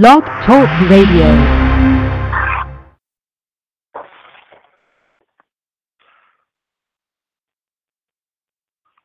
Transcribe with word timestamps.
Blog 0.00 0.24
Talk 0.44 0.90
Radio. 0.90 1.28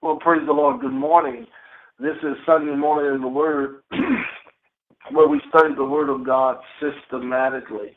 Well, 0.02 0.18
praise 0.20 0.42
the 0.48 0.52
Lord. 0.52 0.82
Good 0.82 0.92
morning. 0.92 1.46
This 2.00 2.16
is 2.24 2.36
Sunday 2.44 2.76
morning 2.76 3.14
in 3.14 3.22
the 3.22 3.28
Word, 3.28 3.84
where 5.12 5.28
we 5.28 5.40
study 5.50 5.76
the 5.76 5.86
Word 5.86 6.10
of 6.10 6.26
God 6.26 6.58
systematically. 6.82 7.96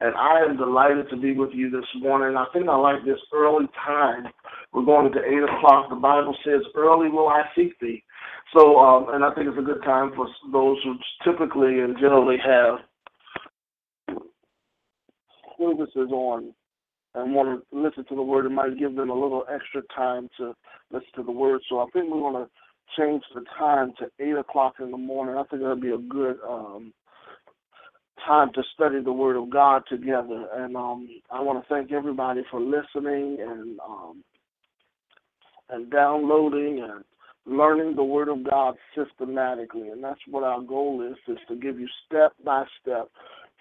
And 0.00 0.12
I 0.16 0.40
am 0.40 0.56
delighted 0.56 1.10
to 1.10 1.16
be 1.16 1.34
with 1.34 1.50
you 1.52 1.70
this 1.70 1.86
morning. 2.00 2.36
I 2.36 2.46
think 2.52 2.68
I 2.68 2.74
like 2.74 3.04
this 3.04 3.20
early 3.32 3.66
time. 3.86 4.24
We're 4.72 4.84
going 4.84 5.12
to 5.12 5.18
8 5.20 5.44
o'clock. 5.44 5.90
The 5.90 5.94
Bible 5.94 6.36
says, 6.44 6.62
Early 6.74 7.08
will 7.08 7.28
I 7.28 7.42
seek 7.54 7.78
thee. 7.78 8.02
So, 8.54 8.78
um, 8.78 9.06
and 9.14 9.24
I 9.24 9.32
think 9.34 9.48
it's 9.48 9.58
a 9.58 9.62
good 9.62 9.82
time 9.82 10.12
for 10.14 10.26
those 10.52 10.76
who 10.84 10.96
typically 11.24 11.80
and 11.80 11.96
generally 11.98 12.36
have 12.44 12.78
services 15.58 16.10
on 16.10 16.52
and 17.14 17.34
want 17.34 17.62
to 17.70 17.76
listen 17.76 18.04
to 18.08 18.14
the 18.14 18.22
word, 18.22 18.46
it 18.46 18.50
might 18.50 18.78
give 18.78 18.94
them 18.94 19.10
a 19.10 19.14
little 19.14 19.44
extra 19.52 19.82
time 19.94 20.28
to 20.38 20.54
listen 20.90 21.08
to 21.16 21.22
the 21.22 21.32
word. 21.32 21.60
So 21.68 21.80
I 21.80 21.86
think 21.92 22.12
we 22.12 22.20
want 22.20 22.36
to 22.36 23.00
change 23.00 23.22
the 23.34 23.44
time 23.58 23.92
to 23.98 24.06
eight 24.18 24.36
o'clock 24.36 24.74
in 24.80 24.90
the 24.90 24.98
morning. 24.98 25.36
I 25.36 25.44
think 25.44 25.62
that'd 25.62 25.80
be 25.80 25.90
a 25.90 25.98
good 25.98 26.38
um, 26.48 26.92
time 28.26 28.50
to 28.54 28.62
study 28.74 29.02
the 29.02 29.12
word 29.12 29.36
of 29.36 29.50
God 29.50 29.82
together. 29.88 30.46
And 30.54 30.76
um, 30.76 31.08
I 31.30 31.40
want 31.40 31.62
to 31.62 31.68
thank 31.68 31.92
everybody 31.92 32.42
for 32.50 32.60
listening 32.60 33.38
and 33.40 33.78
um, 33.80 34.24
and 35.70 35.90
downloading 35.90 36.82
and 36.82 37.04
learning 37.46 37.96
the 37.96 38.04
word 38.04 38.28
of 38.28 38.48
God 38.48 38.76
systematically. 38.94 39.88
And 39.88 40.02
that's 40.02 40.20
what 40.28 40.44
our 40.44 40.60
goal 40.60 41.06
is, 41.08 41.16
is 41.32 41.38
to 41.48 41.56
give 41.56 41.80
you 41.80 41.88
step 42.06 42.32
by 42.44 42.64
step 42.80 43.08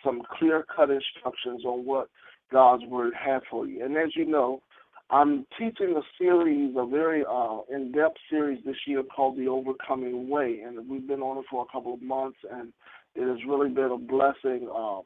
some 0.03 0.22
clear 0.38 0.66
cut 0.76 0.89
instructions 0.89 1.63
on 1.66 1.86
what 1.86 2.09
God's 2.52 2.83
word 2.86 3.14
has 3.17 3.42
for 3.50 3.66
you. 3.66 3.83
And 3.83 3.95
as 3.97 4.16
you 4.16 4.25
know, 4.25 4.61
I'm 5.09 5.45
teaching 5.59 5.95
a 5.97 6.02
series, 6.17 6.73
a 6.78 6.86
very 6.86 7.23
uh, 7.30 7.59
in-depth 7.70 8.17
series 8.30 8.64
this 8.66 8.78
year 8.88 9.03
called 9.03 9.38
The 9.38 9.47
Overcoming 9.47 10.30
Way, 10.30 10.61
and 10.66 10.88
we've 10.89 11.08
been 11.08 11.22
on 11.22 11.38
it 11.38 11.45
for 11.52 11.66
a 11.67 11.72
couple 11.72 11.94
of 11.94 12.02
months, 12.02 12.38
and 12.50 12.72
it 13.16 13.27
has 13.27 13.38
really 13.48 13.70
been 13.70 13.92
a 13.92 13.98
blessing 13.98 14.70
uh, 14.73 15.02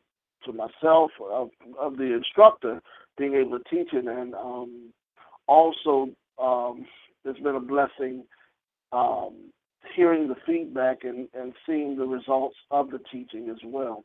to 0.45 0.53
myself, 0.53 1.09
of, 1.31 1.49
of 1.79 1.97
the 1.97 2.13
instructor, 2.13 2.81
being 3.17 3.33
able 3.33 3.57
to 3.57 3.63
teach 3.69 3.93
it, 3.93 4.05
and 4.05 4.35
um, 4.35 4.93
also 5.47 6.09
um, 6.39 6.85
it's 7.23 7.39
been 7.39 7.55
a 7.55 7.59
blessing 7.59 8.23
um, 8.91 9.51
hearing 9.95 10.27
the 10.27 10.35
feedback 10.45 11.03
and, 11.03 11.27
and 11.33 11.53
seeing 11.65 11.97
the 11.97 12.05
results 12.05 12.55
of 12.71 12.89
the 12.91 12.99
teaching 13.11 13.49
as 13.49 13.59
well. 13.65 14.03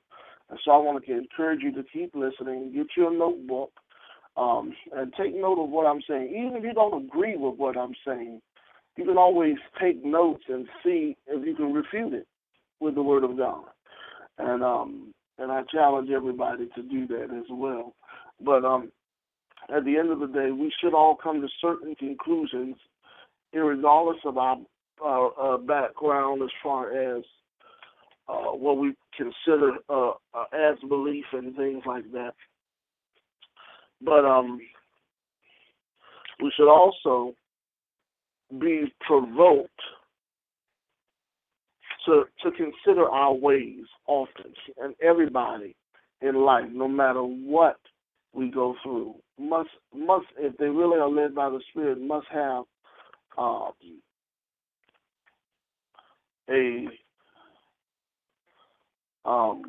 And 0.49 0.59
so 0.65 0.73
I 0.73 0.77
want 0.79 1.05
to 1.05 1.13
encourage 1.17 1.63
you 1.63 1.73
to 1.75 1.85
keep 1.93 2.15
listening, 2.15 2.73
get 2.75 2.89
your 2.97 3.17
notebook, 3.17 3.73
um, 4.37 4.75
and 4.95 5.13
take 5.19 5.35
note 5.35 5.63
of 5.63 5.71
what 5.71 5.87
I'm 5.87 6.03
saying. 6.09 6.29
Even 6.31 6.57
if 6.57 6.65
you 6.65 6.75
don't 6.75 7.05
agree 7.05 7.37
with 7.37 7.57
what 7.57 7.77
I'm 7.77 7.95
saying, 8.07 8.41
you 8.97 9.05
can 9.05 9.19
always 9.19 9.57
take 9.81 10.05
notes 10.05 10.45
and 10.49 10.67
see 10.85 11.17
if 11.27 11.47
you 11.47 11.55
can 11.55 11.73
refute 11.73 12.13
it 12.13 12.27
with 12.81 12.95
the 12.95 13.03
Word 13.03 13.25
of 13.25 13.37
God. 13.37 13.65
And 14.39 14.63
um, 14.63 15.15
and 15.39 15.51
I 15.51 15.63
challenge 15.73 16.11
everybody 16.11 16.69
to 16.75 16.83
do 16.83 17.07
that 17.09 17.35
as 17.35 17.47
well. 17.51 17.95
But 18.45 18.65
um, 18.65 18.93
at 19.75 19.85
the 19.85 19.97
end 19.97 20.11
of 20.11 20.21
the 20.21 20.27
day, 20.27 20.51
we 20.51 20.73
should 20.81 20.95
all 20.95 21.17
come 21.17 21.41
to 21.41 21.49
certain 21.61 21.95
conclusions, 21.95 22.77
regardless 23.53 24.19
of 24.25 24.39
our 24.39 24.57
uh, 25.05 25.27
uh, 25.29 25.57
background 25.59 26.43
as 26.43 26.51
far 26.63 26.93
as 26.93 27.23
uh, 28.29 28.53
what 28.53 28.79
we 28.79 28.95
consider 29.17 29.77
uh, 29.89 30.13
as 30.53 30.77
belief 30.89 31.25
and 31.33 31.57
things 31.57 31.83
like 31.87 32.11
that. 32.13 32.35
But 34.03 34.25
um, 34.25 34.61
we 36.43 36.53
should 36.57 36.71
also 36.71 37.35
be 38.59 38.93
provoked 39.01 39.71
to 42.07 42.25
to 42.43 42.51
consider 42.53 43.09
our 43.09 43.35
ways 43.35 43.85
often, 44.07 44.53
and 44.83 44.95
everybody 45.03 45.77
in 46.23 46.35
life, 46.35 46.67
no 46.73 46.89
matter 46.89 47.23
what 47.23 47.79
we 48.33 48.51
go 48.51 48.75
through, 48.83 49.15
must 49.39 49.71
must 49.95 50.27
if 50.39 50.57
they 50.57 50.67
really 50.67 50.99
are 50.99 51.11
led 51.11 51.35
by 51.35 51.51
the 51.51 51.61
Spirit, 51.71 52.01
must 52.01 52.27
have 52.33 52.65
um, 53.39 53.73
a 56.51 56.89
um, 59.25 59.63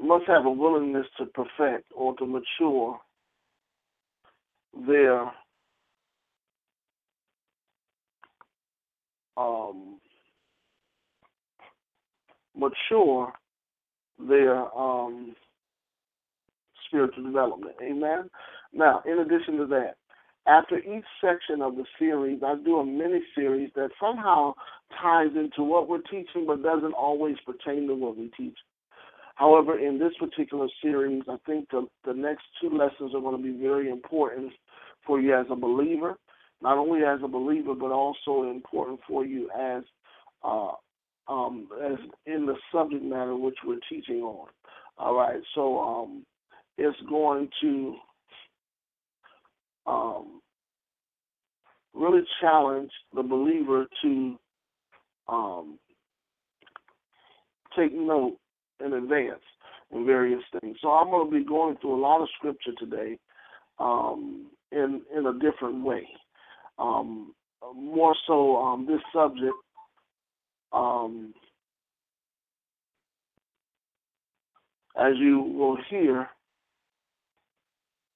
must 0.00 0.26
have 0.26 0.46
a 0.46 0.50
willingness 0.50 1.06
to 1.18 1.26
perfect 1.26 1.90
or 1.94 2.14
to 2.16 2.26
mature 2.26 3.00
their 4.86 5.22
um, 9.36 9.98
mature 12.56 13.32
their 14.18 14.76
um, 14.76 15.34
spiritual 16.86 17.24
development. 17.24 17.74
Amen. 17.82 18.28
Now, 18.72 19.02
in 19.06 19.18
addition 19.18 19.56
to 19.58 19.66
that, 19.66 19.94
after 20.46 20.78
each 20.78 21.04
section 21.22 21.60
of 21.60 21.76
the 21.76 21.84
series, 21.98 22.40
I 22.44 22.54
do 22.64 22.78
a 22.78 22.86
mini 22.86 23.20
series 23.34 23.70
that 23.76 23.90
somehow 24.00 24.54
ties 25.00 25.30
into 25.36 25.62
what 25.62 25.88
we're 25.88 26.00
teaching 26.02 26.46
but 26.46 26.62
doesn't 26.62 26.94
always 26.94 27.36
pertain 27.44 27.86
to 27.88 27.94
what 27.94 28.16
we 28.16 28.30
teach. 28.36 28.56
However, 29.34 29.78
in 29.78 29.98
this 29.98 30.12
particular 30.18 30.66
series, 30.82 31.22
I 31.28 31.36
think 31.46 31.68
the, 31.70 31.86
the 32.04 32.14
next 32.14 32.44
two 32.60 32.70
lessons 32.70 33.14
are 33.14 33.20
going 33.20 33.36
to 33.36 33.42
be 33.42 33.56
very 33.56 33.90
important 33.90 34.52
for 35.06 35.20
you 35.20 35.38
as 35.38 35.46
a 35.50 35.54
believer, 35.56 36.16
not 36.60 36.78
only 36.78 37.04
as 37.04 37.20
a 37.22 37.28
believer, 37.28 37.74
but 37.74 37.92
also 37.92 38.50
important 38.50 39.00
for 39.06 39.24
you 39.24 39.48
as 39.56 39.84
uh, 40.42 40.72
um, 41.28 41.68
as 41.84 41.98
in 42.26 42.46
the 42.46 42.54
subject 42.72 43.04
matter 43.04 43.36
which 43.36 43.58
we're 43.64 43.78
teaching 43.88 44.22
on. 44.22 44.48
All 44.96 45.14
right, 45.14 45.40
so 45.54 45.78
um, 45.78 46.24
it's 46.76 46.98
going 47.08 47.48
to 47.60 47.96
um, 49.88 50.40
really 51.94 52.22
challenge 52.40 52.90
the 53.14 53.22
believer 53.22 53.86
to 54.02 54.38
um, 55.28 55.78
take 57.76 57.92
note 57.92 58.36
in 58.84 58.92
advance 58.92 59.42
in 59.90 60.04
various 60.04 60.42
things. 60.60 60.76
So 60.82 60.90
I'm 60.90 61.10
going 61.10 61.30
to 61.30 61.38
be 61.38 61.44
going 61.44 61.76
through 61.80 61.94
a 61.94 62.02
lot 62.02 62.22
of 62.22 62.28
scripture 62.36 62.72
today 62.78 63.18
um, 63.78 64.50
in 64.70 65.02
in 65.16 65.26
a 65.26 65.32
different 65.38 65.84
way. 65.84 66.06
Um, 66.78 67.34
more 67.74 68.14
so, 68.26 68.56
um, 68.56 68.86
this 68.86 69.00
subject 69.12 69.54
um, 70.72 71.32
as 74.98 75.12
you 75.16 75.40
will 75.40 75.78
hear, 75.88 76.28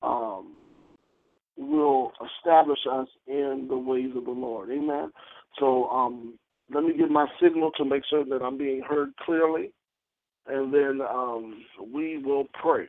um, 0.03 0.55
will 1.57 2.13
establish 2.39 2.79
us 2.91 3.09
in 3.27 3.67
the 3.69 3.77
ways 3.77 4.11
of 4.17 4.25
the 4.25 4.31
Lord. 4.31 4.71
Amen. 4.71 5.11
So 5.59 5.89
um, 5.91 6.39
let 6.73 6.85
me 6.85 6.97
give 6.97 7.11
my 7.11 7.27
signal 7.43 7.71
to 7.77 7.85
make 7.85 8.03
sure 8.09 8.25
that 8.25 8.43
I'm 8.43 8.57
being 8.57 8.83
heard 8.83 9.11
clearly, 9.25 9.73
and 10.47 10.73
then 10.73 11.01
um, 11.09 11.65
we 11.93 12.19
will 12.19 12.45
pray. 12.61 12.89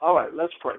All 0.00 0.14
right, 0.14 0.32
let's 0.34 0.52
pray. 0.60 0.76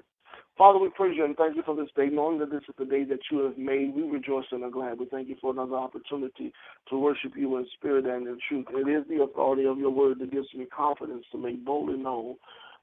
Father, 0.58 0.78
we 0.78 0.90
praise 0.90 1.14
you 1.16 1.24
and 1.24 1.36
thank 1.36 1.56
you 1.56 1.62
for 1.64 1.74
this 1.74 1.88
day, 1.96 2.08
knowing 2.12 2.38
that 2.38 2.50
this 2.50 2.62
is 2.68 2.74
the 2.78 2.84
day 2.84 3.04
that 3.04 3.20
you 3.30 3.38
have 3.38 3.56
made. 3.56 3.94
We 3.94 4.02
rejoice 4.02 4.44
and 4.52 4.62
are 4.62 4.70
glad. 4.70 4.98
We 4.98 5.06
thank 5.06 5.28
you 5.28 5.36
for 5.40 5.50
another 5.50 5.76
opportunity 5.76 6.52
to 6.90 6.98
worship 6.98 7.32
you 7.36 7.56
in 7.56 7.66
spirit 7.74 8.04
and 8.04 8.26
in 8.26 8.38
truth. 8.48 8.66
It 8.70 8.88
is 8.88 9.04
the 9.08 9.22
authority 9.22 9.64
of 9.64 9.78
your 9.78 9.90
word 9.90 10.18
that 10.20 10.30
gives 10.30 10.48
me 10.54 10.66
confidence 10.66 11.24
to 11.32 11.38
make 11.38 11.64
boldly 11.64 11.96
known 11.96 12.36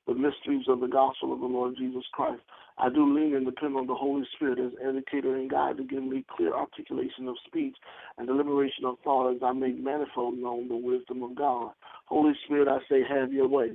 the 0.08 0.14
mysteries 0.14 0.66
of 0.68 0.80
the 0.80 0.88
gospel 0.88 1.34
of 1.34 1.40
the 1.40 1.46
Lord 1.46 1.76
Jesus 1.78 2.04
Christ. 2.12 2.42
I 2.78 2.90
do 2.90 3.14
lean 3.14 3.36
and 3.36 3.46
depend 3.46 3.76
on 3.76 3.88
the 3.88 3.96
Holy 3.96 4.24
Spirit 4.36 4.58
as 4.58 4.72
educator 4.82 5.36
and 5.36 5.50
guide 5.50 5.78
to 5.78 5.84
give 5.84 6.04
me 6.04 6.26
clear 6.36 6.56
articulation 6.56 7.28
of 7.28 7.36
speech 7.46 7.76
and 8.18 8.26
deliberation 8.26 8.86
of 8.86 8.96
thought 9.04 9.32
as 9.36 9.42
I 9.44 9.52
make 9.52 9.78
manifold 9.78 10.38
known 10.38 10.70
the 10.70 10.78
wisdom 10.78 11.22
of 11.24 11.36
God. 11.36 11.72
Holy 12.06 12.34
Spirit, 12.46 12.68
I 12.70 12.80
say, 12.90 13.02
have 13.08 13.34
your 13.34 13.50
way. 13.50 13.74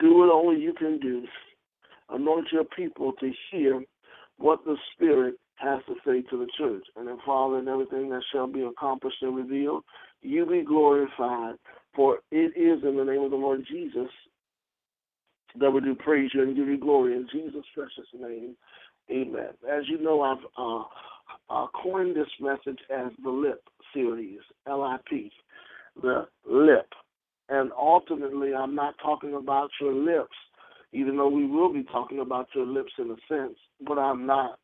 Do 0.00 0.18
what 0.18 0.32
only 0.32 0.60
you 0.60 0.72
can 0.74 0.98
do. 0.98 1.24
Anoint 2.10 2.48
your 2.52 2.64
people 2.64 3.12
to 3.20 3.30
hear 3.50 3.82
what 4.38 4.64
the 4.64 4.76
Spirit 4.94 5.36
has 5.54 5.80
to 5.86 5.94
say 6.04 6.22
to 6.22 6.36
the 6.38 6.48
church. 6.58 6.84
And 6.96 7.06
then, 7.06 7.18
Father, 7.24 7.58
in 7.60 7.68
everything 7.68 8.10
that 8.10 8.22
shall 8.32 8.48
be 8.48 8.62
accomplished 8.62 9.22
and 9.22 9.36
revealed, 9.36 9.84
you 10.20 10.44
be 10.46 10.62
glorified. 10.64 11.54
For 11.94 12.18
it 12.30 12.56
is 12.56 12.82
in 12.82 12.96
the 12.96 13.04
name 13.04 13.22
of 13.22 13.30
the 13.30 13.36
Lord 13.36 13.64
Jesus 13.70 14.10
that 15.60 15.70
we 15.70 15.80
do 15.80 15.94
praise 15.94 16.30
you 16.34 16.42
and 16.42 16.56
give 16.56 16.68
you 16.68 16.78
glory 16.78 17.14
in 17.14 17.28
Jesus' 17.32 17.64
precious 17.74 18.08
name. 18.18 18.56
Amen. 19.10 19.50
As 19.70 19.82
you 19.88 20.00
know, 20.02 20.22
I've 20.22 20.44
uh, 20.56 20.84
uh, 21.50 21.66
coined 21.82 22.16
this 22.16 22.28
message 22.40 22.78
as 22.90 23.12
the 23.22 23.30
LIP 23.30 23.62
series, 23.92 24.40
L-I-P, 24.66 25.30
the 26.00 26.26
LIP. 26.48 26.88
And 27.48 27.70
ultimately, 27.78 28.54
I'm 28.54 28.74
not 28.74 28.94
talking 29.02 29.34
about 29.34 29.70
your 29.80 29.92
lips, 29.92 30.36
even 30.92 31.16
though 31.16 31.28
we 31.28 31.46
will 31.46 31.72
be 31.72 31.84
talking 31.84 32.20
about 32.20 32.48
your 32.54 32.66
lips 32.66 32.92
in 32.98 33.10
a 33.10 33.16
sense, 33.28 33.58
but 33.86 33.98
I'm 33.98 34.26
not. 34.26 34.58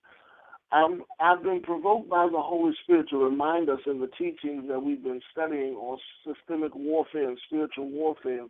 I'm, 0.71 1.03
I've 1.19 1.43
been 1.43 1.63
provoked 1.63 2.11
by 2.11 2.27
the 2.27 2.41
Holy 2.41 2.75
Spirit 2.83 3.07
to 3.11 3.17
remind 3.17 3.71
us 3.71 3.81
in 3.87 4.01
the 4.01 4.11
teachings 4.19 4.65
that 4.69 4.79
we've 4.79 5.03
been 5.03 5.21
studying 5.33 5.75
on 5.75 5.99
systemic 6.27 6.75
warfare 6.75 7.31
and 7.31 7.39
spiritual 7.47 7.89
warfare 7.89 8.47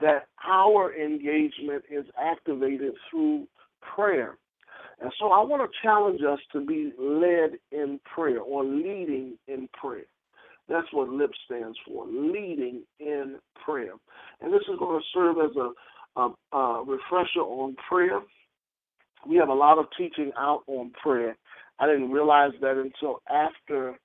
that 0.00 0.26
our 0.46 0.94
engagement 0.94 1.84
is 1.90 2.04
activated 2.20 2.94
through 3.10 3.46
prayer. 3.94 4.38
And 5.00 5.12
so 5.18 5.32
I 5.32 5.42
want 5.42 5.62
to 5.62 5.78
challenge 5.82 6.20
us 6.22 6.38
to 6.52 6.64
be 6.64 6.92
led 6.98 7.58
in 7.72 8.00
prayer 8.14 8.40
or 8.40 8.64
leading 8.64 9.38
in 9.48 9.68
prayer. 9.72 10.04
That's 10.68 10.86
what 10.92 11.08
LIP 11.08 11.30
stands 11.46 11.76
for, 11.86 12.06
leading 12.06 12.82
in 13.00 13.36
prayer. 13.64 13.92
And 14.40 14.52
this 14.52 14.62
is 14.70 14.78
going 14.78 15.00
to 15.00 15.06
serve 15.12 15.36
as 15.38 15.56
a, 15.56 16.20
a, 16.20 16.56
a 16.56 16.84
refresher 16.84 17.40
on 17.40 17.74
prayer. 17.88 18.20
We 19.26 19.36
have 19.36 19.48
a 19.48 19.54
lot 19.54 19.78
of 19.78 19.86
teaching 19.98 20.32
out 20.38 20.62
on 20.66 20.92
prayer. 21.02 21.36
I 21.78 21.86
didn't 21.86 22.10
realize 22.10 22.52
that 22.60 22.76
until 22.76 23.20
after 23.28 23.98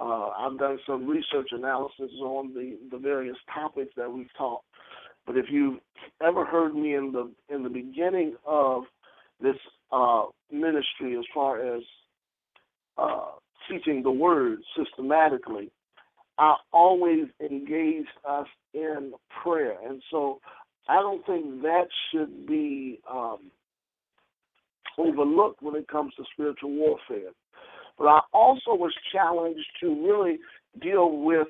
uh, 0.00 0.28
I've 0.30 0.58
done 0.58 0.78
some 0.86 1.06
research 1.06 1.48
analysis 1.52 2.10
on 2.22 2.54
the, 2.54 2.78
the 2.90 2.98
various 2.98 3.36
topics 3.52 3.92
that 3.96 4.10
we've 4.10 4.32
taught. 4.36 4.62
But 5.30 5.38
if 5.38 5.46
you've 5.48 5.78
ever 6.20 6.44
heard 6.44 6.74
me 6.74 6.96
in 6.96 7.12
the 7.12 7.30
in 7.54 7.62
the 7.62 7.68
beginning 7.68 8.34
of 8.44 8.82
this 9.40 9.54
uh, 9.92 10.24
ministry, 10.50 11.16
as 11.16 11.24
far 11.32 11.76
as 11.76 11.82
uh, 12.98 13.26
teaching 13.70 14.02
the 14.02 14.10
word 14.10 14.58
systematically, 14.76 15.70
I 16.36 16.56
always 16.72 17.26
engaged 17.40 18.08
us 18.28 18.48
in 18.74 19.12
prayer, 19.40 19.76
and 19.88 20.02
so 20.10 20.40
I 20.88 20.96
don't 20.96 21.24
think 21.24 21.62
that 21.62 21.86
should 22.10 22.44
be 22.44 22.98
um, 23.08 23.52
overlooked 24.98 25.62
when 25.62 25.76
it 25.76 25.86
comes 25.86 26.12
to 26.16 26.24
spiritual 26.32 26.72
warfare. 26.72 27.30
But 27.96 28.08
I 28.08 28.20
also 28.32 28.74
was 28.74 28.92
challenged 29.12 29.68
to 29.80 30.08
really 30.08 30.40
deal 30.82 31.18
with 31.18 31.46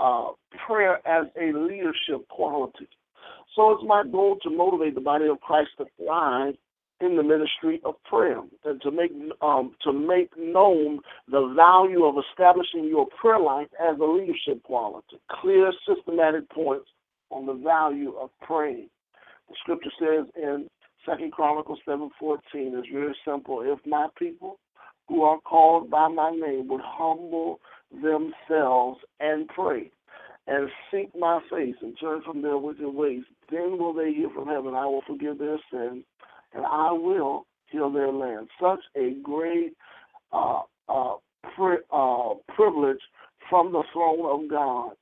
uh, 0.00 0.30
prayer 0.66 0.96
as 1.06 1.28
a 1.40 1.56
leadership 1.56 2.26
quality. 2.28 2.88
So 3.54 3.72
it's 3.72 3.84
my 3.86 4.04
goal 4.10 4.38
to 4.42 4.50
motivate 4.50 4.94
the 4.94 5.00
body 5.00 5.26
of 5.26 5.40
Christ 5.40 5.70
to 5.78 5.86
thrive 5.96 6.54
in 7.00 7.16
the 7.16 7.22
ministry 7.22 7.80
of 7.84 7.94
prayer 8.04 8.40
and 8.64 8.80
to 8.80 8.90
make 8.90 9.10
um, 9.40 9.74
to 9.82 9.92
make 9.92 10.30
known 10.38 11.00
the 11.28 11.52
value 11.56 12.04
of 12.04 12.14
establishing 12.30 12.86
your 12.86 13.06
prayer 13.20 13.40
life 13.40 13.68
as 13.80 13.98
a 13.98 14.04
leadership 14.04 14.62
quality. 14.62 15.18
Clear, 15.40 15.72
systematic 15.86 16.48
points 16.50 16.88
on 17.30 17.46
the 17.46 17.54
value 17.54 18.14
of 18.20 18.30
praying. 18.40 18.88
The 19.48 19.54
scripture 19.60 19.90
says 19.98 20.26
in 20.36 20.68
Second 21.04 21.32
Chronicles 21.32 21.80
seven 21.84 22.10
fourteen 22.20 22.74
is 22.78 22.84
very 22.92 23.16
simple. 23.24 23.62
If 23.62 23.80
my 23.84 24.06
people 24.16 24.60
who 25.08 25.24
are 25.24 25.40
called 25.40 25.90
by 25.90 26.06
my 26.08 26.30
name 26.30 26.68
would 26.68 26.80
humble 26.84 27.58
themselves 27.90 29.00
and 29.18 29.48
pray 29.48 29.90
and 30.46 30.68
seek 30.90 31.10
my 31.18 31.40
face 31.50 31.76
and 31.80 31.96
turn 32.00 32.22
from 32.22 32.42
their 32.42 32.58
wicked 32.58 32.88
ways, 32.88 33.22
then 33.50 33.78
will 33.78 33.92
they 33.92 34.12
hear 34.12 34.28
from 34.34 34.48
heaven. 34.48 34.74
I 34.74 34.86
will 34.86 35.02
forgive 35.06 35.38
their 35.38 35.58
sins 35.70 36.04
and 36.54 36.66
I 36.66 36.92
will 36.92 37.46
heal 37.66 37.90
their 37.90 38.12
land. 38.12 38.48
Such 38.60 38.80
a 38.96 39.14
great 39.22 39.74
uh, 40.32 40.62
uh, 40.88 41.14
pri- 41.54 41.86
uh, 41.90 42.34
privilege 42.54 43.00
from 43.48 43.72
the 43.72 43.82
throne 43.92 44.42
of 44.44 44.50
God, 44.50 44.92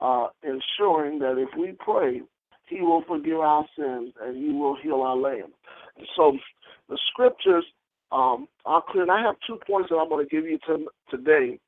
uh, 0.00 0.28
ensuring 0.42 1.18
that 1.20 1.38
if 1.38 1.48
we 1.58 1.72
pray, 1.78 2.22
He 2.68 2.80
will 2.80 3.02
forgive 3.06 3.40
our 3.40 3.66
sins 3.76 4.12
and 4.22 4.36
He 4.36 4.52
will 4.52 4.76
heal 4.82 5.02
our 5.02 5.16
land. 5.16 5.52
So 6.16 6.36
the 6.88 6.98
scriptures 7.10 7.64
um, 8.12 8.48
are 8.64 8.82
clear. 8.88 9.02
And 9.02 9.12
I 9.12 9.22
have 9.22 9.36
two 9.46 9.58
points 9.66 9.90
that 9.90 9.96
I'm 9.96 10.08
going 10.08 10.26
to 10.26 10.30
give 10.34 10.44
you 10.44 10.58
to, 10.66 10.86
today, 11.10 11.58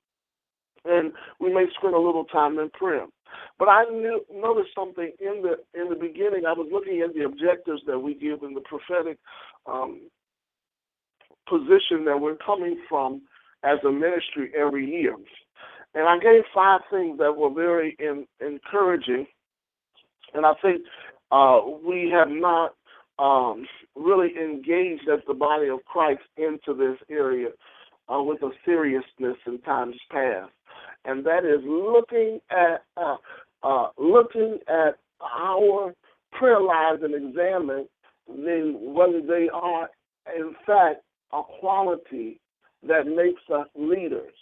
and 0.88 1.12
we 1.40 1.52
may 1.52 1.66
spend 1.78 1.94
a 1.94 1.98
little 1.98 2.24
time 2.24 2.58
in 2.58 2.70
prayer. 2.70 3.06
But 3.58 3.68
I 3.68 3.84
knew, 3.84 4.24
noticed 4.32 4.70
something 4.74 5.10
in 5.20 5.42
the 5.42 5.56
in 5.78 5.88
the 5.88 5.96
beginning. 5.96 6.44
I 6.46 6.52
was 6.52 6.68
looking 6.72 7.02
at 7.02 7.14
the 7.14 7.24
objectives 7.24 7.82
that 7.86 7.98
we 7.98 8.14
give 8.14 8.42
in 8.42 8.54
the 8.54 8.60
prophetic 8.60 9.18
um, 9.66 10.02
position 11.48 12.04
that 12.04 12.20
we're 12.20 12.36
coming 12.36 12.78
from 12.88 13.22
as 13.62 13.78
a 13.86 13.90
ministry 13.90 14.52
every 14.56 14.86
year, 14.86 15.16
and 15.94 16.08
I 16.08 16.18
gave 16.18 16.42
five 16.54 16.80
things 16.90 17.18
that 17.18 17.36
were 17.36 17.52
very 17.52 17.96
in, 17.98 18.26
encouraging, 18.40 19.26
and 20.34 20.46
I 20.46 20.52
think 20.62 20.82
uh, 21.32 21.60
we 21.84 22.10
have 22.12 22.28
not 22.28 22.74
um, 23.18 23.66
really 23.96 24.32
engaged 24.36 25.08
as 25.12 25.20
the 25.26 25.34
body 25.34 25.68
of 25.68 25.84
Christ 25.84 26.22
into 26.36 26.74
this 26.74 26.98
area 27.10 27.48
uh, 28.12 28.22
with 28.22 28.42
a 28.42 28.50
seriousness 28.64 29.36
in 29.46 29.58
times 29.62 29.96
past 30.10 30.52
and 31.06 31.24
that 31.24 31.44
is 31.44 31.62
looking 31.64 32.40
at 32.50 32.84
uh, 32.96 33.16
uh, 33.62 33.88
looking 33.98 34.58
at 34.68 34.98
our 35.20 35.94
prayer 36.32 36.60
lives 36.60 37.02
and 37.02 37.14
examine 37.14 37.86
then 38.28 38.76
whether 38.80 39.20
they 39.20 39.48
are 39.52 39.88
in 40.36 40.54
fact 40.66 41.02
a 41.32 41.42
quality 41.60 42.40
that 42.86 43.06
makes 43.06 43.42
us 43.52 43.66
leaders. 43.74 44.34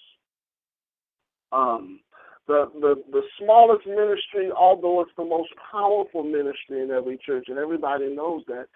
Um, 1.53 2.01
the, 2.47 2.71
the 2.75 3.03
the 3.11 3.23
smallest 3.39 3.87
ministry, 3.87 4.51
although 4.55 5.01
it's 5.01 5.11
the 5.17 5.25
most 5.25 5.51
powerful 5.71 6.23
ministry 6.23 6.83
in 6.83 6.91
every 6.91 7.19
church, 7.25 7.47
and 7.49 7.59
everybody 7.59 8.15
knows 8.15 8.43
that, 8.49 8.67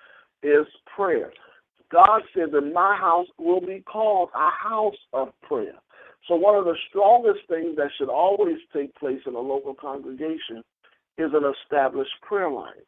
is 0.43 0.67
prayer. 0.95 1.33
God 1.93 2.23
said 2.35 2.53
that 2.53 2.73
my 2.73 2.97
house 2.97 3.27
will 3.39 3.61
be 3.61 3.81
called 3.81 4.31
a 4.35 4.51
house 4.51 4.97
of 5.13 5.29
prayer. 5.43 5.75
So, 6.29 6.37
one 6.37 6.55
of 6.55 6.67
the 6.67 6.77
strongest 6.91 7.41
things 7.49 7.77
that 7.77 7.89
should 7.97 8.11
always 8.11 8.59
take 8.73 8.95
place 8.97 9.21
in 9.27 9.35
a 9.35 9.41
local 9.41 9.75
congregation 9.75 10.63
is 11.17 11.31
an 11.33 11.43
established 11.65 12.13
prayer 12.23 12.51
life. 12.51 12.85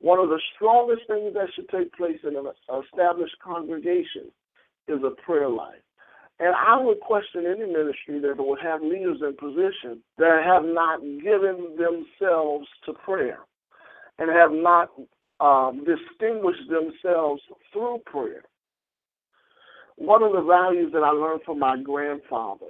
One 0.00 0.18
of 0.18 0.30
the 0.30 0.40
strongest 0.54 1.02
things 1.06 1.34
that 1.34 1.48
should 1.54 1.68
take 1.68 1.92
place 1.92 2.18
in 2.24 2.36
an 2.36 2.46
established 2.82 3.36
congregation 3.42 4.32
is 4.88 5.00
a 5.04 5.10
prayer 5.22 5.48
life. 5.48 5.84
And 6.40 6.54
I 6.54 6.80
would 6.80 7.00
question 7.00 7.46
any 7.46 7.70
ministry 7.70 8.18
that 8.20 8.36
would 8.38 8.58
have 8.60 8.82
leaders 8.82 9.18
in 9.20 9.36
position 9.36 10.02
that 10.18 10.42
have 10.44 10.64
not 10.64 11.00
given 11.00 11.76
themselves 11.76 12.66
to 12.86 12.92
prayer 12.92 13.40
and 14.18 14.30
have 14.30 14.50
not 14.50 14.90
um, 15.38 15.84
distinguished 15.84 16.68
themselves 16.68 17.42
through 17.72 17.98
prayer 18.06 18.42
one 19.96 20.22
of 20.22 20.32
the 20.32 20.42
values 20.42 20.92
that 20.92 21.02
I 21.02 21.10
learned 21.10 21.42
from 21.44 21.58
my 21.58 21.76
grandfather 21.82 22.66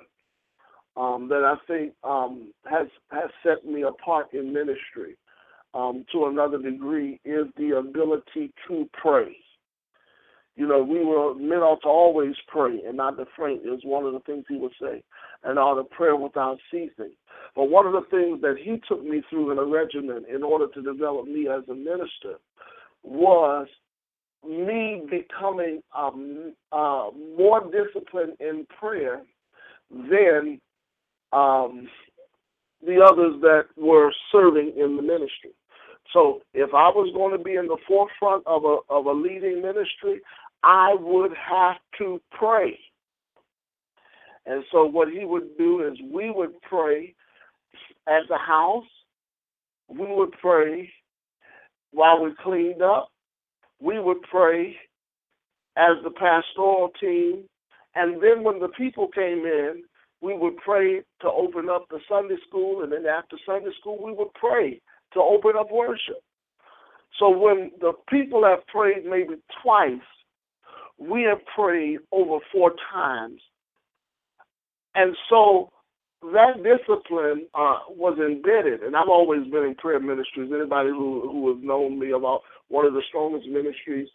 um, 0.97 1.29
that 1.29 1.45
I 1.45 1.57
think 1.67 1.93
um, 2.05 2.53
has 2.71 2.87
has 3.11 3.31
set 3.43 3.65
me 3.65 3.83
apart 3.83 4.33
in 4.33 4.53
ministry 4.53 5.17
um, 5.75 6.05
to 6.13 6.27
another 6.27 6.59
degree 6.59 7.21
is 7.25 7.47
the 7.57 7.77
ability 7.79 8.53
to 8.69 8.89
pray. 8.93 9.37
You 10.57 10.69
know, 10.69 10.83
we 10.85 11.05
were 11.05 11.35
men 11.35 11.59
ought 11.59 11.83
to 11.83 11.89
always 11.89 12.35
pray 12.47 12.81
and 12.87 12.97
not 12.97 13.17
faint 13.37 13.63
is 13.63 13.81
one 13.83 14.07
of 14.07 14.13
the 14.13 14.21
things 14.21 14.45
he 14.49 14.57
would 14.57 14.73
say, 14.81 15.03
and 15.43 15.59
ought 15.59 15.75
to 15.75 15.85
pray 15.85 16.13
without 16.13 16.59
ceasing. 16.71 17.13
But 17.57 17.71
one 17.71 17.87
of 17.87 17.93
the 17.93 18.07
things 18.11 18.41
that 18.43 18.57
he 18.63 18.81
took 18.89 19.03
me 19.03 19.23
through 19.29 19.51
in 19.51 19.59
a 19.59 19.65
regimen 19.65 20.25
in 20.33 20.45
order 20.45 20.69
to 20.69 20.83
develop 20.83 21.27
me 21.27 21.49
as 21.49 21.69
a 21.69 21.75
minister 21.75 22.39
was 23.03 23.67
me 24.49 25.03
becoming 25.11 25.83
um, 25.97 26.55
uh, 26.73 27.09
more 27.37 27.63
disciplined 27.71 28.35
in 28.41 28.67
prayer 28.79 29.23
than 29.91 30.61
um, 31.33 31.89
the 32.87 33.01
others 33.03 33.41
that 33.41 33.65
were 33.77 34.13
serving 34.31 34.73
in 34.77 34.97
the 34.97 35.03
ministry. 35.03 35.51
So 36.13 36.43
if 36.53 36.71
I 36.75 36.89
was 36.89 37.13
going 37.15 37.37
to 37.37 37.43
be 37.43 37.55
in 37.55 37.67
the 37.67 37.79
forefront 37.89 38.47
of 38.47 38.65
a 38.65 38.79
of 38.91 39.07
a 39.07 39.13
leading 39.13 39.63
ministry, 39.63 40.21
I 40.63 40.95
would 40.99 41.33
have 41.35 41.77
to 41.99 42.21
pray. 42.31 42.79
And 44.47 44.63
so 44.71 44.85
what 44.85 45.09
he 45.09 45.25
would 45.25 45.57
do 45.57 45.87
is 45.87 45.99
we 46.13 46.31
would 46.31 46.61
pray 46.63 47.15
as 48.07 48.29
a 48.31 48.39
house. 48.39 48.85
We 49.89 50.07
would 50.07 50.33
pray 50.33 50.91
while 51.93 52.23
we 52.23 52.33
cleaned 52.43 52.83
up 52.83 53.09
we 53.81 53.99
would 54.01 54.23
pray 54.23 54.77
as 55.77 55.97
the 56.03 56.11
pastoral 56.11 56.91
team. 57.01 57.45
And 57.95 58.23
then 58.23 58.43
when 58.43 58.61
the 58.61 58.69
people 58.69 59.09
came 59.09 59.45
in, 59.45 59.83
we 60.21 60.37
would 60.37 60.57
pray 60.59 61.03
to 61.21 61.29
open 61.29 61.69
up 61.69 61.87
the 61.91 62.01
Sunday 62.09 62.37
school. 62.49 62.83
And 62.83 62.93
then 62.93 63.07
after 63.07 63.37
Sunday 63.45 63.71
school, 63.81 64.03
we 64.03 64.13
would 64.13 64.33
pray 64.35 64.81
to 65.13 65.21
open 65.21 65.53
up 65.59 65.71
worship. 65.71 66.23
So 67.19 67.31
when 67.31 67.71
the 67.81 67.93
people 68.09 68.45
have 68.45 68.67
prayed 68.67 69.05
maybe 69.05 69.35
twice, 69.63 70.01
we 70.99 71.23
have 71.23 71.39
prayed 71.55 71.99
over 72.13 72.39
four 72.53 72.73
times 72.93 73.41
and 74.95 75.17
so 75.29 75.71
that 76.33 76.63
discipline 76.63 77.47
uh, 77.55 77.79
was 77.91 78.19
embedded, 78.19 78.83
and 78.83 78.97
I've 78.97 79.09
always 79.09 79.45
been 79.51 79.65
in 79.65 79.75
prayer 79.75 80.01
ministries. 80.01 80.51
Anybody 80.55 80.89
who 80.89 81.29
who 81.31 81.55
has 81.55 81.63
known 81.63 81.99
me 81.99 82.13
about 82.13 82.41
one 82.69 82.87
of 82.87 82.95
the 82.95 83.03
strongest 83.09 83.49
ministries 83.49 84.09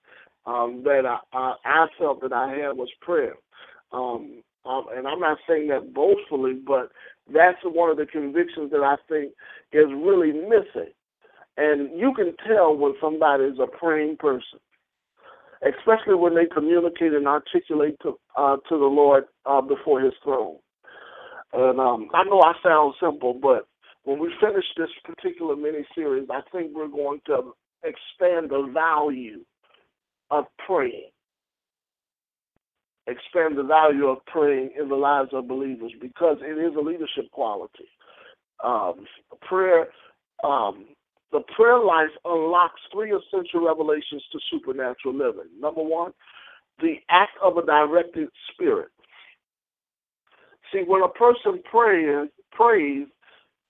um, 0.46 0.82
that 0.84 1.06
I, 1.06 1.20
I, 1.38 1.54
I 1.66 1.88
felt 1.98 2.22
that 2.22 2.34
I 2.34 2.50
had 2.50 2.78
was 2.78 2.90
prayer. 3.02 3.36
Um, 3.92 4.44
um, 4.66 4.86
and 4.96 5.08
I'm 5.08 5.20
not 5.20 5.38
saying 5.48 5.68
that 5.70 5.94
boastfully, 5.94 6.54
but 6.66 6.92
that's 7.34 7.58
one 7.64 7.90
of 7.90 7.98
the 7.98 8.06
convictions 8.06 8.72
that 8.72 8.84
I 8.84 8.96
think 9.08 9.32
is 9.72 9.88
really 9.90 10.32
missing. 10.32 10.92
And 11.58 11.98
you 12.00 12.14
can 12.16 12.34
tell 12.48 12.76
when 12.76 12.94
somebody 13.02 13.46
is 13.46 13.60
a 13.60 13.68
praying 13.68 14.18
person, 14.18 14.60
especially 15.62 16.16
when 16.16 16.36
they 16.36 16.46
communicate 16.46 17.14
and 17.14 17.28
articulate 17.28 17.98
to 18.04 18.18
uh, 18.38 18.58
to 18.70 18.78
the 18.78 18.86
Lord 18.86 19.26
uh, 19.46 19.62
before 19.62 20.02
His 20.02 20.14
throne. 20.24 20.58
And 21.54 21.80
um, 21.80 22.10
I 22.14 22.24
know 22.26 22.42
I 22.42 22.54
sound 22.64 22.96
simple, 23.02 23.34
but 23.34 23.68
when 24.04 24.20
we 24.20 24.34
finish 24.42 24.66
this 24.78 24.90
particular 25.04 25.56
mini 25.56 25.86
series, 25.96 26.28
I 26.32 26.42
think 26.52 26.72
we're 26.76 26.88
going 26.88 27.22
to 27.28 27.54
expand 27.84 28.50
the 28.52 28.70
value 28.74 29.42
of 30.32 30.46
praying. 30.68 31.10
Expand 33.08 33.58
the 33.58 33.64
value 33.64 34.08
of 34.08 34.24
praying 34.26 34.72
in 34.80 34.90
the 34.90 34.96
lives 34.96 35.30
of 35.34 35.48
believers 35.48 35.92
because 36.02 36.38
it 36.42 36.58
is 36.60 36.76
a 36.76 36.82
leadership 36.82 37.32
quality. 37.32 37.88
Um, 38.64 39.06
prayer, 39.42 39.88
um, 40.44 40.88
the 41.32 41.42
prayer 41.56 41.80
life 41.80 42.10
unlocks 42.26 42.82
three 42.94 43.12
essential 43.12 43.66
revelations 43.66 44.24
to 44.32 44.40
supernatural 44.52 45.16
living. 45.16 45.50
Number 45.60 45.84
one, 45.84 46.12
the 46.80 46.96
act 47.10 47.34
of 47.44 47.58
a 47.58 47.66
directed 47.66 48.30
spirit. 48.54 48.90
See, 50.72 50.84
when 50.86 51.04
a 51.04 51.10
person 51.10 51.62
prays, 51.70 52.30
prays, 52.52 53.08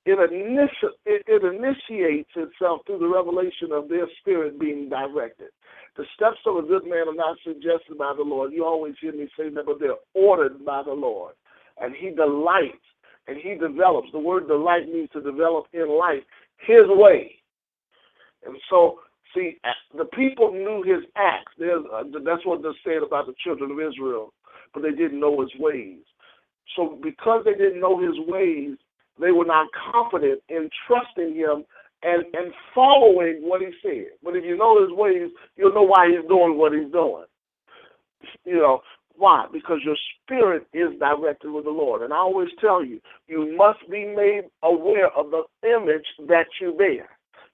it, 0.06 0.18
initi- 0.32 0.98
it, 1.06 1.24
it 1.28 1.44
initiates 1.44 2.32
itself 2.36 2.82
through 2.86 3.00
the 3.00 3.08
revelation 3.08 3.72
of 3.72 3.90
their 3.90 4.08
spirit 4.20 4.60
being 4.60 4.90
directed. 4.90 5.50
The 5.98 6.06
steps 6.16 6.40
of 6.46 6.56
a 6.56 6.68
good 6.68 6.84
man 6.86 7.08
are 7.08 7.14
not 7.14 7.38
suggested 7.44 7.98
by 7.98 8.14
the 8.16 8.24
Lord. 8.24 8.54
You 8.54 8.66
always 8.66 8.96
hear 9.02 9.12
me 9.12 9.28
say 9.38 9.50
that, 9.50 9.66
but 9.66 9.80
they're 9.80 10.00
ordered 10.14 10.66
by 10.66 10.84
the 10.84 10.94
Lord. 10.94 11.34
And 11.80 11.94
He 11.96 12.12
delights 12.12 12.78
and 13.28 13.38
He 13.38 13.56
develops. 13.56 14.10
The 14.12 14.20
word 14.20 14.48
delight 14.48 14.88
means 14.88 15.10
to 15.14 15.22
develop 15.22 15.66
in 15.74 15.90
life 15.90 16.24
His 16.66 16.88
way. 16.88 17.36
And 18.46 18.56
so, 18.70 19.00
see, 19.36 19.58
the 19.96 20.06
people 20.06 20.52
knew 20.52 20.84
His 20.84 21.04
acts. 21.18 21.54
Uh, 21.62 22.04
that's 22.24 22.46
what 22.46 22.64
they 22.64 22.70
said 22.84 23.04
about 23.06 23.28
the 23.28 23.36
children 23.44 23.72
of 23.72 23.80
Israel, 23.80 24.34
but 24.74 24.84
they 24.84 24.92
didn't 24.92 25.20
know 25.20 25.42
His 25.42 25.52
ways. 25.60 26.00
So, 26.76 27.00
because 27.02 27.44
they 27.46 27.54
didn't 27.54 27.82
know 27.82 28.00
His 28.00 28.18
ways, 28.28 28.78
they 29.20 29.32
were 29.32 29.46
not 29.46 29.68
confident 29.92 30.42
in 30.50 30.70
trusting 30.88 31.36
Him 31.36 31.66
and 32.04 32.24
and 32.34 32.54
following 32.74 33.40
what 33.42 33.62
he 33.62 33.70
said. 33.82 34.08
But 34.24 34.36
if 34.36 34.44
you 34.44 34.58
know 34.58 34.82
his 34.82 34.96
ways, 34.96 35.30
you'll 35.56 35.74
know 35.74 35.84
why 35.84 36.08
he's 36.10 36.28
doing 36.28 36.58
what 36.58 36.74
he's 36.74 36.92
doing. 36.92 37.26
You 38.46 38.56
know 38.56 38.82
why? 39.16 39.48
Because 39.52 39.80
your 39.84 39.98
spirit 40.24 40.66
is 40.74 40.98
directed 41.00 41.52
with 41.52 41.66
the 41.66 41.72
Lord. 41.72 42.02
And 42.02 42.14
I 42.14 42.18
always 42.18 42.50
tell 42.62 42.84
you, 42.84 43.02
you 43.28 43.56
must 43.58 43.80
be 43.90 44.06
made 44.06 44.44
aware 44.64 45.10
of 45.10 45.32
the 45.32 45.44
image 45.68 46.06
that 46.28 46.48
you 46.62 46.74
bear 46.78 47.10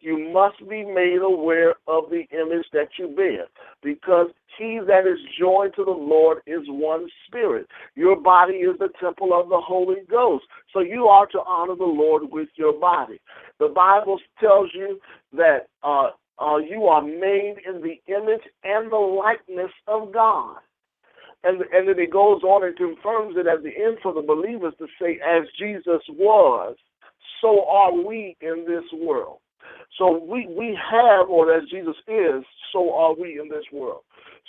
you 0.06 0.32
must 0.32 0.60
be 0.70 0.86
made 0.86 1.18
aware 1.24 1.72
of 1.88 2.12
the 2.12 2.26
image 2.32 2.68
that 2.74 2.90
you 3.00 3.08
bear 3.08 3.48
because 3.82 4.28
he 4.56 4.80
that 4.86 5.08
is 5.08 5.18
joined 5.40 5.74
to 5.76 5.84
the 5.84 5.90
Lord 5.90 6.42
is 6.46 6.62
one 6.68 7.08
spirit. 7.26 7.66
Your 7.96 8.16
body 8.16 8.58
is 8.58 8.78
the 8.78 8.90
temple 9.02 9.32
of 9.34 9.50
the 9.50 9.60
Holy 9.60 10.02
Ghost. 10.08 10.46
So 10.72 10.82
you 10.82 11.08
are 11.08 11.26
to 11.28 11.40
honor 11.48 11.76
the 11.76 11.86
Lord 11.86 12.22
with 12.32 12.50
your 12.56 12.80
body. 12.80 13.20
The 13.60 13.70
Bible 13.70 14.20
tells 14.40 14.70
you 14.76 15.00
that 15.34 15.70
uh, 15.82 16.12
uh, 16.40 16.58
you 16.58 16.84
are 16.84 17.02
made 17.02 17.56
in 17.68 17.82
the 17.82 18.00
image 18.08 18.44
and 18.64 18.92
the 18.92 18.98
likeness 18.98 19.72
of 19.88 20.14
God. 20.14 20.58
And, 21.44 21.62
and 21.74 21.88
then 21.88 21.98
it 21.98 22.12
goes 22.12 22.44
on 22.44 22.64
and 22.64 22.78
confirms 22.78 23.38
it 23.38 23.48
at 23.48 23.64
the 23.64 23.70
end 23.70 23.98
for 24.04 24.14
the 24.14 24.22
believers 24.22 24.76
to 24.78 24.86
say, 25.02 25.20
as 25.26 25.48
Jesus 25.58 26.02
was, 26.10 26.76
so 27.42 27.68
are 27.68 27.92
we 27.92 28.38
in 28.42 28.66
this 28.68 28.84
world. 28.94 29.40
So 29.98 30.24
we, 30.24 30.48
we 30.48 30.78
have, 30.92 31.30
or 31.30 31.54
as 31.54 31.64
Jesus 31.70 31.96
is, 32.08 32.44
so 32.74 32.94
are 32.94 33.16
we 33.16 33.40
in 33.40 33.50
this 33.50 33.66
world. 33.72 34.02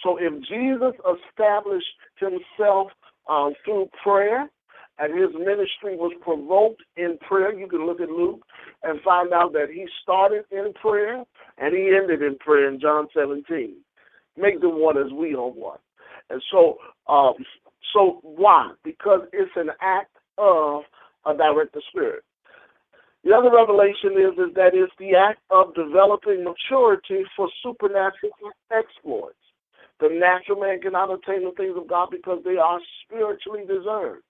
So 0.02 0.18
if 0.18 0.32
Jesus 0.48 0.94
established 1.00 1.86
himself 2.18 2.90
um, 3.28 3.54
through 3.64 3.88
prayer, 4.02 4.48
and 4.98 5.12
his 5.12 5.30
ministry 5.34 5.96
was 5.96 6.12
provoked 6.22 6.82
in 6.96 7.18
prayer. 7.18 7.52
You 7.52 7.68
can 7.68 7.86
look 7.86 8.00
at 8.00 8.08
Luke 8.08 8.40
and 8.82 9.00
find 9.02 9.32
out 9.32 9.52
that 9.52 9.66
he 9.72 9.86
started 10.02 10.44
in 10.50 10.72
prayer 10.80 11.24
and 11.58 11.74
he 11.74 11.94
ended 11.94 12.22
in 12.22 12.38
prayer 12.38 12.68
in 12.72 12.80
John 12.80 13.08
17. 13.14 13.76
Make 14.38 14.60
them 14.60 14.80
one 14.80 14.96
as 14.96 15.12
we 15.12 15.34
are 15.34 15.48
one. 15.48 15.78
And 16.30 16.42
so, 16.50 16.78
um, 17.08 17.34
so 17.92 18.20
why? 18.22 18.72
Because 18.84 19.20
it's 19.32 19.52
an 19.56 19.70
act 19.80 20.16
of 20.38 20.82
a 21.26 21.34
directed 21.36 21.82
spirit. 21.90 22.24
The 23.26 23.34
other 23.34 23.50
revelation 23.50 24.14
is, 24.14 24.38
is 24.38 24.54
that 24.54 24.70
it's 24.72 24.94
the 25.00 25.16
act 25.18 25.42
of 25.50 25.74
developing 25.74 26.46
maturity 26.46 27.26
for 27.34 27.50
supernatural 27.60 28.30
exploits. 28.70 29.42
The 29.98 30.14
natural 30.14 30.60
man 30.60 30.78
cannot 30.80 31.10
attain 31.10 31.42
the 31.42 31.50
things 31.56 31.74
of 31.76 31.88
God 31.88 32.10
because 32.12 32.38
they 32.44 32.54
are 32.54 32.78
spiritually 33.02 33.66
discerned. 33.66 34.22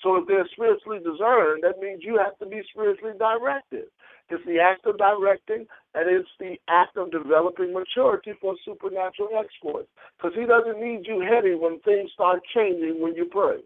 So 0.00 0.14
if 0.14 0.28
they're 0.28 0.46
spiritually 0.54 1.02
discerned, 1.02 1.64
that 1.66 1.82
means 1.82 2.06
you 2.06 2.22
have 2.22 2.38
to 2.38 2.46
be 2.46 2.62
spiritually 2.70 3.18
directed. 3.18 3.90
It's 4.30 4.46
the 4.46 4.60
act 4.62 4.86
of 4.86 4.96
directing, 4.96 5.66
and 5.98 6.06
it's 6.06 6.30
the 6.38 6.54
act 6.68 6.96
of 6.96 7.10
developing 7.10 7.74
maturity 7.74 8.34
for 8.40 8.54
supernatural 8.64 9.42
exploits. 9.42 9.90
Because 10.16 10.38
he 10.38 10.46
doesn't 10.46 10.78
need 10.78 11.02
you 11.02 11.18
heady 11.18 11.58
when 11.58 11.80
things 11.80 12.14
start 12.14 12.46
changing 12.54 13.02
when 13.02 13.16
you 13.16 13.26
pray. 13.26 13.58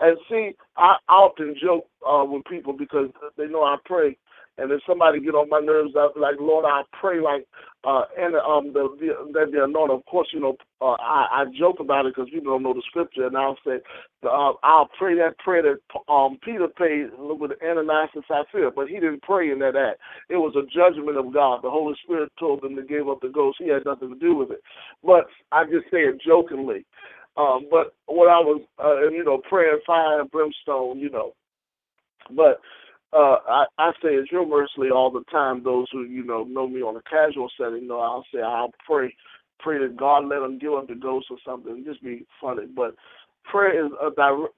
And 0.00 0.16
see, 0.30 0.52
I 0.76 0.96
often 1.08 1.54
joke 1.62 1.86
uh, 2.08 2.24
with 2.24 2.44
people 2.46 2.72
because 2.72 3.10
they 3.36 3.46
know 3.46 3.62
I 3.62 3.76
pray, 3.84 4.16
and 4.58 4.70
if 4.72 4.80
somebody 4.86 5.20
get 5.20 5.34
on 5.34 5.48
my 5.48 5.60
nerves, 5.60 5.92
I 5.96 6.08
like, 6.18 6.36
Lord, 6.38 6.66
I 6.66 6.82
pray 7.00 7.20
like, 7.20 7.46
uh, 7.84 8.02
and 8.18 8.34
um, 8.36 8.72
the, 8.74 8.88
that 9.32 9.48
they're 9.52 9.68
known. 9.68 9.90
Of 9.90 10.04
course, 10.06 10.28
you 10.34 10.40
know, 10.40 10.56
uh, 10.82 10.96
I, 11.00 11.28
I 11.32 11.44
joke 11.58 11.80
about 11.80 12.06
it 12.06 12.14
because 12.14 12.30
people 12.30 12.52
don't 12.52 12.62
know 12.62 12.74
the 12.74 12.82
scripture, 12.86 13.26
and 13.26 13.36
I'll 13.36 13.56
say, 13.64 13.78
uh, 14.24 14.52
I'll 14.62 14.88
pray 14.98 15.14
that 15.16 15.38
prayer 15.38 15.62
that 15.62 16.12
um 16.12 16.38
Peter 16.44 16.68
prayed 16.76 17.08
with 17.18 17.52
Ananias 17.62 18.10
and 18.14 18.24
Sapphira, 18.28 18.70
but 18.70 18.88
he 18.88 18.94
didn't 18.94 19.22
pray 19.22 19.50
in 19.50 19.58
that 19.60 19.76
act. 19.76 20.00
It 20.28 20.36
was 20.36 20.54
a 20.56 20.66
judgment 20.66 21.16
of 21.16 21.32
God. 21.32 21.60
The 21.62 21.70
Holy 21.70 21.94
Spirit 22.04 22.30
told 22.38 22.62
him 22.62 22.76
to 22.76 22.82
give 22.82 23.08
up 23.08 23.20
the 23.22 23.28
ghost. 23.28 23.58
He 23.60 23.68
had 23.68 23.86
nothing 23.86 24.10
to 24.12 24.18
do 24.18 24.34
with 24.34 24.50
it. 24.50 24.62
But 25.02 25.26
I 25.52 25.64
just 25.64 25.90
say 25.90 26.00
it 26.00 26.20
jokingly. 26.26 26.84
Um, 27.40 27.66
but 27.70 27.94
when 28.06 28.28
I 28.28 28.40
was, 28.40 28.60
uh, 28.82 29.08
you 29.08 29.24
know, 29.24 29.40
praying 29.48 29.80
fire 29.86 30.20
and 30.20 30.30
brimstone, 30.30 30.98
you 30.98 31.08
know, 31.08 31.32
but 32.36 32.60
uh, 33.12 33.36
I, 33.48 33.64
I 33.78 33.92
say 34.02 34.10
it 34.10 34.28
humorously 34.28 34.90
all 34.90 35.10
the 35.10 35.24
time. 35.32 35.64
Those 35.64 35.86
who 35.90 36.02
you 36.02 36.22
know 36.24 36.44
know 36.44 36.68
me 36.68 36.82
on 36.82 36.96
a 36.96 37.02
casual 37.02 37.50
setting, 37.58 37.88
know 37.88 38.00
I'll 38.00 38.26
say 38.32 38.40
I'll 38.42 38.72
pray, 38.86 39.14
pray 39.58 39.78
that 39.78 39.96
God 39.96 40.26
let 40.26 40.40
them 40.40 40.58
give 40.58 40.74
up 40.74 40.88
the 40.88 40.94
ghost 40.94 41.26
or 41.30 41.38
something. 41.44 41.82
Just 41.86 42.02
be 42.02 42.26
funny, 42.40 42.66
but 42.66 42.94
prayer 43.50 43.86
is 43.86 43.90
a 44.02 44.08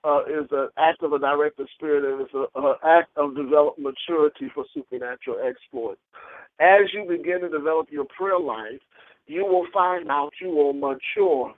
uh, 0.05 0.23
is 0.25 0.49
an 0.51 0.69
act 0.77 1.03
of 1.03 1.13
a 1.13 1.19
directed 1.19 1.69
spirit, 1.77 2.05
and 2.05 2.21
it's 2.23 2.35
an 2.35 2.75
act 2.85 3.11
of 3.17 3.37
develop 3.37 3.79
maturity 3.79 4.51
for 4.55 4.65
supernatural 4.75 5.39
exploits. 5.47 6.01
As 6.59 6.93
you 6.93 7.07
begin 7.09 7.41
to 7.43 7.49
develop 7.49 7.89
your 7.91 8.07
prayer 8.17 8.39
life, 8.39 8.81
you 9.27 9.45
will 9.45 9.67
find 9.73 10.11
out 10.11 10.33
you 10.41 10.51
will 10.51 10.73
mature 10.73 11.55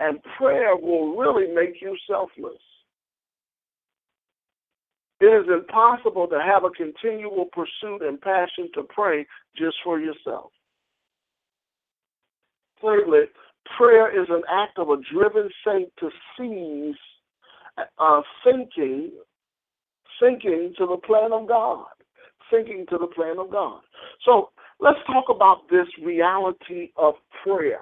and 0.00 0.18
prayer 0.38 0.74
will 0.74 1.16
really 1.16 1.54
make 1.54 1.80
you 1.80 1.96
selfless. 2.08 2.58
It 5.20 5.26
is 5.26 5.46
impossible 5.52 6.26
to 6.28 6.40
have 6.40 6.64
a 6.64 6.70
continual 6.70 7.46
pursuit 7.52 8.00
and 8.00 8.18
passion 8.20 8.70
to 8.74 8.82
pray 8.84 9.26
just 9.56 9.76
for 9.84 10.00
yourself. 10.00 10.50
Thirdly, 12.82 13.24
prayer 13.76 14.10
is 14.10 14.26
an 14.30 14.42
act 14.50 14.78
of 14.78 14.88
a 14.88 14.96
driven 15.12 15.50
saint 15.64 15.90
to 15.98 16.08
seize 16.36 16.96
uh, 17.98 18.22
thinking, 18.42 19.12
thinking 20.18 20.72
to 20.78 20.86
the 20.86 20.96
plan 21.06 21.34
of 21.34 21.46
God, 21.46 21.84
thinking 22.50 22.86
to 22.88 22.96
the 22.96 23.06
plan 23.06 23.38
of 23.38 23.50
God. 23.50 23.82
So 24.24 24.48
let's 24.80 24.98
talk 25.06 25.26
about 25.28 25.68
this 25.70 25.86
reality 26.02 26.92
of 26.96 27.14
prayer 27.44 27.80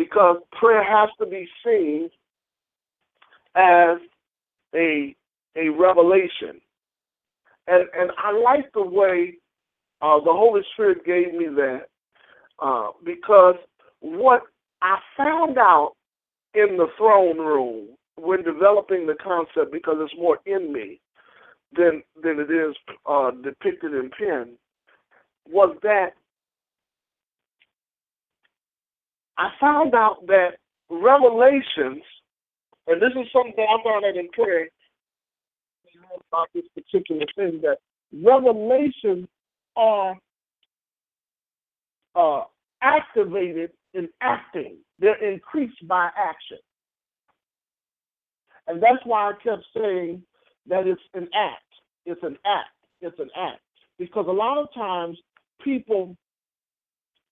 because 0.00 0.38
prayer 0.52 0.82
has 0.82 1.10
to 1.18 1.26
be 1.26 1.46
seen 1.62 2.08
as 3.54 3.98
a 4.74 5.14
a 5.56 5.68
revelation. 5.68 6.58
And 7.66 7.84
and 7.94 8.10
I 8.16 8.32
like 8.32 8.72
the 8.72 8.82
way 8.82 9.34
uh, 10.00 10.18
the 10.20 10.32
Holy 10.32 10.62
Spirit 10.72 11.04
gave 11.04 11.34
me 11.34 11.48
that 11.54 11.88
uh, 12.60 12.92
because 13.04 13.56
what 14.00 14.42
I 14.80 14.98
found 15.18 15.58
out 15.58 15.96
in 16.54 16.78
the 16.78 16.86
throne 16.96 17.36
room 17.36 17.88
when 18.16 18.42
developing 18.42 19.06
the 19.06 19.16
concept 19.22 19.70
because 19.70 19.96
it's 20.00 20.18
more 20.18 20.38
in 20.46 20.72
me 20.72 20.98
than 21.76 22.02
than 22.22 22.40
it 22.40 22.50
is 22.50 22.74
uh, 23.04 23.32
depicted 23.42 23.92
in 23.92 24.10
pen 24.18 24.54
was 25.46 25.76
that 25.82 26.12
I 29.40 29.48
found 29.58 29.94
out 29.94 30.26
that 30.26 30.58
revelations, 30.90 32.02
and 32.86 33.00
this 33.00 33.12
is 33.12 33.26
something 33.32 33.64
I'm 33.66 33.80
learning 33.90 34.20
in 34.20 34.28
prayer 34.32 34.68
about 36.30 36.48
this 36.54 36.64
particular 36.74 37.24
thing, 37.34 37.62
that 37.62 37.78
revelations 38.12 39.26
are 39.76 40.14
uh, 42.14 42.42
activated 42.82 43.70
in 43.94 44.10
acting. 44.20 44.76
They're 44.98 45.32
increased 45.32 45.88
by 45.88 46.10
action. 46.14 46.58
And 48.66 48.82
that's 48.82 49.02
why 49.04 49.30
I 49.30 49.32
kept 49.42 49.64
saying 49.74 50.22
that 50.66 50.86
it's 50.86 51.00
an 51.14 51.28
act. 51.34 51.64
It's 52.04 52.22
an 52.22 52.36
act. 52.44 52.76
It's 53.00 53.18
an 53.18 53.30
act. 53.34 53.62
Because 53.98 54.26
a 54.28 54.32
lot 54.32 54.58
of 54.58 54.68
times 54.74 55.16
people 55.64 56.14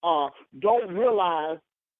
uh, 0.01 0.29
don't 0.59 0.91
realize 0.95 1.59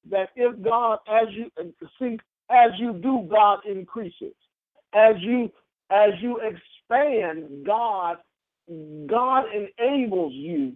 that 0.09 0.29
if 0.35 0.61
God, 0.61 0.99
as 1.07 1.27
you 1.31 1.51
see, 1.99 2.17
as 2.49 2.71
you 2.77 2.93
do, 2.93 3.27
God 3.29 3.59
increases. 3.69 4.33
As 4.93 5.15
you 5.19 5.51
as 5.91 6.11
you 6.21 6.39
expand, 6.39 7.65
God 7.65 8.17
God 9.07 9.45
enables 9.53 10.33
you. 10.33 10.73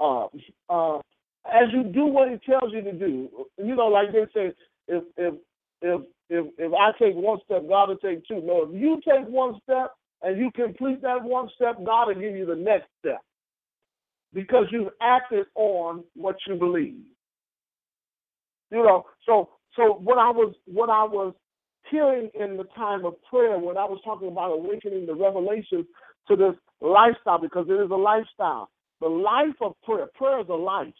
Uh, 0.00 0.26
uh, 0.68 0.98
as 1.46 1.68
you 1.72 1.84
do 1.84 2.06
what 2.06 2.30
He 2.30 2.38
tells 2.50 2.72
you 2.72 2.82
to 2.82 2.92
do, 2.92 3.28
you 3.58 3.76
know, 3.76 3.86
like 3.86 4.12
they 4.12 4.26
say, 4.34 4.52
if 4.88 5.04
if 5.16 5.34
if 5.82 6.00
if 6.30 6.46
if 6.58 6.72
I 6.72 6.92
take 6.98 7.14
one 7.14 7.38
step, 7.44 7.68
God 7.68 7.90
will 7.90 7.96
take 7.96 8.26
two. 8.26 8.40
No, 8.42 8.68
if 8.68 8.80
you 8.80 9.00
take 9.06 9.28
one 9.28 9.60
step 9.62 9.92
and 10.22 10.38
you 10.38 10.50
complete 10.54 11.02
that 11.02 11.22
one 11.22 11.48
step, 11.54 11.76
God 11.84 12.08
will 12.08 12.14
give 12.14 12.34
you 12.34 12.46
the 12.46 12.56
next 12.56 12.88
step 12.98 13.20
because 14.32 14.66
you've 14.70 14.92
acted 15.00 15.46
on 15.54 16.02
what 16.14 16.36
you 16.46 16.56
believe. 16.56 17.02
You 18.70 18.82
know, 18.82 19.04
so 19.26 19.50
so 19.76 19.94
what 19.94 20.18
I 20.18 20.30
was 20.30 20.54
what 20.66 20.90
I 20.90 21.04
was 21.04 21.34
hearing 21.90 22.30
in 22.34 22.56
the 22.56 22.64
time 22.76 23.04
of 23.04 23.14
prayer 23.30 23.58
when 23.58 23.76
I 23.76 23.84
was 23.84 24.00
talking 24.04 24.28
about 24.28 24.52
awakening 24.52 25.06
the 25.06 25.14
revelation 25.14 25.86
to 26.28 26.36
this 26.36 26.54
lifestyle 26.80 27.38
because 27.38 27.66
it 27.68 27.74
is 27.74 27.90
a 27.90 27.94
lifestyle. 27.94 28.70
The 29.00 29.08
life 29.08 29.56
of 29.60 29.74
prayer, 29.82 30.06
prayer 30.14 30.40
is 30.40 30.48
a 30.48 30.54
life. 30.54 30.94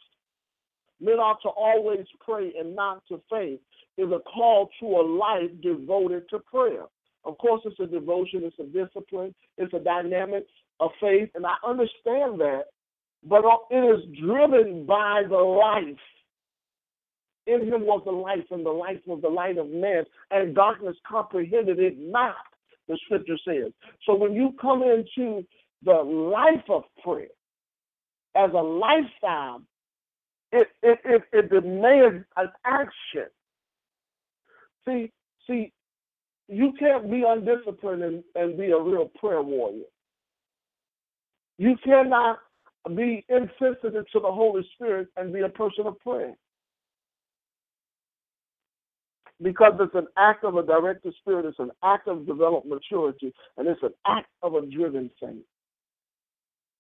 Men 1.01 1.15
ought 1.15 1.41
to 1.43 1.49
always 1.49 2.07
pray 2.25 2.53
and 2.59 2.75
not 2.77 3.03
to 3.09 3.21
faint 3.31 3.61
is 3.97 4.11
a 4.11 4.21
call 4.21 4.69
to 4.81 4.87
a 4.87 5.03
life 5.03 5.51
devoted 5.63 6.29
to 6.31 6.39
prayer. 6.41 6.85
Of 7.25 7.39
course, 7.39 7.63
it's 7.65 7.81
a 7.81 7.87
devotion, 7.87 8.43
it's 8.45 8.59
a 8.59 8.65
discipline, 8.65 9.35
it's 9.57 9.73
a 9.73 9.79
dynamic 9.79 10.47
of 10.81 10.91
faith, 11.01 11.31
and 11.35 11.47
I 11.47 11.55
understand 11.67 12.41
that, 12.41 12.65
but 13.27 13.45
it 13.71 13.77
is 13.77 14.19
driven 14.21 14.85
by 14.85 15.23
the 15.29 15.37
life. 15.37 15.99
In 17.47 17.61
him 17.61 17.83
was 17.83 18.03
the 18.05 18.13
life, 18.13 18.45
and 18.51 18.65
the 18.65 18.71
life 18.71 19.01
was 19.07 19.21
the 19.21 19.29
light 19.29 19.59
of 19.59 19.69
man, 19.69 20.05
and 20.31 20.55
darkness 20.55 20.97
comprehended 21.07 21.79
it 21.79 21.99
not, 21.99 22.37
the 22.89 22.99
scripture 23.05 23.39
says. 23.47 23.73
So 24.07 24.15
when 24.15 24.33
you 24.33 24.55
come 24.61 24.83
into 24.83 25.45
the 25.85 25.93
life 25.93 26.65
of 26.71 26.85
prayer 27.03 27.29
as 28.35 28.51
a 28.53 28.63
lifestyle, 28.63 29.63
it, 30.53 30.69
it, 30.83 30.99
it, 31.05 31.23
it 31.33 31.51
demands 31.51 32.25
an 32.37 32.49
action. 32.65 33.29
See, 34.87 35.11
see, 35.47 35.73
you 36.49 36.73
can't 36.79 37.11
be 37.11 37.25
undisciplined 37.27 38.03
and, 38.03 38.25
and 38.35 38.57
be 38.57 38.71
a 38.71 38.79
real 38.79 39.11
prayer 39.19 39.43
warrior. 39.43 39.85
You 41.59 41.77
cannot 41.85 42.39
be 42.95 43.25
insensitive 43.29 44.05
to 44.13 44.21
the 44.21 44.31
Holy 44.31 44.67
Spirit 44.75 45.09
and 45.17 45.33
be 45.33 45.41
a 45.41 45.49
person 45.49 45.87
of 45.87 45.99
prayer. 46.01 46.35
Because 49.43 49.73
it's 49.81 49.95
an 49.95 50.07
act 50.17 50.45
of 50.45 50.57
a 50.57 50.63
directed 50.63 51.15
spirit, 51.21 51.45
it's 51.45 51.59
an 51.59 51.73
act 51.83 52.09
of 52.09 52.27
developed 52.27 52.67
maturity, 52.67 53.33
and 53.57 53.67
it's 53.67 53.83
an 53.83 53.93
act 54.07 54.29
of 54.43 54.55
a 54.55 54.65
driven 54.65 55.11
saint. 55.21 55.45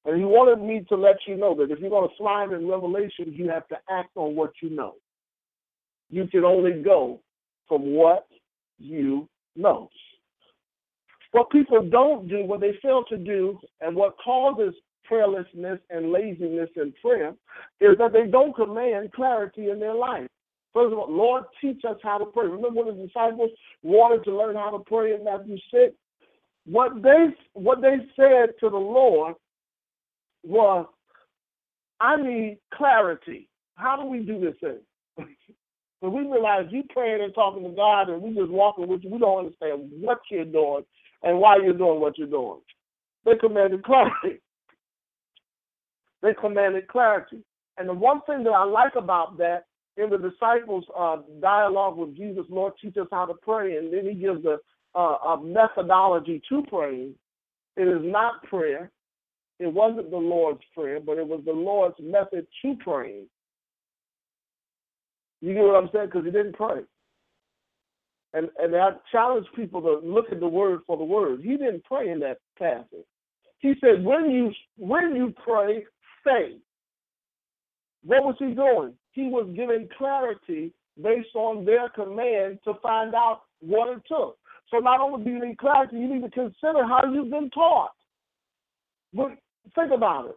And 0.04 0.18
he 0.18 0.24
wanted 0.24 0.62
me 0.62 0.84
to 0.88 0.96
let 0.96 1.16
you 1.26 1.36
know 1.36 1.54
that 1.56 1.70
if 1.70 1.78
you're 1.80 1.90
going 1.90 2.08
to 2.08 2.16
thrive 2.16 2.52
in 2.52 2.68
Revelation, 2.68 3.32
you 3.32 3.48
have 3.48 3.66
to 3.68 3.76
act 3.90 4.10
on 4.16 4.36
what 4.36 4.52
you 4.62 4.70
know. 4.70 4.94
You 6.10 6.26
can 6.28 6.44
only 6.44 6.82
go 6.82 7.20
from 7.66 7.94
what 7.94 8.26
you 8.78 9.28
know. 9.56 9.88
What 11.32 11.50
people 11.50 11.88
don't 11.88 12.28
do, 12.28 12.44
what 12.44 12.60
they 12.60 12.78
fail 12.80 13.02
to 13.08 13.16
do, 13.16 13.58
and 13.80 13.96
what 13.96 14.14
causes 14.22 14.74
prayerlessness 15.10 15.80
and 15.90 16.12
laziness 16.12 16.70
in 16.76 16.92
prayer 17.02 17.34
is 17.80 17.98
that 17.98 18.12
they 18.12 18.26
don't 18.26 18.54
command 18.54 19.12
clarity 19.12 19.70
in 19.70 19.80
their 19.80 19.94
life. 19.94 20.28
First 20.74 20.92
of 20.92 20.98
all, 20.98 21.10
Lord, 21.10 21.44
teach 21.60 21.82
us 21.88 21.96
how 22.02 22.18
to 22.18 22.26
pray. 22.26 22.48
Remember 22.48 22.82
when 22.82 22.98
the 22.98 23.06
disciples 23.06 23.50
wanted 23.84 24.24
to 24.24 24.36
learn 24.36 24.56
how 24.56 24.70
to 24.70 24.80
pray 24.80 25.14
in 25.14 25.24
Matthew 25.24 25.56
6? 25.72 25.94
What 26.66 27.00
they 27.02 27.26
what 27.52 27.80
they 27.80 27.96
said 28.16 28.54
to 28.60 28.70
the 28.70 28.76
Lord 28.76 29.36
was, 30.42 30.86
I 32.00 32.16
need 32.16 32.58
clarity. 32.74 33.48
How 33.76 33.96
do 33.96 34.06
we 34.06 34.20
do 34.20 34.40
this 34.40 34.54
thing? 34.60 35.26
But 36.02 36.10
we 36.10 36.20
realize 36.20 36.66
you 36.68 36.82
praying 36.90 37.22
and 37.22 37.34
talking 37.34 37.62
to 37.62 37.70
God 37.70 38.10
and 38.10 38.20
we 38.20 38.34
just 38.34 38.50
walking 38.50 38.86
with 38.88 39.02
you. 39.02 39.08
We 39.08 39.18
don't 39.18 39.38
understand 39.46 39.90
what 40.02 40.18
you're 40.30 40.44
doing 40.44 40.84
and 41.22 41.38
why 41.38 41.56
you're 41.56 41.72
doing 41.72 41.98
what 41.98 42.18
you're 42.18 42.26
doing. 42.26 42.60
They 43.24 43.36
commanded 43.36 43.84
clarity. 43.84 44.40
They 46.20 46.34
commanded 46.38 46.88
clarity. 46.88 47.42
And 47.78 47.88
the 47.88 47.94
one 47.94 48.20
thing 48.26 48.44
that 48.44 48.50
I 48.50 48.64
like 48.64 48.96
about 48.96 49.36
that 49.38 49.64
in 49.96 50.10
the 50.10 50.18
disciples' 50.18 50.84
uh, 50.98 51.18
dialogue 51.40 51.96
with 51.96 52.16
Jesus, 52.16 52.44
Lord, 52.48 52.72
teach 52.80 52.96
us 52.96 53.06
how 53.10 53.26
to 53.26 53.34
pray, 53.34 53.76
and 53.76 53.92
then 53.92 54.06
he 54.06 54.14
gives 54.14 54.44
a, 54.44 54.58
uh, 54.98 55.34
a 55.34 55.42
methodology 55.42 56.42
to 56.48 56.62
praying. 56.68 57.14
It 57.76 57.88
is 57.88 58.00
not 58.02 58.42
prayer. 58.44 58.90
It 59.60 59.72
wasn't 59.72 60.10
the 60.10 60.16
Lord's 60.16 60.62
prayer, 60.74 60.98
but 61.00 61.18
it 61.18 61.26
was 61.26 61.42
the 61.44 61.52
Lord's 61.52 61.96
method 62.00 62.46
to 62.62 62.76
praying. 62.80 63.26
You 65.40 65.54
get 65.54 65.62
what 65.62 65.76
I'm 65.76 65.90
saying? 65.92 66.06
Because 66.06 66.24
he 66.24 66.30
didn't 66.30 66.56
pray. 66.56 66.82
And 68.32 68.48
and 68.58 68.74
I 68.74 68.90
challenge 69.12 69.46
people 69.54 69.80
to 69.82 70.00
look 70.04 70.26
at 70.32 70.40
the 70.40 70.48
word 70.48 70.80
for 70.86 70.96
the 70.96 71.04
word. 71.04 71.40
He 71.40 71.56
didn't 71.56 71.84
pray 71.84 72.10
in 72.10 72.18
that 72.20 72.38
passage. 72.58 73.06
He 73.58 73.74
said, 73.80 74.04
when 74.04 74.30
you 74.30 74.52
when 74.76 75.14
you 75.14 75.32
pray, 75.44 75.84
say. 76.26 76.56
What 78.02 78.24
was 78.24 78.34
he 78.38 78.54
doing? 78.54 78.94
He 79.14 79.28
was 79.28 79.48
giving 79.56 79.88
clarity 79.96 80.72
based 81.02 81.34
on 81.34 81.64
their 81.64 81.88
command 81.88 82.58
to 82.64 82.74
find 82.82 83.14
out 83.14 83.42
what 83.60 83.88
it 83.88 84.02
took. 84.06 84.36
So 84.70 84.78
not 84.78 85.00
only 85.00 85.24
do 85.24 85.30
you 85.30 85.46
need 85.46 85.58
clarity, 85.58 85.96
you 85.96 86.14
need 86.14 86.22
to 86.22 86.30
consider 86.30 86.84
how 86.86 87.02
you've 87.12 87.30
been 87.30 87.50
taught. 87.50 87.92
But 89.12 89.38
think 89.74 89.92
about 89.92 90.26
it 90.26 90.36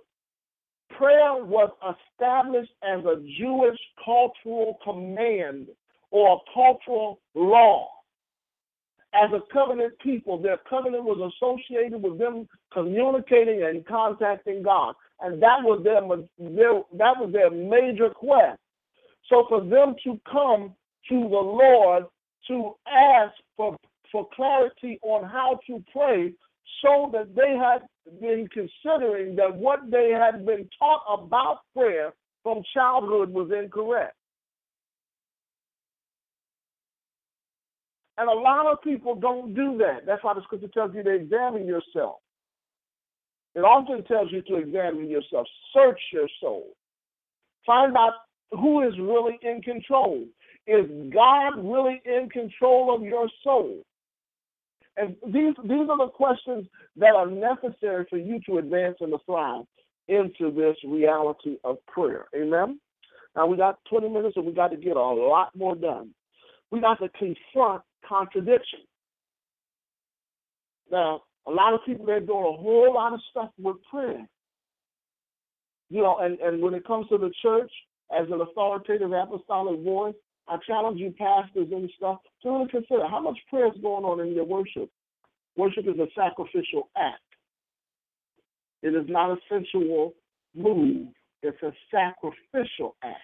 prayer 0.97 1.43
was 1.43 1.69
established 1.83 2.71
as 2.83 3.03
a 3.05 3.21
Jewish 3.39 3.77
cultural 4.03 4.77
command 4.83 5.67
or 6.11 6.35
a 6.35 6.53
cultural 6.53 7.19
law. 7.35 7.89
As 9.13 9.31
a 9.31 9.41
covenant 9.51 9.93
people, 9.99 10.41
their 10.41 10.57
covenant 10.69 11.03
was 11.03 11.31
associated 11.33 12.01
with 12.01 12.19
them 12.19 12.47
communicating 12.73 13.63
and 13.63 13.85
contacting 13.85 14.61
God, 14.61 14.95
and 15.21 15.41
that 15.41 15.63
was 15.63 15.81
their, 15.83 16.01
their 16.49 16.81
that 16.93 17.17
was 17.17 17.31
their 17.31 17.49
major 17.49 18.09
quest. 18.09 18.59
So 19.29 19.45
for 19.49 19.61
them 19.61 19.95
to 20.03 20.19
come 20.29 20.73
to 21.09 21.15
the 21.15 21.25
Lord 21.27 22.05
to 22.47 22.73
ask 22.87 23.33
for 23.55 23.75
for 24.11 24.27
clarity 24.33 24.99
on 25.03 25.27
how 25.29 25.59
to 25.67 25.83
pray 25.91 26.33
showed 26.81 27.11
that 27.13 27.35
they 27.35 27.57
had 27.57 27.81
been 28.21 28.47
considering 28.53 29.35
that 29.35 29.53
what 29.53 29.79
they 29.91 30.11
had 30.11 30.45
been 30.45 30.69
taught 30.79 31.01
about 31.09 31.59
prayer 31.75 32.13
from 32.43 32.63
childhood 32.73 33.29
was 33.29 33.51
incorrect. 33.51 34.15
And 38.17 38.29
a 38.29 38.33
lot 38.33 38.65
of 38.71 38.81
people 38.81 39.15
don't 39.15 39.53
do 39.53 39.77
that. 39.79 40.05
That's 40.05 40.23
why 40.23 40.33
the 40.33 40.41
scripture 40.43 40.69
tells 40.73 40.95
you 40.95 41.03
to 41.03 41.13
examine 41.13 41.67
yourself. 41.67 42.15
It 43.53 43.61
often 43.61 44.03
tells 44.05 44.31
you 44.31 44.41
to 44.43 44.55
examine 44.55 45.09
yourself, 45.09 45.47
search 45.73 45.99
your 46.13 46.27
soul, 46.39 46.73
find 47.65 47.95
out 47.97 48.13
who 48.51 48.87
is 48.87 48.93
really 48.99 49.39
in 49.41 49.61
control. 49.61 50.25
Is 50.65 50.85
God 51.13 51.55
really 51.57 52.01
in 52.05 52.29
control 52.29 52.93
of 52.93 53.03
your 53.03 53.29
soul? 53.43 53.83
And 54.97 55.15
these 55.25 55.53
these 55.63 55.89
are 55.89 55.97
the 55.97 56.11
questions 56.13 56.67
that 56.97 57.13
are 57.15 57.29
necessary 57.29 58.05
for 58.09 58.17
you 58.17 58.39
to 58.47 58.57
advance 58.57 58.97
and 58.99 59.11
to 59.11 59.19
thrive 59.25 59.65
into 60.07 60.51
this 60.51 60.75
reality 60.85 61.57
of 61.63 61.77
prayer. 61.85 62.25
Amen. 62.35 62.79
Now 63.35 63.45
we 63.45 63.57
got 63.57 63.79
20 63.89 64.09
minutes 64.09 64.35
and 64.35 64.45
we 64.45 64.53
got 64.53 64.69
to 64.69 64.77
get 64.77 64.97
a 64.97 64.99
lot 64.99 65.55
more 65.55 65.75
done. 65.75 66.13
We 66.71 66.81
got 66.81 66.99
to 66.99 67.09
confront 67.09 67.83
contradiction. 68.07 68.79
Now, 70.91 71.21
a 71.45 71.51
lot 71.51 71.73
of 71.73 71.81
people 71.85 72.05
they're 72.05 72.19
doing 72.19 72.45
a 72.45 72.61
whole 72.61 72.93
lot 72.93 73.13
of 73.13 73.19
stuff 73.29 73.49
with 73.59 73.77
prayer. 73.89 74.27
You 75.89 76.01
know, 76.01 76.17
and, 76.19 76.39
and 76.39 76.61
when 76.61 76.73
it 76.73 76.85
comes 76.85 77.07
to 77.09 77.17
the 77.17 77.31
church, 77.41 77.71
as 78.11 78.27
an 78.31 78.41
authoritative 78.41 79.11
apostolic 79.11 79.81
voice, 79.81 80.15
I 80.47 80.57
challenge 80.65 80.99
you 80.99 81.13
pastors 81.17 81.67
and 81.71 81.89
stuff 81.97 82.19
to 82.43 82.49
really 82.49 82.69
consider 82.69 83.07
how 83.07 83.19
much 83.21 83.37
prayer 83.49 83.67
is 83.67 83.81
going 83.81 84.05
on 84.05 84.19
in 84.21 84.33
your 84.33 84.45
worship. 84.45 84.89
Worship 85.57 85.87
is 85.87 85.99
a 85.99 86.07
sacrificial 86.15 86.89
act. 86.95 87.21
It 88.81 88.95
is 88.95 89.05
not 89.09 89.31
a 89.31 89.37
sensual 89.49 90.13
move. 90.55 91.07
It's 91.41 91.61
a 91.63 91.73
sacrificial 91.91 92.95
act. 93.03 93.17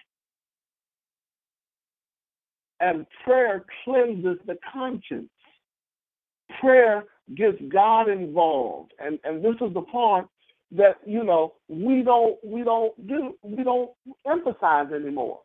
And 2.80 3.06
prayer 3.24 3.64
cleanses 3.84 4.38
the 4.46 4.56
conscience. 4.72 5.30
Prayer 6.60 7.04
gets 7.34 7.56
God 7.72 8.08
involved. 8.08 8.92
And 8.98 9.18
and 9.24 9.42
this 9.42 9.54
is 9.60 9.72
the 9.72 9.82
part 9.82 10.26
that, 10.72 10.96
you 11.06 11.24
know, 11.24 11.54
we 11.68 12.02
don't 12.02 12.36
we 12.44 12.62
don't 12.62 13.06
do 13.06 13.34
we 13.42 13.62
don't 13.62 13.90
emphasize 14.26 14.92
anymore. 14.94 15.40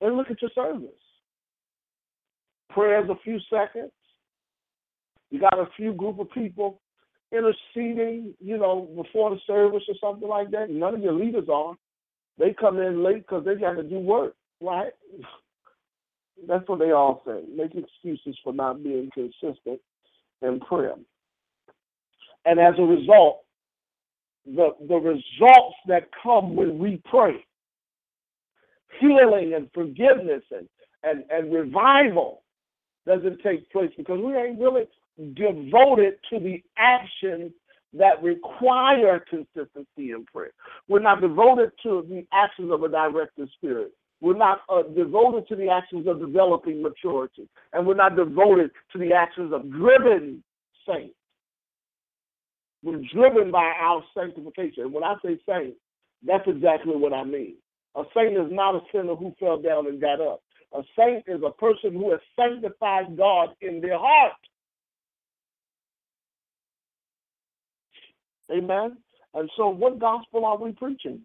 And 0.00 0.16
look 0.16 0.30
at 0.30 0.40
your 0.42 0.50
service. 0.54 0.90
Prayer's 2.70 3.08
a 3.08 3.16
few 3.22 3.38
seconds. 3.50 3.92
You 5.30 5.40
got 5.40 5.58
a 5.58 5.68
few 5.76 5.92
group 5.92 6.18
of 6.18 6.30
people 6.30 6.80
interceding, 7.32 8.34
you 8.40 8.56
know, 8.56 8.88
before 8.96 9.30
the 9.30 9.40
service 9.46 9.82
or 9.88 9.94
something 10.00 10.28
like 10.28 10.50
that. 10.50 10.70
None 10.70 10.94
of 10.94 11.00
your 11.00 11.12
leaders 11.12 11.48
are. 11.52 11.74
They 12.38 12.54
come 12.58 12.78
in 12.78 13.02
late 13.02 13.26
because 13.26 13.44
they 13.44 13.54
got 13.54 13.74
to 13.74 13.82
do 13.82 13.98
work, 13.98 14.34
right? 14.60 14.92
That's 16.48 16.68
what 16.68 16.80
they 16.80 16.90
all 16.90 17.22
say. 17.26 17.42
Make 17.54 17.74
excuses 17.74 18.38
for 18.42 18.52
not 18.52 18.82
being 18.82 19.08
consistent 19.14 19.80
in 20.42 20.60
prayer. 20.60 20.94
And 22.44 22.60
as 22.60 22.74
a 22.78 22.82
result, 22.82 23.44
the 24.46 24.70
the 24.88 24.96
results 24.96 25.76
that 25.86 26.08
come 26.22 26.54
when 26.54 26.78
we 26.78 27.00
pray, 27.04 27.44
healing 29.00 29.54
and 29.54 29.68
forgiveness 29.72 30.42
and, 30.50 30.68
and, 31.02 31.24
and 31.30 31.52
revival 31.52 32.42
doesn't 33.06 33.40
take 33.42 33.70
place 33.70 33.90
because 33.96 34.20
we 34.22 34.34
ain't 34.36 34.60
really 34.60 34.84
devoted 35.34 36.14
to 36.30 36.38
the 36.38 36.62
actions 36.76 37.52
that 37.92 38.22
require 38.22 39.24
consistency 39.30 40.10
in 40.10 40.24
prayer. 40.32 40.50
We're 40.88 41.00
not 41.00 41.20
devoted 41.20 41.70
to 41.84 42.04
the 42.08 42.26
actions 42.32 42.72
of 42.72 42.82
a 42.82 42.88
directed 42.88 43.48
spirit. 43.56 43.92
We're 44.20 44.36
not 44.36 44.62
uh, 44.68 44.82
devoted 44.96 45.46
to 45.48 45.56
the 45.56 45.68
actions 45.68 46.06
of 46.08 46.18
developing 46.18 46.82
maturity. 46.82 47.48
And 47.72 47.86
we're 47.86 47.94
not 47.94 48.16
devoted 48.16 48.70
to 48.92 48.98
the 48.98 49.12
actions 49.12 49.52
of 49.52 49.70
driven 49.70 50.42
saints. 50.88 51.14
We're 52.84 53.00
driven 53.14 53.50
by 53.50 53.72
our 53.80 54.04
sanctification. 54.14 54.84
And 54.84 54.92
when 54.92 55.04
I 55.04 55.14
say 55.24 55.38
saint, 55.48 55.74
that's 56.26 56.46
exactly 56.46 56.94
what 56.94 57.14
I 57.14 57.24
mean. 57.24 57.56
A 57.96 58.02
saint 58.14 58.36
is 58.36 58.50
not 58.50 58.74
a 58.74 58.80
sinner 58.92 59.14
who 59.14 59.34
fell 59.40 59.58
down 59.60 59.86
and 59.86 60.00
got 60.00 60.20
up. 60.20 60.42
A 60.74 60.82
saint 60.98 61.24
is 61.26 61.40
a 61.46 61.50
person 61.50 61.94
who 61.94 62.10
has 62.10 62.20
sanctified 62.36 63.16
God 63.16 63.50
in 63.62 63.80
their 63.80 63.98
heart. 63.98 64.32
Amen. 68.52 68.98
And 69.32 69.50
so, 69.56 69.68
what 69.68 69.98
gospel 69.98 70.44
are 70.44 70.58
we 70.58 70.72
preaching? 70.72 71.22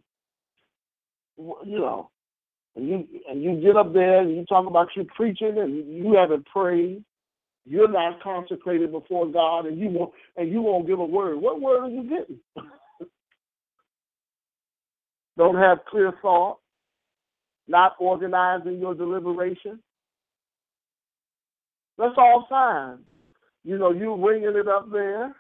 You 1.38 1.80
know, 1.80 2.10
and 2.76 2.88
you 2.88 3.08
and 3.30 3.44
you 3.44 3.60
get 3.62 3.76
up 3.76 3.94
there 3.94 4.22
and 4.22 4.32
you 4.32 4.46
talk 4.46 4.66
about 4.66 4.90
you 4.96 5.06
preaching 5.16 5.58
and 5.58 5.94
you 5.94 6.14
haven't 6.14 6.46
prayed. 6.46 7.04
You're 7.66 7.92
not 7.92 8.22
consecrated 8.24 8.92
before 8.92 9.28
God, 9.28 9.66
and 9.66 9.78
you 9.78 9.90
won't 9.90 10.14
and 10.38 10.52
you 10.52 10.62
won't 10.62 10.88
give 10.88 11.00
a 11.00 11.06
word. 11.06 11.38
What 11.38 11.62
word 11.62 11.84
are 11.84 11.90
you 11.90 12.04
getting? 12.04 12.40
Don't 15.38 15.58
have 15.58 15.80
clear 15.90 16.14
thought. 16.22 16.60
Not 17.68 17.96
organizing 18.00 18.80
your 18.80 18.96
deliberation. 18.96 19.80
That's 21.98 22.16
all 22.18 22.48
signs. 22.50 23.02
You 23.64 23.78
know, 23.78 23.92
you 23.92 24.14
winging 24.14 24.56
it 24.56 24.68
up 24.68 24.90
there 24.92 25.36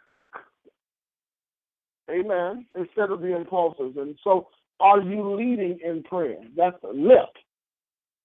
Amen. 2.09 2.65
Instead 2.75 3.11
of 3.11 3.21
the 3.21 3.35
impulses. 3.35 3.95
And 3.97 4.15
so 4.23 4.47
are 4.79 5.01
you 5.01 5.35
leading 5.35 5.79
in 5.83 6.03
prayer? 6.03 6.37
That's 6.55 6.81
a 6.83 6.93
lip. 6.93 7.29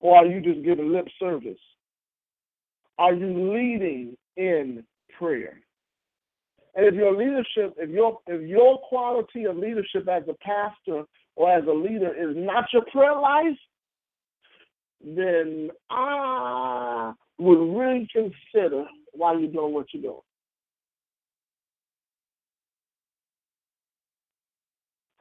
Or 0.01 0.19
are 0.19 0.27
you 0.27 0.41
just 0.41 0.65
giving 0.65 0.93
lip 0.93 1.07
service? 1.19 1.59
Are 2.99 3.13
you 3.15 3.53
leading 3.53 4.17
in 4.37 4.85
prayer? 5.19 5.61
And 6.77 6.87
if 6.87 6.95
your 6.95 7.17
leadership, 7.17 7.75
if 7.79 7.91
your 7.91 8.19
if 8.27 8.49
your 8.49 8.79
quality 8.89 9.45
of 9.45 9.57
leadership 9.57 10.09
as 10.09 10.25
a 10.29 10.35
pastor 10.45 11.05
or 11.37 11.53
as 11.53 11.65
a 11.67 11.73
leader 11.73 12.13
is 12.13 12.37
not 12.37 12.65
your 12.73 12.85
prayer 12.93 13.19
life, 13.19 13.59
then 15.05 15.71
I 15.91 17.13
would 17.39 17.77
really 17.77 18.09
consider 18.13 18.85
why 19.13 19.35
you're 19.35 19.53
doing 19.53 19.75
what 19.75 19.87
you're 19.93 20.03
doing. 20.03 20.21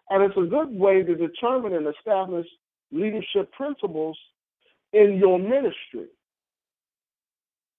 And 0.10 0.24
it's 0.24 0.38
a 0.38 0.42
good 0.42 0.70
way 0.70 1.02
to 1.04 1.16
determine 1.16 1.74
and 1.74 1.88
establish 1.88 2.48
leadership 2.92 3.52
principles 3.52 4.18
in 4.92 5.18
your 5.18 5.40
ministry. 5.40 6.08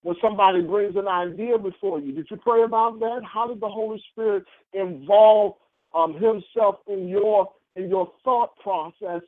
When 0.05 0.17
somebody 0.21 0.61
brings 0.61 0.97
an 0.97 1.09
idea 1.09 1.57
before 1.57 1.99
you, 1.99 2.13
did 2.13 2.27
you 2.31 2.37
pray 2.37 2.63
about 2.63 3.01
that? 3.01 3.23
How 3.25 3.49
did 3.49 3.59
the 3.59 3.69
Holy 3.69 4.03
Spirit 4.13 4.45
involve 4.75 5.55
um, 5.95 6.13
Himself 6.13 6.77
in 6.87 7.09
your 7.09 7.51
in 7.75 7.89
your 7.89 8.13
thought 8.23 8.55
process 8.59 9.23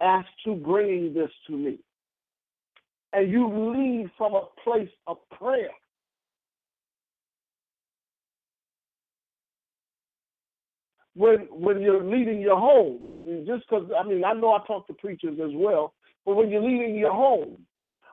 as 0.00 0.24
to 0.46 0.54
bringing 0.54 1.12
this 1.12 1.30
to 1.46 1.52
me? 1.52 1.78
And 3.12 3.30
you 3.30 3.46
lead 3.48 4.10
from 4.16 4.34
a 4.34 4.46
place 4.64 4.88
of 5.06 5.18
prayer. 5.38 5.70
when 11.14 11.40
when 11.50 11.80
you're 11.80 12.02
leading 12.02 12.40
your 12.40 12.58
home. 12.58 12.98
Just 13.46 13.68
because 13.68 13.90
I 13.96 14.06
mean 14.06 14.24
I 14.24 14.32
know 14.32 14.54
I 14.54 14.66
talk 14.66 14.86
to 14.86 14.94
preachers 14.94 15.38
as 15.38 15.50
well, 15.52 15.92
but 16.24 16.34
when 16.34 16.50
you're 16.50 16.62
leading 16.62 16.96
your 16.96 17.12
home, 17.12 17.58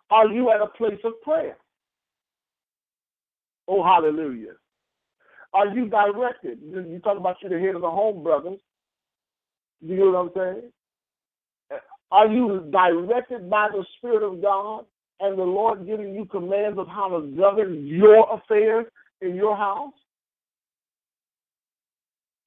are 0.10 0.28
you 0.28 0.52
at 0.52 0.62
a 0.62 0.68
place 0.68 1.00
of 1.04 1.14
prayer? 1.22 1.58
Oh 3.68 3.84
hallelujah. 3.84 4.54
Are 5.54 5.68
you 5.68 5.88
directed? 5.90 6.60
You 6.62 7.00
talk 7.04 7.18
about 7.18 7.38
you 7.42 7.50
the 7.50 7.60
head 7.60 7.76
of 7.76 7.82
the 7.82 7.90
home, 7.90 8.24
brothers. 8.24 8.60
Do 9.86 9.94
you 9.94 10.12
know 10.12 10.32
what 10.34 10.44
I'm 10.44 10.60
saying? 10.60 11.80
Are 12.12 12.28
you 12.28 12.70
directed 12.72 13.50
by 13.50 13.70
the 13.72 13.86
Spirit 13.98 14.24
of 14.24 14.42
God 14.42 14.86
and 15.20 15.38
the 15.38 15.44
Lord 15.44 15.86
giving 15.86 16.14
you 16.14 16.26
commands 16.26 16.78
of 16.78 16.88
how 16.88 17.10
to 17.10 17.28
govern 17.36 17.86
your 17.86 18.28
affairs 18.34 18.86
in 19.22 19.36
your 19.36 19.56
house? 19.56 19.94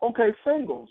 Okay, 0.02 0.28
singles. 0.46 0.90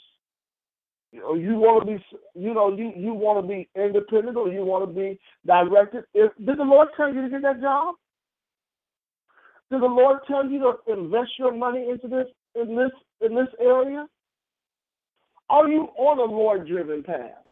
Oh, 1.23 1.35
you 1.35 1.55
want 1.55 1.85
to 1.85 1.95
be, 1.95 2.05
you 2.33 2.55
know, 2.55 2.75
you 2.75 2.91
you 2.95 3.13
want 3.13 3.43
to 3.43 3.47
be 3.47 3.69
independent 3.75 4.35
or 4.35 4.49
you 4.49 4.65
want 4.65 4.87
to 4.87 4.93
be 4.93 5.19
directed. 5.45 6.05
Did 6.15 6.31
the 6.57 6.63
Lord 6.63 6.87
tell 6.97 7.13
you 7.13 7.21
to 7.21 7.29
get 7.29 7.43
that 7.43 7.61
job? 7.61 7.95
Did 9.71 9.81
the 9.81 9.85
Lord 9.85 10.19
tell 10.27 10.45
you 10.49 10.59
to 10.59 10.93
invest 10.93 11.31
your 11.39 11.53
money 11.53 11.89
into 11.89 12.07
this 12.07 12.27
in 12.55 12.75
this 12.75 12.91
in 13.21 13.35
this 13.35 13.47
area? 13.59 14.07
Are 15.49 15.67
you 15.67 15.89
on 15.97 16.19
a 16.19 16.31
Lord-driven 16.31 17.03
path? 17.03 17.43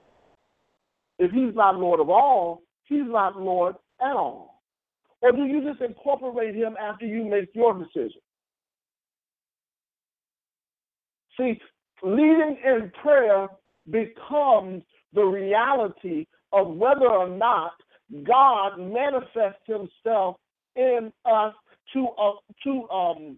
If 1.20 1.32
He's 1.32 1.56
not 1.56 1.78
Lord 1.78 2.00
of 2.00 2.10
all, 2.10 2.64
He's 2.86 3.06
not 3.06 3.40
Lord 3.40 3.76
at 4.02 4.16
all. 4.16 4.62
Or 5.22 5.32
do 5.32 5.44
you 5.44 5.62
just 5.64 5.82
incorporate 5.82 6.56
Him 6.56 6.76
after 6.82 7.06
you 7.06 7.26
make 7.26 7.50
your 7.54 7.74
decision? 7.74 8.22
See, 11.38 11.60
leading 12.04 12.58
in 12.66 12.92
prayer 13.02 13.48
becomes 13.90 14.84
the 15.14 15.24
reality 15.24 16.26
of 16.52 16.76
whether 16.76 17.08
or 17.08 17.30
not 17.30 17.74
God 18.24 18.78
manifests 18.78 19.66
Himself 19.66 20.38
in 20.76 21.12
us 21.26 21.54
to 21.94 22.08
uh, 22.10 22.34
to 22.64 22.90
um 22.90 23.38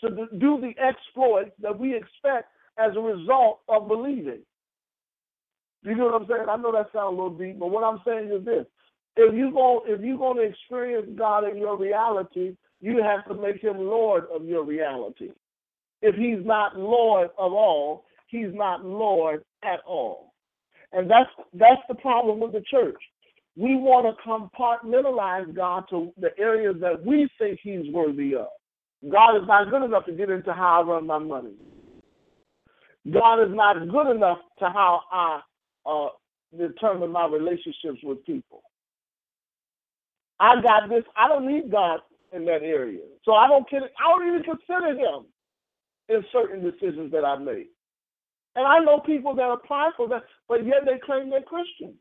to 0.00 0.10
do 0.38 0.60
the 0.60 0.72
exploits 0.82 1.52
that 1.60 1.78
we 1.78 1.96
expect 1.96 2.48
as 2.78 2.92
a 2.96 3.00
result 3.00 3.60
of 3.68 3.88
believing. 3.88 4.40
You 5.82 5.94
know 5.96 6.06
what 6.06 6.22
I'm 6.22 6.26
saying? 6.28 6.46
I 6.48 6.56
know 6.56 6.72
that 6.72 6.88
sounds 6.92 7.18
a 7.18 7.22
little 7.22 7.38
deep, 7.38 7.58
but 7.58 7.70
what 7.70 7.84
I'm 7.84 8.00
saying 8.06 8.30
is 8.32 8.44
this: 8.44 8.66
if 9.16 9.34
you 9.34 9.52
go, 9.52 9.82
if 9.86 10.00
you're 10.00 10.18
going 10.18 10.38
to 10.38 10.42
experience 10.42 11.08
God 11.16 11.48
in 11.48 11.58
your 11.58 11.78
reality, 11.78 12.56
you 12.80 13.02
have 13.02 13.26
to 13.28 13.40
make 13.40 13.62
Him 13.62 13.78
Lord 13.78 14.24
of 14.34 14.44
your 14.44 14.64
reality. 14.64 15.30
If 16.02 16.16
he's 16.16 16.44
not 16.44 16.78
Lord 16.78 17.30
of 17.38 17.52
all, 17.52 18.04
he's 18.28 18.52
not 18.52 18.84
Lord 18.84 19.42
at 19.62 19.80
all. 19.86 20.34
And 20.92 21.10
that's 21.10 21.30
that's 21.54 21.80
the 21.88 21.94
problem 21.94 22.40
with 22.40 22.52
the 22.52 22.62
church. 22.70 23.02
We 23.56 23.76
want 23.76 24.06
to 24.06 24.28
compartmentalize 24.28 25.54
God 25.54 25.84
to 25.90 26.12
the 26.18 26.36
areas 26.38 26.76
that 26.80 27.04
we 27.04 27.28
think 27.38 27.60
he's 27.62 27.92
worthy 27.92 28.34
of. 28.34 28.48
God 29.10 29.36
is 29.36 29.46
not 29.46 29.70
good 29.70 29.84
enough 29.84 30.06
to 30.06 30.12
get 30.12 30.30
into 30.30 30.52
how 30.52 30.80
I 30.82 30.84
run 30.84 31.06
my 31.06 31.18
money. 31.18 31.54
God 33.12 33.42
is 33.42 33.54
not 33.54 33.88
good 33.88 34.10
enough 34.14 34.38
to 34.58 34.64
how 34.70 35.02
I 35.12 35.40
uh, 35.86 36.08
determine 36.56 37.10
my 37.10 37.26
relationships 37.26 37.98
with 38.02 38.24
people. 38.24 38.62
I 40.40 40.60
got 40.62 40.88
this. 40.88 41.04
I 41.16 41.28
don't 41.28 41.46
need 41.46 41.70
God 41.70 42.00
in 42.32 42.44
that 42.46 42.62
area, 42.62 43.02
so 43.24 43.34
I 43.34 43.46
don't. 43.46 43.66
I 43.72 44.10
don't 44.10 44.28
even 44.28 44.42
consider 44.42 44.98
Him 44.98 45.26
in 46.08 46.24
certain 46.32 46.62
decisions 46.62 47.12
that 47.12 47.24
I 47.24 47.38
make. 47.38 47.70
And 48.56 48.66
I 48.66 48.78
know 48.80 49.00
people 49.00 49.34
that 49.34 49.50
apply 49.50 49.90
for 49.96 50.08
that, 50.08 50.22
but 50.48 50.64
yet 50.64 50.84
they 50.84 50.98
claim 51.04 51.30
they're 51.30 51.42
Christian. 51.42 51.94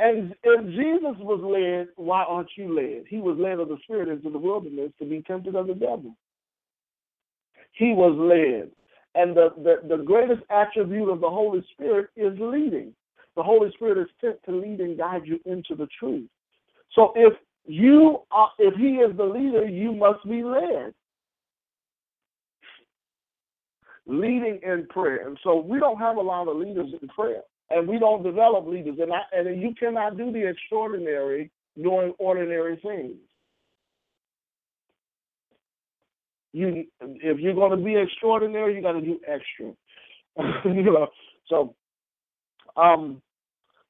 And 0.00 0.34
if 0.44 0.64
Jesus 0.66 1.20
was 1.20 1.40
led, 1.42 1.88
why 1.96 2.22
aren't 2.22 2.50
you 2.56 2.74
led? 2.74 3.04
He 3.08 3.18
was 3.18 3.36
led 3.38 3.58
of 3.58 3.68
the 3.68 3.78
Spirit 3.82 4.08
into 4.08 4.30
the 4.30 4.38
wilderness 4.38 4.92
to 4.98 5.04
be 5.04 5.22
tempted 5.22 5.56
of 5.56 5.66
the 5.66 5.74
devil. 5.74 6.14
He 7.72 7.92
was 7.92 8.14
led. 8.16 8.70
And 9.14 9.36
the, 9.36 9.48
the, 9.56 9.96
the 9.96 10.02
greatest 10.02 10.42
attribute 10.50 11.08
of 11.08 11.20
the 11.20 11.28
Holy 11.28 11.64
Spirit 11.72 12.10
is 12.16 12.38
leading. 12.38 12.94
The 13.34 13.42
Holy 13.42 13.70
Spirit 13.72 13.98
is 13.98 14.08
sent 14.20 14.42
to 14.44 14.52
lead 14.52 14.80
and 14.80 14.96
guide 14.96 15.22
you 15.24 15.40
into 15.44 15.74
the 15.74 15.88
truth. 15.98 16.28
So 16.94 17.12
if 17.16 17.32
you 17.66 18.20
are, 18.30 18.50
if 18.58 18.74
He 18.74 18.96
is 18.96 19.16
the 19.16 19.24
leader, 19.24 19.66
you 19.66 19.92
must 19.92 20.24
be 20.28 20.44
led. 20.44 20.94
Leading 24.06 24.60
in 24.62 24.86
prayer. 24.88 25.26
And 25.26 25.38
so 25.42 25.60
we 25.60 25.80
don't 25.80 25.98
have 25.98 26.16
a 26.16 26.20
lot 26.20 26.48
of 26.48 26.56
leaders 26.56 26.88
in 27.00 27.08
prayer 27.08 27.42
and 27.70 27.86
we 27.86 27.98
don't 27.98 28.22
develop 28.22 28.66
leaders. 28.66 28.98
And 29.00 29.12
I, 29.12 29.20
and 29.32 29.60
you 29.60 29.74
cannot 29.78 30.16
do 30.16 30.32
the 30.32 30.48
extraordinary 30.48 31.50
doing 31.80 32.14
ordinary 32.18 32.76
things. 32.76 33.16
You, 36.52 36.84
if 37.00 37.38
you're 37.38 37.54
going 37.54 37.78
to 37.78 37.84
be 37.84 37.94
extraordinary, 37.96 38.74
you 38.74 38.82
got 38.82 38.92
to 38.92 39.00
do 39.00 39.20
extra. 39.26 39.74
you 40.64 40.82
know, 40.82 41.08
so 41.48 41.74
um, 42.76 43.20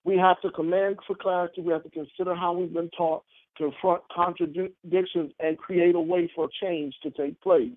we 0.04 0.16
have 0.16 0.40
to 0.40 0.50
command 0.50 0.98
for 1.06 1.14
clarity. 1.14 1.60
We 1.60 1.72
have 1.72 1.84
to 1.84 1.90
consider 1.90 2.34
how 2.34 2.54
we've 2.54 2.72
been 2.72 2.90
taught, 2.96 3.22
to 3.58 3.70
confront 3.70 4.02
contradictions, 4.14 5.32
and 5.38 5.56
create 5.56 5.94
a 5.94 6.00
way 6.00 6.30
for 6.34 6.48
change 6.60 6.94
to 7.02 7.10
take 7.10 7.40
place. 7.40 7.72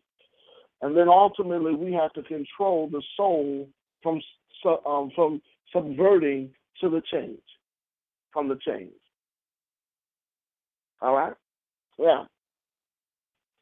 And 0.81 0.97
then 0.97 1.07
ultimately, 1.09 1.75
we 1.75 1.93
have 1.93 2.11
to 2.13 2.23
control 2.23 2.89
the 2.91 3.03
soul 3.15 3.69
from 4.01 4.19
um, 4.85 5.11
from 5.15 5.41
subverting 5.73 6.49
to 6.81 6.89
the 6.89 7.01
change, 7.12 7.41
from 8.31 8.47
the 8.47 8.57
change. 8.65 8.91
All 11.01 11.15
right? 11.15 11.34
Yeah. 11.97 12.23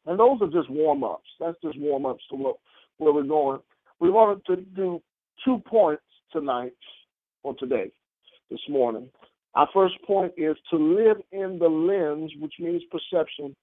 And 0.06 0.20
those 0.20 0.42
are 0.42 0.48
just 0.48 0.70
warm 0.70 1.04
ups. 1.04 1.30
That's 1.40 1.58
just 1.64 1.80
warm 1.80 2.06
ups 2.06 2.24
to 2.32 2.36
what, 2.36 2.56
where 2.98 3.14
we're 3.14 3.24
going. 3.24 3.60
We 4.00 4.10
wanted 4.10 4.46
to 4.46 4.56
do 4.58 5.02
two 5.46 5.62
points 5.68 6.04
tonight 6.32 6.74
or 7.44 7.56
today, 7.56 7.92
this 8.50 8.60
morning. 8.70 9.10
Our 9.56 9.68
first 9.74 9.96
point 10.06 10.34
is 10.38 10.56
to 10.72 10.78
live 10.78 11.18
in 11.32 11.60
the 11.60 11.68
lens, 11.68 12.32
which 12.40 12.54
means 12.60 12.84
perception, 12.92 13.56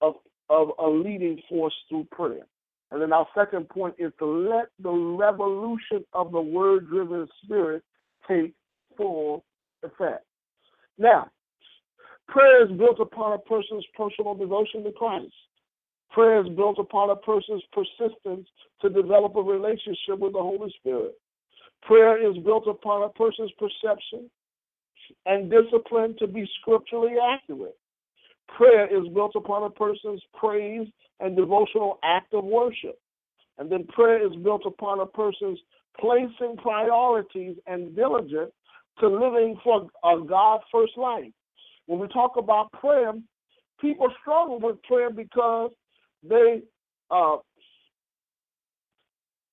of, 0.00 0.14
of 0.48 0.68
a 0.78 0.88
leading 0.88 1.40
force 1.48 1.74
through 1.88 2.06
prayer. 2.10 2.46
And 2.90 3.02
then 3.02 3.12
our 3.12 3.26
second 3.34 3.68
point 3.68 3.94
is 3.98 4.12
to 4.18 4.26
let 4.26 4.66
the 4.78 4.90
revolution 4.90 6.04
of 6.12 6.32
the 6.32 6.40
word 6.40 6.88
driven 6.88 7.26
spirit 7.42 7.82
take 8.28 8.54
full 8.96 9.44
effect. 9.82 10.24
Now, 10.98 11.28
prayer 12.28 12.64
is 12.64 12.78
built 12.78 13.00
upon 13.00 13.32
a 13.32 13.38
person's 13.38 13.84
personal 13.96 14.34
devotion 14.34 14.84
to 14.84 14.92
Christ. 14.92 15.32
Prayer 16.10 16.40
is 16.40 16.48
built 16.54 16.78
upon 16.78 17.10
a 17.10 17.16
person's 17.16 17.62
persistence 17.72 18.46
to 18.80 18.88
develop 18.88 19.34
a 19.34 19.42
relationship 19.42 20.18
with 20.18 20.32
the 20.32 20.38
Holy 20.38 20.72
Spirit. 20.78 21.18
Prayer 21.82 22.30
is 22.30 22.38
built 22.44 22.68
upon 22.68 23.02
a 23.02 23.08
person's 23.08 23.50
perception 23.58 24.30
and 25.26 25.50
discipline 25.50 26.14
to 26.18 26.26
be 26.26 26.48
scripturally 26.60 27.14
accurate. 27.18 27.76
Prayer 28.48 28.86
is 28.86 29.08
built 29.12 29.32
upon 29.34 29.64
a 29.64 29.70
person's 29.70 30.22
praise 30.34 30.86
and 31.20 31.36
devotional 31.36 31.98
act 32.04 32.34
of 32.34 32.44
worship. 32.44 32.98
And 33.58 33.70
then 33.70 33.86
prayer 33.86 34.24
is 34.24 34.34
built 34.42 34.62
upon 34.66 35.00
a 35.00 35.06
person's 35.06 35.58
placing 35.98 36.56
priorities 36.58 37.56
and 37.66 37.94
diligence 37.94 38.52
to 39.00 39.08
living 39.08 39.58
for 39.62 39.88
a 40.04 40.20
God 40.24 40.60
first 40.72 40.96
life. 40.96 41.32
When 41.86 41.98
we 41.98 42.08
talk 42.08 42.36
about 42.36 42.72
prayer, 42.72 43.12
people 43.80 44.08
struggle 44.20 44.58
with 44.60 44.82
prayer 44.84 45.10
because 45.10 45.70
they 46.22 46.62
uh, 47.10 47.36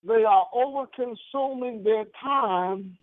they 0.07 0.23
are 0.23 0.45
over 0.53 0.87
consuming 0.95 1.83
their 1.83 2.05
time 2.21 2.97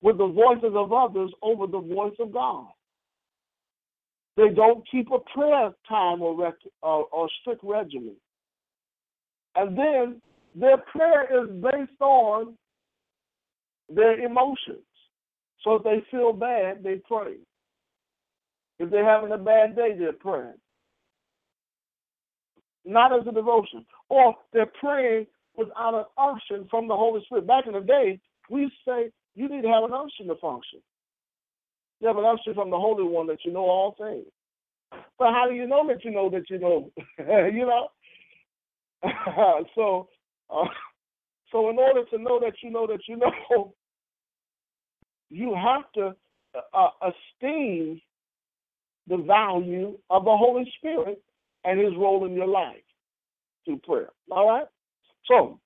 with 0.00 0.18
the 0.18 0.26
voices 0.26 0.72
of 0.74 0.92
others 0.92 1.30
over 1.42 1.66
the 1.66 1.80
voice 1.80 2.14
of 2.18 2.32
God. 2.32 2.68
They 4.36 4.48
don't 4.48 4.88
keep 4.90 5.08
a 5.12 5.18
prayer 5.34 5.72
time 5.88 6.22
or, 6.22 6.38
rec- 6.38 6.54
or, 6.82 7.06
or 7.12 7.28
strict 7.40 7.62
regimen. 7.62 8.16
And 9.54 9.76
then 9.76 10.22
their 10.54 10.78
prayer 10.78 11.42
is 11.42 11.50
based 11.60 12.00
on 12.00 12.56
their 13.88 14.18
emotions. 14.24 14.84
So 15.62 15.74
if 15.76 15.84
they 15.84 16.02
feel 16.10 16.32
bad, 16.32 16.82
they 16.82 17.00
pray. 17.06 17.34
If 18.78 18.90
they're 18.90 19.08
having 19.08 19.32
a 19.32 19.38
bad 19.38 19.76
day, 19.76 19.94
they're 19.98 20.12
praying. 20.12 20.54
Not 22.84 23.12
as 23.12 23.26
a 23.28 23.32
devotion. 23.32 23.84
Or 24.08 24.34
they're 24.52 24.72
praying 24.80 25.26
without 25.56 25.94
an 25.94 26.04
unction 26.18 26.66
from 26.70 26.88
the 26.88 26.96
Holy 26.96 27.22
Spirit. 27.24 27.46
Back 27.46 27.66
in 27.66 27.74
the 27.74 27.80
day, 27.80 28.18
we 28.50 28.70
say 28.86 29.10
you 29.34 29.48
need 29.48 29.62
to 29.62 29.68
have 29.68 29.84
an 29.84 29.92
unction 29.92 30.26
to 30.28 30.34
function. 30.36 30.80
You 32.02 32.08
have 32.08 32.18
an 32.18 32.24
unction 32.24 32.52
from 32.54 32.68
the 32.70 32.76
Holy 32.76 33.04
One 33.04 33.28
that 33.28 33.44
you 33.44 33.52
know 33.52 33.60
all 33.60 33.94
things. 33.96 34.26
But 34.90 35.28
how 35.28 35.46
do 35.48 35.54
you 35.54 35.68
know 35.68 35.86
that 35.86 36.04
you 36.04 36.10
know 36.10 36.28
that 36.30 36.50
you 36.50 36.58
know? 36.58 36.90
you 37.18 37.64
know? 37.64 37.88
so 39.76 40.08
uh, 40.50 40.64
so 41.52 41.70
in 41.70 41.78
order 41.78 42.04
to 42.10 42.18
know 42.18 42.40
that 42.40 42.54
you 42.60 42.70
know 42.70 42.88
that 42.88 43.02
you 43.06 43.18
know, 43.18 43.72
you 45.30 45.54
have 45.54 45.84
to 45.94 46.16
uh, 46.74 46.88
esteem 47.02 48.00
the 49.06 49.18
value 49.18 49.96
of 50.10 50.24
the 50.24 50.36
Holy 50.36 50.70
Spirit 50.78 51.22
and 51.64 51.78
His 51.78 51.92
role 51.96 52.26
in 52.26 52.34
your 52.34 52.48
life 52.48 52.82
through 53.64 53.78
prayer. 53.78 54.10
All 54.28 54.48
right. 54.48 54.66
So 55.26 55.60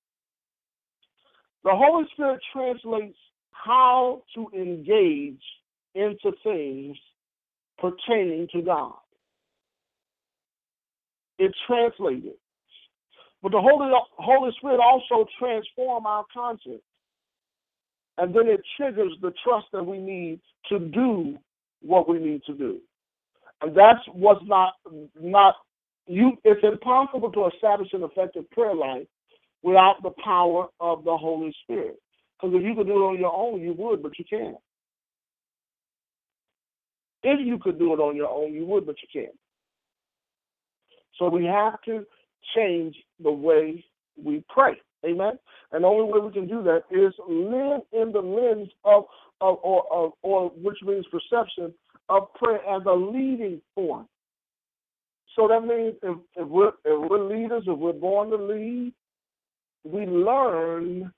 the 1.64 1.72
Holy 1.72 2.04
Spirit 2.12 2.40
translates 2.52 3.16
how 3.52 4.22
to 4.34 4.50
engage 4.54 5.40
into 5.96 6.36
things 6.44 6.96
pertaining 7.78 8.48
to 8.52 8.62
God. 8.62 8.94
It 11.38 11.52
translated. 11.66 12.34
But 13.42 13.52
the 13.52 13.60
Holy, 13.60 13.92
Holy 14.16 14.52
Spirit 14.58 14.80
also 14.80 15.28
transforms 15.38 16.06
our 16.06 16.24
conscience. 16.32 16.82
And 18.18 18.34
then 18.34 18.48
it 18.48 18.60
triggers 18.76 19.12
the 19.20 19.32
trust 19.44 19.66
that 19.72 19.84
we 19.84 19.98
need 19.98 20.40
to 20.70 20.78
do 20.78 21.38
what 21.82 22.08
we 22.08 22.18
need 22.18 22.42
to 22.46 22.54
do. 22.54 22.78
And 23.62 23.76
that's 23.76 24.00
what's 24.12 24.44
not 24.44 24.74
not 25.20 25.54
you 26.06 26.32
it's 26.44 26.60
impossible 26.62 27.30
to 27.32 27.48
establish 27.54 27.88
an 27.92 28.02
effective 28.02 28.50
prayer 28.50 28.74
life 28.74 29.06
without 29.62 29.96
the 30.02 30.12
power 30.24 30.68
of 30.80 31.04
the 31.04 31.16
Holy 31.16 31.54
Spirit. 31.62 32.00
Because 32.40 32.56
if 32.56 32.62
you 32.62 32.74
could 32.74 32.86
do 32.86 32.92
it 32.92 33.06
on 33.06 33.18
your 33.18 33.34
own, 33.34 33.60
you 33.60 33.74
would, 33.78 34.02
but 34.02 34.18
you 34.18 34.24
can't. 34.28 34.56
If 37.28 37.44
you 37.44 37.58
could 37.58 37.76
do 37.76 37.92
it 37.92 37.98
on 37.98 38.14
your 38.14 38.28
own, 38.28 38.54
you 38.54 38.64
would, 38.66 38.86
but 38.86 38.94
you 39.02 39.08
can't. 39.12 39.36
So 41.18 41.28
we 41.28 41.44
have 41.44 41.82
to 41.86 42.06
change 42.54 42.94
the 43.20 43.32
way 43.32 43.84
we 44.16 44.44
pray. 44.48 44.74
Amen. 45.04 45.32
And 45.72 45.82
the 45.82 45.88
only 45.88 46.12
way 46.12 46.24
we 46.24 46.32
can 46.32 46.46
do 46.46 46.62
that 46.62 46.84
is 46.88 47.12
live 47.28 47.80
in 47.92 48.12
the 48.12 48.20
lens 48.20 48.68
of, 48.84 49.06
of 49.40 49.58
or, 49.64 49.82
or, 49.90 50.12
or 50.22 50.50
which 50.50 50.78
means 50.84 51.04
perception 51.10 51.74
of 52.08 52.32
prayer 52.34 52.60
as 52.68 52.82
a 52.86 52.92
leading 52.92 53.60
point. 53.74 54.06
So 55.34 55.48
that 55.48 55.62
means 55.62 55.94
if, 56.04 56.16
if 56.36 56.48
we're 56.48 56.72
if 56.84 57.10
we're 57.10 57.26
leaders, 57.26 57.64
if 57.66 57.76
we're 57.76 57.92
born 57.92 58.30
to 58.30 58.36
lead, 58.36 58.92
we 59.82 60.06
learn 60.06 61.12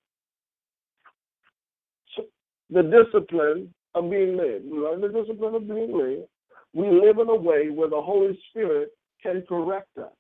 the 2.71 2.83
discipline 2.83 3.75
of 3.94 4.11
being 4.11 4.37
led. 4.37 4.62
We 4.64 4.79
learn 4.79 5.01
the 5.01 5.09
discipline 5.09 5.55
of 5.55 5.68
being 5.68 5.96
led. 5.96 6.27
We 6.74 6.90
live 6.90 7.18
in 7.18 7.29
a 7.29 7.35
way 7.35 7.70
where 7.70 7.88
the 7.88 8.01
Holy 8.01 8.38
Spirit 8.51 8.90
can 9.22 9.42
correct 9.48 9.96
us. 9.98 10.12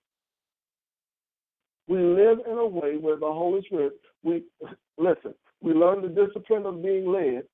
We 1.86 1.98
live 1.98 2.38
in 2.46 2.58
a 2.58 2.66
way 2.66 2.96
where 2.96 3.16
the 3.16 3.32
Holy 3.32 3.62
Spirit, 3.66 3.94
we 4.22 4.44
listen, 4.98 5.34
we 5.60 5.72
learn 5.72 6.02
the 6.02 6.08
discipline 6.08 6.66
of 6.66 6.82
being 6.82 7.10
led, 7.10 7.44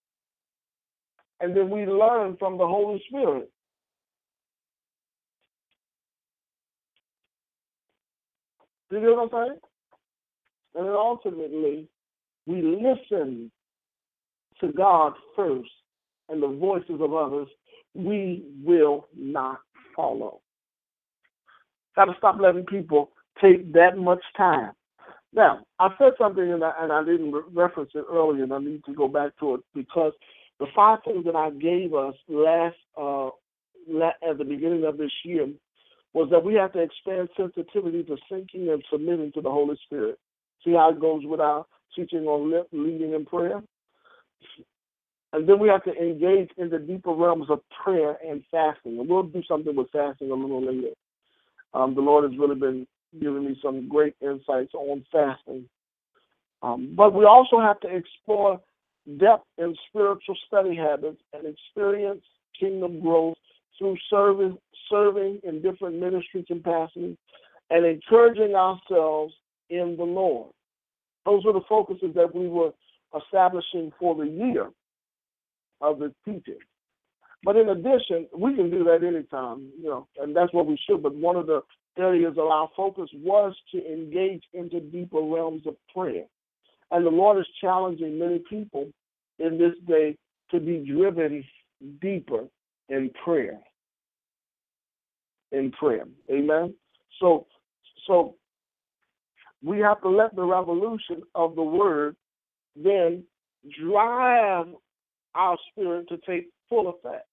and 1.40 1.56
then 1.56 1.70
we 1.70 1.86
learn 1.86 2.36
from 2.36 2.58
the 2.58 2.66
Holy 2.66 3.02
Spirit. 3.08 3.50
Do 8.90 8.96
you 8.96 9.06
know 9.06 9.14
what 9.14 9.34
I'm 9.34 9.48
saying? 9.48 9.58
And 10.76 10.86
then 10.86 10.94
ultimately, 10.94 11.88
we 12.46 12.62
listen 12.62 13.50
to 14.60 14.72
God 14.72 15.14
first 15.34 15.70
and 16.28 16.42
the 16.42 16.48
voices 16.48 17.00
of 17.00 17.14
others 17.14 17.48
we 17.94 18.44
will 18.64 19.06
not 19.16 19.60
follow. 19.94 20.40
Got 21.96 22.06
to 22.06 22.14
stop 22.18 22.40
letting 22.40 22.64
people 22.64 23.10
take 23.40 23.72
that 23.72 23.96
much 23.96 24.22
time. 24.36 24.72
Now, 25.32 25.64
I 25.78 25.88
said 25.98 26.12
something 26.18 26.52
and 26.52 26.62
I, 26.64 26.72
and 26.80 26.92
I 26.92 27.04
didn't 27.04 27.32
re- 27.32 27.42
reference 27.52 27.90
it 27.94 28.04
earlier, 28.10 28.44
and 28.44 28.52
I 28.52 28.58
need 28.58 28.84
to 28.84 28.94
go 28.94 29.08
back 29.08 29.32
to 29.40 29.54
it 29.54 29.60
because 29.74 30.12
the 30.60 30.66
five 30.74 31.00
things 31.04 31.24
that 31.24 31.36
I 31.36 31.50
gave 31.50 31.94
us 31.94 32.14
last 32.28 32.76
uh, 33.00 33.28
at 34.28 34.38
the 34.38 34.44
beginning 34.44 34.84
of 34.84 34.96
this 34.96 35.10
year 35.24 35.48
was 36.12 36.28
that 36.30 36.44
we 36.44 36.54
have 36.54 36.72
to 36.72 36.78
expand 36.80 37.28
sensitivity 37.36 38.04
to 38.04 38.16
sinking 38.30 38.68
and 38.68 38.84
submitting 38.90 39.32
to 39.32 39.40
the 39.40 39.50
Holy 39.50 39.76
Spirit. 39.84 40.18
See 40.64 40.72
how 40.72 40.90
it 40.90 41.00
goes 41.00 41.22
with 41.24 41.40
our 41.40 41.66
teaching 41.94 42.24
on 42.26 42.64
leading 42.72 43.12
in 43.12 43.26
prayer? 43.26 43.60
And 45.34 45.48
then 45.48 45.58
we 45.58 45.66
have 45.66 45.82
to 45.82 45.92
engage 45.92 46.50
in 46.56 46.70
the 46.70 46.78
deeper 46.78 47.12
realms 47.12 47.50
of 47.50 47.58
prayer 47.82 48.16
and 48.24 48.44
fasting. 48.52 49.00
And 49.00 49.08
we'll 49.08 49.24
do 49.24 49.42
something 49.48 49.74
with 49.74 49.90
fasting 49.90 50.30
a 50.30 50.34
little 50.34 50.64
later. 50.64 50.94
Um, 51.74 51.96
the 51.96 52.02
Lord 52.02 52.22
has 52.30 52.38
really 52.38 52.54
been 52.54 52.86
giving 53.20 53.44
me 53.44 53.58
some 53.60 53.88
great 53.88 54.14
insights 54.20 54.72
on 54.74 55.04
fasting. 55.10 55.68
Um, 56.62 56.94
but 56.96 57.14
we 57.14 57.24
also 57.24 57.58
have 57.60 57.80
to 57.80 57.88
explore 57.88 58.60
depth 59.18 59.44
in 59.58 59.74
spiritual 59.88 60.36
study 60.46 60.76
habits 60.76 61.20
and 61.32 61.46
experience 61.46 62.22
kingdom 62.58 63.00
growth 63.00 63.36
through 63.76 63.96
serving, 64.08 64.56
serving 64.88 65.40
in 65.42 65.60
different 65.60 65.96
ministry 65.98 66.44
capacities 66.46 67.16
and 67.70 67.84
encouraging 67.84 68.54
ourselves 68.54 69.34
in 69.68 69.96
the 69.96 70.04
Lord. 70.04 70.52
Those 71.26 71.44
were 71.44 71.54
the 71.54 71.60
focuses 71.68 72.14
that 72.14 72.32
we 72.32 72.46
were 72.46 72.70
establishing 73.16 73.92
for 73.98 74.14
the 74.14 74.30
year 74.30 74.70
of 75.80 75.98
the 75.98 76.12
teaching. 76.24 76.58
But 77.44 77.56
in 77.56 77.68
addition, 77.68 78.26
we 78.36 78.54
can 78.54 78.70
do 78.70 78.84
that 78.84 79.04
anytime, 79.04 79.70
you 79.78 79.88
know, 79.88 80.08
and 80.18 80.34
that's 80.34 80.52
what 80.54 80.66
we 80.66 80.78
should. 80.88 81.02
But 81.02 81.14
one 81.14 81.36
of 81.36 81.46
the 81.46 81.60
areas 81.98 82.34
of 82.38 82.46
our 82.46 82.68
focus 82.76 83.10
was 83.14 83.54
to 83.72 83.92
engage 83.92 84.42
into 84.54 84.80
deeper 84.80 85.20
realms 85.20 85.66
of 85.66 85.76
prayer. 85.94 86.24
And 86.90 87.04
the 87.04 87.10
Lord 87.10 87.38
is 87.38 87.46
challenging 87.60 88.18
many 88.18 88.42
people 88.48 88.90
in 89.38 89.58
this 89.58 89.74
day 89.86 90.16
to 90.50 90.60
be 90.60 90.78
driven 90.90 91.44
deeper 92.00 92.44
in 92.88 93.10
prayer. 93.24 93.58
In 95.52 95.70
prayer. 95.72 96.04
Amen. 96.30 96.74
So 97.20 97.46
so 98.06 98.36
we 99.62 99.78
have 99.80 100.00
to 100.02 100.08
let 100.08 100.34
the 100.36 100.44
revolution 100.44 101.22
of 101.34 101.54
the 101.54 101.62
word 101.62 102.16
then 102.76 103.24
drive 103.80 104.66
our 105.34 105.56
spirit 105.70 106.08
to 106.08 106.18
take 106.18 106.48
full 106.68 106.88
effect. 106.88 107.26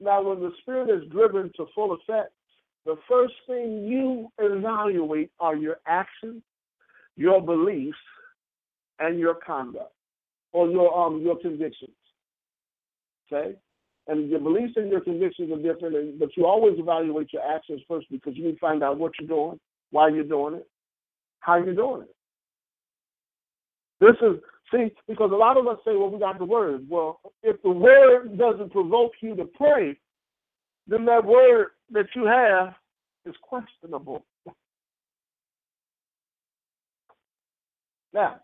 Now, 0.00 0.22
when 0.22 0.40
the 0.40 0.52
spirit 0.62 0.90
is 0.90 1.08
driven 1.10 1.50
to 1.56 1.66
full 1.74 1.92
effect, 1.92 2.32
the 2.86 2.96
first 3.08 3.34
thing 3.46 3.86
you 3.86 4.28
evaluate 4.38 5.30
are 5.38 5.54
your 5.54 5.76
actions, 5.86 6.42
your 7.16 7.42
beliefs, 7.42 7.98
and 8.98 9.18
your 9.18 9.34
conduct, 9.34 9.92
or 10.52 10.68
your 10.68 10.96
um 10.98 11.20
your 11.20 11.38
convictions. 11.38 11.90
Okay, 13.30 13.54
and 14.08 14.30
your 14.30 14.40
beliefs 14.40 14.72
and 14.76 14.90
your 14.90 15.00
convictions 15.00 15.52
are 15.52 15.62
different, 15.62 16.18
but 16.18 16.30
you 16.36 16.46
always 16.46 16.78
evaluate 16.78 17.32
your 17.32 17.42
actions 17.42 17.82
first 17.86 18.06
because 18.10 18.36
you 18.36 18.44
need 18.44 18.54
to 18.54 18.58
find 18.58 18.82
out 18.82 18.98
what 18.98 19.12
you're 19.20 19.28
doing, 19.28 19.60
why 19.90 20.08
you're 20.08 20.24
doing 20.24 20.54
it, 20.54 20.66
how 21.40 21.56
you're 21.56 21.74
doing 21.74 22.02
it. 22.02 22.14
This 24.00 24.16
is 24.22 24.40
See, 24.72 24.92
because 25.08 25.32
a 25.32 25.36
lot 25.36 25.56
of 25.56 25.66
us 25.66 25.78
say, 25.84 25.96
well, 25.96 26.10
we 26.10 26.18
got 26.18 26.38
the 26.38 26.44
word. 26.44 26.86
Well, 26.88 27.20
if 27.42 27.60
the 27.62 27.70
word 27.70 28.38
doesn't 28.38 28.70
provoke 28.70 29.12
you 29.20 29.34
to 29.36 29.44
pray, 29.44 29.98
then 30.86 31.04
that 31.06 31.24
word 31.24 31.68
that 31.90 32.06
you 32.14 32.24
have 32.26 32.74
is 33.26 33.34
questionable. 33.42 34.24
Now, 38.12 38.40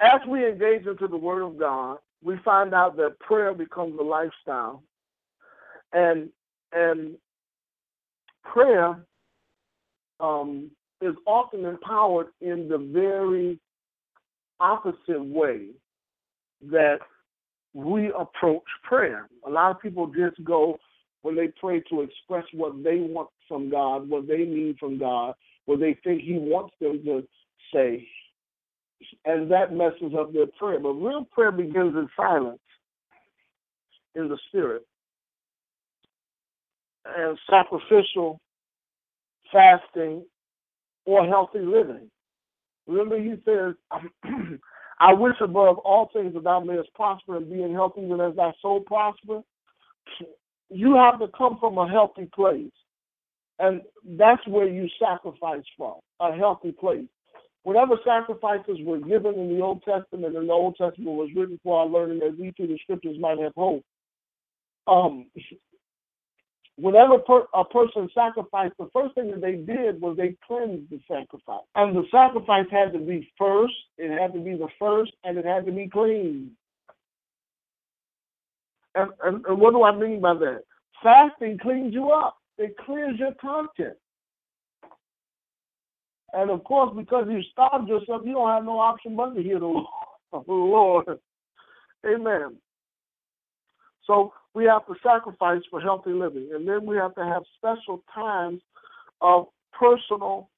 as 0.00 0.20
we 0.26 0.46
engage 0.48 0.86
into 0.86 1.06
the 1.08 1.16
Word 1.16 1.42
of 1.42 1.58
God, 1.58 1.98
we 2.22 2.38
find 2.44 2.74
out 2.74 2.96
that 2.96 3.18
prayer 3.20 3.52
becomes 3.52 3.98
a 3.98 4.02
lifestyle, 4.02 4.82
and 5.92 6.30
and 6.72 7.16
prayer 8.44 9.04
um, 10.20 10.70
is 11.00 11.14
often 11.26 11.64
empowered 11.64 12.28
in 12.40 12.68
the 12.68 12.78
very 12.78 13.58
opposite 14.60 15.24
way 15.24 15.68
that 16.70 16.98
we 17.72 18.12
approach 18.18 18.62
prayer. 18.82 19.28
A 19.46 19.50
lot 19.50 19.70
of 19.70 19.80
people 19.80 20.06
just 20.06 20.42
go 20.44 20.78
when 21.22 21.36
they 21.36 21.48
pray 21.60 21.80
to 21.90 22.02
express 22.02 22.44
what 22.52 22.82
they 22.82 22.98
want 22.98 23.28
from 23.48 23.70
God, 23.70 24.08
what 24.08 24.26
they 24.26 24.44
need 24.44 24.78
from 24.78 24.98
God, 24.98 25.34
what 25.66 25.80
they 25.80 25.96
think 26.04 26.22
He 26.22 26.34
wants 26.34 26.74
them 26.80 27.02
to 27.04 27.26
say, 27.72 28.06
and 29.24 29.50
that 29.50 29.72
messes 29.72 30.14
up 30.18 30.32
their 30.32 30.46
prayer. 30.58 30.80
But 30.80 30.90
real 30.90 31.24
prayer 31.24 31.52
begins 31.52 31.94
in 31.94 32.08
silence, 32.16 32.60
in 34.14 34.28
the 34.28 34.38
spirit, 34.48 34.82
and 37.04 37.38
sacrificial 37.48 38.40
fasting, 39.52 40.24
or 41.06 41.26
healthy 41.26 41.60
living. 41.60 42.10
Remember, 42.86 43.18
he 43.18 43.34
says, 43.44 43.74
I 45.00 45.14
wish 45.14 45.36
above 45.40 45.78
all 45.78 46.10
things 46.12 46.34
that 46.34 46.44
thou 46.44 46.60
mayest 46.60 46.92
prosper 46.94 47.36
and 47.36 47.50
be 47.50 47.62
in 47.62 47.72
health 47.72 47.94
even 47.96 48.20
as 48.20 48.36
thy 48.36 48.52
soul 48.62 48.80
prosper. 48.80 49.42
You 50.72 50.94
have 50.94 51.18
to 51.18 51.26
come 51.36 51.58
from 51.58 51.78
a 51.78 51.88
healthy 51.88 52.30
place. 52.32 52.70
And 53.58 53.82
that's 54.16 54.46
where 54.46 54.68
you 54.68 54.88
sacrifice 55.02 55.64
from, 55.76 55.96
a 56.20 56.32
healthy 56.36 56.70
place. 56.70 57.08
Whatever 57.64 57.96
sacrifices 58.06 58.78
were 58.82 59.00
given 59.00 59.34
in 59.34 59.54
the 59.54 59.60
Old 59.62 59.82
Testament, 59.82 60.36
and 60.36 60.48
the 60.48 60.52
Old 60.52 60.76
Testament 60.76 61.16
was 61.16 61.28
written 61.34 61.58
for 61.64 61.80
our 61.80 61.86
learning 61.86 62.20
that 62.20 62.38
we 62.38 62.52
through 62.52 62.68
the 62.68 62.78
scriptures 62.84 63.16
might 63.18 63.40
have 63.40 63.52
hope. 63.56 63.84
Um, 64.86 65.26
whenever 66.80 67.18
per, 67.18 67.46
a 67.54 67.64
person 67.64 68.08
sacrificed, 68.14 68.74
the 68.78 68.88
first 68.92 69.14
thing 69.14 69.30
that 69.30 69.40
they 69.40 69.56
did 69.56 70.00
was 70.00 70.16
they 70.16 70.36
cleansed 70.46 70.90
the 70.90 71.00
sacrifice. 71.08 71.64
And 71.74 71.96
the 71.96 72.04
sacrifice 72.10 72.66
had 72.70 72.92
to 72.92 72.98
be 72.98 73.30
first, 73.38 73.74
it 73.98 74.18
had 74.18 74.32
to 74.32 74.40
be 74.40 74.52
the 74.56 74.68
first, 74.78 75.12
and 75.24 75.38
it 75.38 75.44
had 75.44 75.66
to 75.66 75.72
be 75.72 75.88
clean. 75.88 76.52
And, 78.94 79.10
and, 79.24 79.44
and 79.46 79.58
what 79.58 79.72
do 79.72 79.84
I 79.84 79.94
mean 79.94 80.20
by 80.20 80.34
that? 80.34 80.62
Fasting 81.02 81.58
cleans 81.58 81.94
you 81.94 82.10
up. 82.10 82.38
It 82.58 82.76
clears 82.84 83.18
your 83.18 83.34
conscience. 83.40 83.96
And 86.32 86.50
of 86.50 86.62
course, 86.64 86.92
because 86.96 87.26
you 87.28 87.42
starved 87.50 87.88
yourself, 87.88 88.22
you 88.24 88.32
don't 88.32 88.48
have 88.48 88.64
no 88.64 88.78
option 88.78 89.16
but 89.16 89.34
to 89.34 89.42
hear 89.42 89.58
the 89.58 89.84
Lord. 90.46 91.18
Amen. 92.06 92.56
So 94.06 94.32
we 94.54 94.64
have 94.64 94.86
to 94.86 94.94
sacrifice 95.02 95.62
for 95.70 95.80
healthy 95.80 96.10
living. 96.10 96.50
And 96.52 96.66
then 96.66 96.84
we 96.86 96.96
have 96.96 97.14
to 97.14 97.24
have 97.24 97.42
special 97.56 98.02
times 98.14 98.60
of 99.20 99.46
personal 99.72 100.48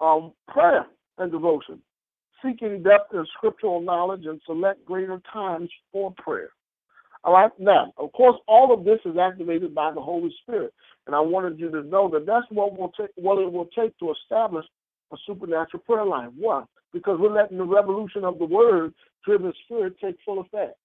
um, 0.00 0.32
prayer 0.48 0.86
and 1.18 1.30
devotion, 1.30 1.80
seeking 2.44 2.82
depth 2.82 3.14
in 3.14 3.24
scriptural 3.36 3.80
knowledge 3.80 4.26
and 4.26 4.40
select 4.46 4.84
greater 4.84 5.20
times 5.32 5.70
for 5.92 6.12
prayer. 6.12 6.50
All 7.24 7.34
right, 7.34 7.52
now, 7.58 7.92
of 7.98 8.12
course, 8.12 8.36
all 8.48 8.74
of 8.74 8.84
this 8.84 8.98
is 9.04 9.16
activated 9.16 9.72
by 9.74 9.92
the 9.92 10.00
Holy 10.00 10.34
Spirit. 10.42 10.74
And 11.06 11.14
I 11.14 11.20
wanted 11.20 11.58
you 11.58 11.70
to 11.70 11.82
know 11.84 12.08
that 12.10 12.26
that's 12.26 12.46
what, 12.50 12.76
will 12.76 12.92
take, 12.98 13.10
what 13.14 13.38
it 13.38 13.52
will 13.52 13.66
take 13.66 13.96
to 13.98 14.12
establish 14.12 14.66
a 15.12 15.16
supernatural 15.26 15.82
prayer 15.86 16.04
life. 16.04 16.30
Why? 16.36 16.64
Because 16.92 17.18
we're 17.20 17.32
letting 17.32 17.58
the 17.58 17.64
revolution 17.64 18.24
of 18.24 18.38
the 18.38 18.44
word 18.44 18.92
driven 19.24 19.52
spirit 19.64 19.94
take 20.00 20.16
full 20.24 20.40
effect. 20.40 20.76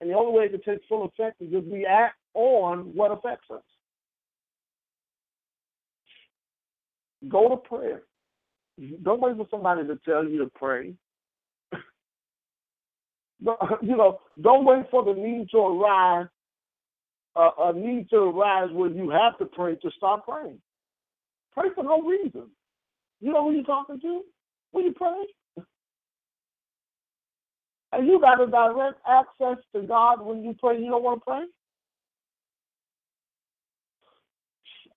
And 0.00 0.10
the 0.10 0.14
only 0.14 0.38
way 0.38 0.48
to 0.48 0.58
take 0.58 0.80
full 0.88 1.04
effect 1.04 1.40
is 1.40 1.48
if 1.52 1.64
we 1.64 1.84
act 1.84 2.16
on 2.34 2.94
what 2.94 3.10
affects 3.10 3.50
us. 3.50 3.62
Go 7.28 7.48
to 7.48 7.56
prayer. 7.56 8.02
Don't 9.02 9.20
wait 9.20 9.36
for 9.36 9.46
somebody 9.50 9.84
to 9.86 9.98
tell 10.04 10.24
you 10.24 10.38
to 10.38 10.50
pray. 10.54 10.94
you 13.40 13.96
know, 13.96 14.20
don't 14.40 14.64
wait 14.64 14.84
for 14.90 15.04
the 15.04 15.14
need 15.14 15.48
to 15.50 15.58
arise, 15.58 16.28
uh, 17.34 17.50
a 17.58 17.72
need 17.72 18.08
to 18.10 18.16
arise 18.18 18.68
when 18.72 18.94
you 18.94 19.10
have 19.10 19.36
to 19.38 19.46
pray 19.46 19.74
to 19.76 19.90
stop 19.96 20.26
praying. 20.26 20.60
Pray 21.52 21.70
for 21.74 21.82
no 21.82 22.02
reason. 22.02 22.46
You 23.20 23.32
know 23.32 23.44
who 23.44 23.56
you're 23.56 23.64
talking 23.64 24.00
to 24.00 24.22
when 24.70 24.84
you 24.84 24.92
pray? 24.92 25.24
And 27.92 28.06
you 28.06 28.20
got 28.20 28.40
a 28.40 28.46
direct 28.46 29.00
access 29.08 29.56
to 29.74 29.82
God 29.82 30.20
when 30.24 30.42
you 30.42 30.54
pray. 30.60 30.78
You 30.78 30.90
don't 30.90 31.02
want 31.02 31.20
to 31.20 31.24
pray? 31.24 31.44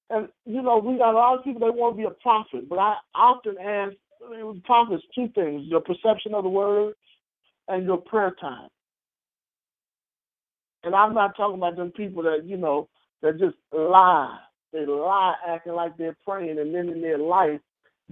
And, 0.09 0.27
you 0.45 0.61
know, 0.61 0.77
we 0.77 0.97
got 0.97 1.13
a 1.13 1.17
lot 1.17 1.37
of 1.37 1.43
people 1.43 1.61
that 1.61 1.73
want 1.73 1.95
to 1.95 1.97
be 1.97 2.03
a 2.03 2.11
prophet, 2.11 2.67
but 2.67 2.79
I 2.79 2.95
often 3.15 3.55
ask 3.57 3.93
I 4.25 4.29
mean, 4.29 4.61
prophets 4.65 5.03
two 5.15 5.29
things 5.33 5.63
your 5.65 5.81
perception 5.81 6.33
of 6.33 6.43
the 6.43 6.49
word 6.49 6.93
and 7.67 7.85
your 7.85 7.97
prayer 7.97 8.35
time. 8.39 8.67
And 10.83 10.93
I'm 10.95 11.13
not 11.13 11.37
talking 11.37 11.57
about 11.57 11.75
them 11.75 11.91
people 11.91 12.23
that, 12.23 12.43
you 12.45 12.57
know, 12.57 12.89
that 13.21 13.39
just 13.39 13.55
lie. 13.71 14.37
They 14.73 14.85
lie 14.85 15.35
acting 15.47 15.73
like 15.73 15.97
they're 15.97 16.17
praying, 16.25 16.59
and 16.59 16.73
then 16.73 16.89
in 16.89 17.01
their 17.01 17.17
life, 17.17 17.59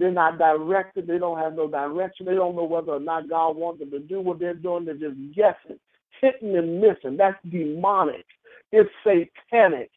they're 0.00 0.10
not 0.10 0.38
directed. 0.38 1.06
They 1.06 1.18
don't 1.18 1.38
have 1.38 1.54
no 1.54 1.68
direction. 1.68 2.24
They 2.24 2.34
don't 2.34 2.56
know 2.56 2.64
whether 2.64 2.92
or 2.92 3.00
not 3.00 3.28
God 3.28 3.56
wants 3.56 3.80
them 3.80 3.90
to 3.90 3.98
do 4.00 4.20
what 4.20 4.38
they're 4.38 4.54
doing. 4.54 4.86
They're 4.86 4.94
just 4.94 5.18
guessing, 5.34 5.78
hitting 6.20 6.56
and 6.56 6.80
missing. 6.80 7.18
That's 7.18 7.36
demonic. 7.50 8.24
It's 8.72 8.88
satanic 9.04 9.90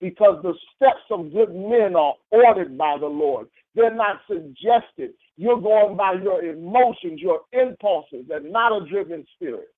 because 0.00 0.42
the 0.42 0.54
steps 0.74 1.04
of 1.10 1.32
good 1.32 1.54
men 1.54 1.94
are 1.94 2.14
ordered 2.30 2.78
by 2.78 2.96
the 2.98 3.06
Lord. 3.06 3.48
They're 3.74 3.94
not 3.94 4.20
suggested. 4.26 5.12
You're 5.36 5.60
going 5.60 5.96
by 5.96 6.14
your 6.14 6.42
emotions, 6.42 7.20
your 7.20 7.40
impulses, 7.52 8.24
and 8.30 8.50
not 8.50 8.72
a 8.72 8.88
driven 8.88 9.26
spirit. 9.36 9.68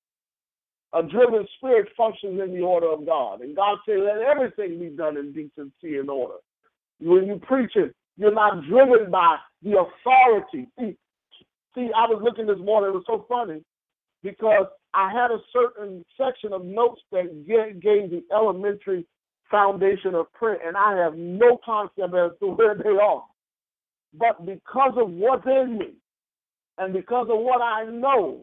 A 0.93 1.03
driven 1.03 1.45
spirit 1.57 1.89
functions 1.97 2.39
in 2.41 2.53
the 2.53 2.61
order 2.61 2.89
of 2.89 3.05
God. 3.05 3.41
And 3.41 3.55
God 3.55 3.79
said, 3.85 3.99
let 3.99 4.17
everything 4.17 4.79
be 4.79 4.89
done 4.89 5.17
in 5.17 5.33
decency 5.33 5.97
and 5.97 6.09
order. 6.09 6.35
When 6.99 7.25
you 7.25 7.39
preach 7.45 7.75
it, 7.75 7.93
you're 8.21 8.31
not 8.31 8.63
driven 8.69 9.09
by 9.09 9.37
the 9.63 9.71
authority. 9.71 10.67
See, 10.79 10.95
see, 11.73 11.89
I 11.95 12.05
was 12.05 12.21
looking 12.23 12.45
this 12.45 12.63
morning, 12.63 12.91
it 12.91 12.93
was 12.93 13.03
so 13.07 13.25
funny 13.27 13.63
because 14.21 14.67
I 14.93 15.11
had 15.11 15.31
a 15.31 15.39
certain 15.51 16.05
section 16.15 16.53
of 16.53 16.63
notes 16.63 17.01
that 17.11 17.47
gave 17.47 18.11
the 18.11 18.21
elementary 18.31 19.07
foundation 19.49 20.13
of 20.13 20.31
prayer, 20.33 20.59
and 20.63 20.77
I 20.77 20.95
have 20.97 21.15
no 21.15 21.57
concept 21.65 22.13
as 22.13 22.31
to 22.41 22.47
where 22.47 22.75
they 22.75 22.91
are. 22.91 23.23
But 24.13 24.45
because 24.45 24.93
of 24.97 25.09
what's 25.09 25.47
in 25.47 25.79
me 25.79 25.93
and 26.77 26.93
because 26.93 27.27
of 27.27 27.39
what 27.39 27.61
I 27.61 27.85
know, 27.85 28.41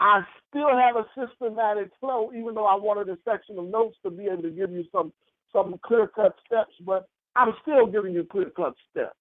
I 0.00 0.22
still 0.48 0.70
have 0.70 0.96
a 0.96 1.04
systematic 1.14 1.90
flow, 2.00 2.30
even 2.34 2.54
though 2.54 2.66
I 2.66 2.76
wanted 2.76 3.10
a 3.10 3.18
section 3.28 3.58
of 3.58 3.66
notes 3.66 3.98
to 4.02 4.10
be 4.10 4.24
able 4.24 4.44
to 4.44 4.50
give 4.50 4.70
you 4.70 4.84
some 4.90 5.12
some 5.52 5.78
clear 5.84 6.06
cut 6.06 6.34
steps, 6.46 6.72
but 6.86 7.08
I'm 7.38 7.54
still 7.62 7.86
giving 7.86 8.14
you 8.14 8.24
clear 8.24 8.50
cut 8.56 8.74
steps. 8.90 9.14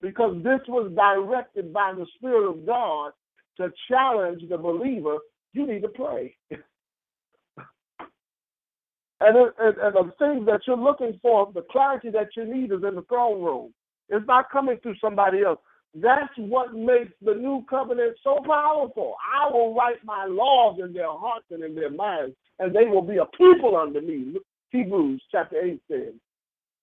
Because 0.00 0.42
this 0.42 0.60
was 0.68 0.92
directed 0.94 1.72
by 1.72 1.92
the 1.96 2.06
Spirit 2.16 2.50
of 2.50 2.66
God 2.66 3.12
to 3.58 3.72
challenge 3.88 4.42
the 4.48 4.58
believer, 4.58 5.18
you 5.52 5.66
need 5.66 5.82
to 5.82 5.88
pray. 5.88 6.36
And, 9.20 9.36
and, 9.36 9.76
and 9.78 9.94
the 9.96 10.12
things 10.18 10.46
that 10.46 10.60
you're 10.66 10.76
looking 10.76 11.18
for, 11.20 11.50
the 11.52 11.62
clarity 11.72 12.10
that 12.10 12.28
you 12.36 12.44
need 12.44 12.70
is 12.72 12.84
in 12.86 12.94
the 12.94 13.04
throne 13.08 13.42
room. 13.42 13.74
It's 14.08 14.26
not 14.26 14.50
coming 14.50 14.78
through 14.82 14.94
somebody 15.00 15.42
else. 15.42 15.58
That's 15.94 16.32
what 16.36 16.74
makes 16.74 17.12
the 17.22 17.34
new 17.34 17.64
covenant 17.68 18.16
so 18.22 18.38
powerful. 18.46 19.16
I 19.34 19.50
will 19.52 19.74
write 19.74 20.04
my 20.04 20.26
laws 20.26 20.78
in 20.84 20.92
their 20.92 21.10
hearts 21.10 21.46
and 21.50 21.64
in 21.64 21.74
their 21.74 21.90
minds, 21.90 22.36
and 22.60 22.74
they 22.74 22.84
will 22.84 23.02
be 23.02 23.16
a 23.16 23.26
people 23.36 23.76
under 23.76 24.00
me. 24.00 24.36
Hebrews 24.70 25.22
chapter 25.30 25.60
8 25.60 25.80
says. 25.90 26.14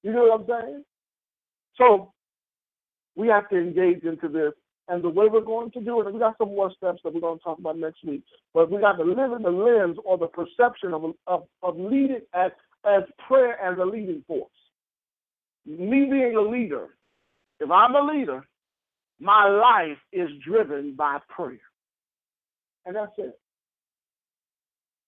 You 0.03 0.13
know 0.13 0.23
what 0.23 0.41
I'm 0.41 0.47
saying? 0.47 0.83
So 1.77 2.13
we 3.15 3.27
have 3.27 3.49
to 3.49 3.57
engage 3.57 4.03
into 4.03 4.27
this 4.27 4.53
and 4.88 5.03
the 5.03 5.09
way 5.09 5.27
we're 5.31 5.41
going 5.41 5.71
to 5.71 5.81
do 5.81 5.99
it, 6.01 6.13
we 6.13 6.19
got 6.19 6.38
some 6.38 6.49
more 6.49 6.71
steps 6.71 6.99
that 7.03 7.13
we're 7.13 7.19
going 7.19 7.39
to 7.39 7.43
talk 7.43 7.57
about 7.57 7.77
next 7.77 8.03
week. 8.05 8.23
But 8.53 8.69
we 8.69 8.79
got 8.79 8.97
to 8.97 9.03
live 9.03 9.31
in 9.31 9.41
the 9.41 9.49
lens 9.49 9.97
or 10.05 10.17
the 10.17 10.27
perception 10.27 10.93
of 10.93 11.13
of, 11.25 11.43
of 11.63 11.77
leading 11.77 12.21
as 12.33 12.51
as 12.86 13.03
prayer 13.27 13.59
as 13.59 13.79
a 13.79 13.86
leading 13.86 14.23
force. 14.27 14.49
Me 15.65 16.05
being 16.05 16.36
a 16.36 16.41
leader, 16.41 16.89
if 17.59 17.71
I'm 17.71 17.95
a 17.95 18.01
leader, 18.01 18.45
my 19.19 19.47
life 19.47 19.97
is 20.13 20.29
driven 20.45 20.95
by 20.95 21.17
prayer. 21.29 21.57
And 22.86 22.95
that's 22.95 23.13
it. 23.17 23.39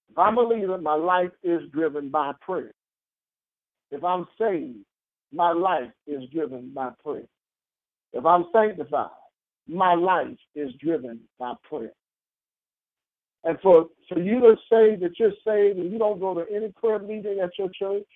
If 0.10 0.18
I'm 0.18 0.38
a 0.38 0.42
leader, 0.42 0.78
my 0.78 0.96
life 0.96 1.32
is 1.44 1.62
driven 1.72 2.10
by 2.10 2.32
prayer. 2.42 2.72
If 3.92 4.04
I'm 4.04 4.26
saved, 4.40 4.80
my 5.32 5.52
life 5.52 5.92
is 6.06 6.24
driven 6.34 6.72
by 6.74 6.92
prayer. 7.04 7.28
If 8.14 8.26
I'm 8.26 8.46
sanctified, 8.54 9.10
my 9.68 9.94
life 9.94 10.38
is 10.56 10.72
driven 10.82 11.20
by 11.40 11.54
prayer. 11.70 11.92
And 13.44 13.58
for, 13.62 13.88
for 14.10 14.20
you 14.20 14.40
to 14.40 14.56
say 14.70 14.96
that 14.96 15.12
you're 15.20 15.32
saved 15.46 15.78
and 15.80 15.92
you 15.92 16.00
don't 16.00 16.20
go 16.20 16.34
to 16.34 16.46
any 16.54 16.70
prayer 16.70 17.00
meeting 17.00 17.40
at 17.42 17.52
your 17.58 17.70
church, 17.70 18.08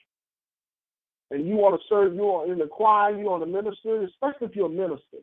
and 1.30 1.48
you 1.48 1.56
want 1.56 1.80
to 1.80 1.88
serve, 1.88 2.14
you 2.14 2.28
are 2.30 2.52
in 2.52 2.60
the 2.60 2.68
choir, 2.68 3.18
you 3.18 3.26
want 3.26 3.42
to 3.42 3.50
minister, 3.50 4.04
especially 4.04 4.48
if 4.48 4.56
you're 4.56 4.66
a 4.66 4.70
minister. 4.70 5.20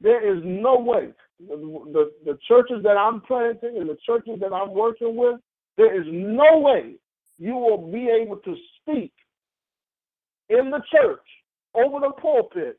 There 0.00 0.36
is 0.36 0.42
no 0.44 0.78
way. 0.78 1.08
The, 1.38 2.10
the, 2.24 2.38
churches 2.48 2.82
that 2.82 2.96
I'm 2.96 3.20
planting 3.20 3.76
and 3.76 3.88
the 3.88 3.98
churches 4.06 4.40
that 4.40 4.54
I'm 4.54 4.72
working 4.72 5.16
with, 5.16 5.40
there 5.76 5.98
is 5.98 6.06
no 6.08 6.58
way 6.58 6.94
you 7.38 7.54
will 7.54 7.90
be 7.92 8.08
able 8.08 8.36
to 8.36 8.56
speak 8.80 9.12
in 10.48 10.70
the 10.70 10.80
church 10.90 11.20
over 11.74 12.00
the 12.00 12.12
pulpit 12.12 12.78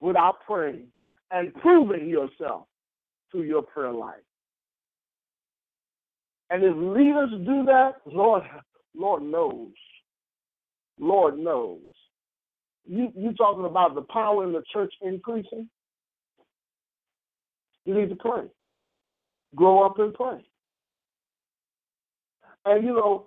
without 0.00 0.40
praying 0.44 0.88
and 1.30 1.54
proving 1.54 2.08
yourself 2.08 2.66
through 3.30 3.42
your 3.42 3.62
prayer 3.62 3.92
life. 3.92 4.16
And 6.50 6.62
if 6.62 6.74
leaders 6.76 7.30
do 7.46 7.64
that, 7.64 7.94
Lord, 8.06 8.42
Lord 8.94 9.22
knows. 9.22 9.72
Lord 10.98 11.38
knows. 11.38 11.80
You 12.86 13.12
you 13.16 13.32
talking 13.34 13.64
about 13.64 13.94
the 13.94 14.02
power 14.02 14.44
in 14.44 14.52
the 14.52 14.62
church 14.72 14.92
increasing? 15.02 15.68
You 17.84 17.94
need 17.94 18.08
to 18.10 18.16
pray. 18.16 18.44
Grow 19.54 19.84
up 19.84 19.98
and 19.98 20.12
pray. 20.14 20.44
And 22.64 22.84
you 22.84 22.94
know, 22.94 23.26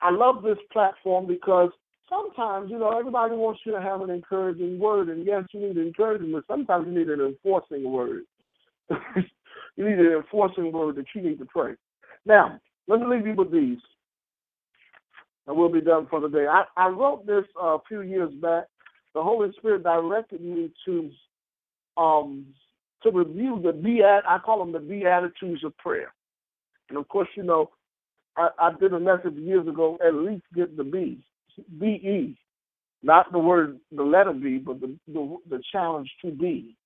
I 0.00 0.10
love 0.10 0.42
this 0.42 0.58
platform 0.72 1.26
because 1.26 1.70
sometimes, 2.08 2.70
you 2.70 2.78
know, 2.78 2.96
everybody 2.98 3.34
wants 3.34 3.60
you 3.64 3.72
to 3.72 3.80
have 3.80 4.00
an 4.02 4.10
encouraging 4.10 4.78
word, 4.78 5.08
and 5.08 5.26
yes, 5.26 5.44
you 5.52 5.60
need 5.60 5.76
encouragement, 5.76 6.44
sometimes 6.46 6.86
you 6.86 6.98
need 6.98 7.08
an 7.08 7.20
enforcing 7.20 7.90
word. 7.90 8.22
you 8.90 9.88
need 9.88 9.98
an 9.98 10.12
enforcing 10.12 10.72
word 10.72 10.96
that 10.96 11.06
you 11.14 11.22
need 11.22 11.38
to 11.38 11.46
pray. 11.46 11.74
Now, 12.26 12.60
let 12.86 13.00
me 13.00 13.06
leave 13.06 13.26
you 13.26 13.34
with 13.34 13.50
these, 13.50 13.78
and 15.46 15.56
we'll 15.56 15.72
be 15.72 15.80
done 15.80 16.06
for 16.08 16.20
the 16.20 16.28
day. 16.28 16.46
I, 16.46 16.64
I 16.76 16.88
wrote 16.88 17.26
this 17.26 17.44
uh, 17.60 17.76
a 17.76 17.82
few 17.88 18.02
years 18.02 18.32
back. 18.34 18.64
The 19.14 19.22
Holy 19.22 19.50
Spirit 19.56 19.84
directed 19.84 20.40
me 20.40 20.70
to 20.84 21.10
um, 21.96 22.46
to 23.02 23.10
review 23.10 23.60
the 23.62 23.72
beat. 23.72 24.02
I 24.04 24.38
call 24.38 24.58
them 24.58 24.72
the 24.72 24.80
beatitudes 24.80 25.64
of 25.64 25.76
prayer. 25.78 26.12
And 26.88 26.98
of 26.98 27.06
course, 27.08 27.28
you 27.36 27.44
know, 27.44 27.70
I, 28.36 28.48
I 28.58 28.70
did 28.78 28.92
a 28.92 29.00
message 29.00 29.34
years 29.34 29.68
ago. 29.68 29.98
At 30.04 30.14
least 30.14 30.42
get 30.54 30.76
the 30.76 30.84
B. 30.84 31.24
B 31.78 31.86
E, 31.86 32.36
not 33.02 33.30
the 33.30 33.38
word, 33.38 33.78
the 33.92 34.02
letter 34.02 34.32
B, 34.32 34.58
but 34.58 34.80
the, 34.80 34.96
the, 35.06 35.36
the 35.48 35.62
challenge 35.70 36.10
to 36.24 36.32
be 36.32 36.76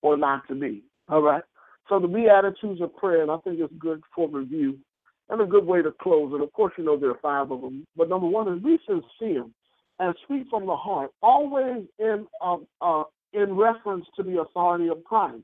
or 0.00 0.16
not 0.16 0.48
to 0.48 0.54
be. 0.54 0.82
All 1.08 1.20
right. 1.20 1.42
So 1.90 2.00
the 2.00 2.08
Beatitudes 2.08 2.80
of 2.80 2.96
prayer, 2.96 3.20
and 3.20 3.30
I 3.30 3.36
think 3.38 3.60
it's 3.60 3.72
good 3.78 4.02
for 4.14 4.26
review 4.28 4.78
and 5.28 5.40
a 5.40 5.46
good 5.46 5.66
way 5.66 5.82
to 5.82 5.92
close 6.00 6.32
it. 6.34 6.42
Of 6.42 6.50
course, 6.54 6.72
you 6.78 6.84
know 6.84 6.96
there 6.96 7.10
are 7.10 7.18
five 7.20 7.50
of 7.50 7.60
them, 7.60 7.86
but 7.94 8.08
number 8.08 8.26
one 8.26 8.50
is 8.50 8.62
be 8.62 8.78
sincere 8.86 9.44
and 9.98 10.14
speak 10.24 10.46
from 10.50 10.66
the 10.66 10.76
heart, 10.76 11.10
always 11.22 11.84
in 11.98 12.26
uh, 12.40 12.56
uh, 12.80 13.04
in 13.32 13.56
reference 13.56 14.06
to 14.16 14.22
the 14.22 14.40
authority 14.40 14.88
of 14.88 15.02
Christ. 15.04 15.42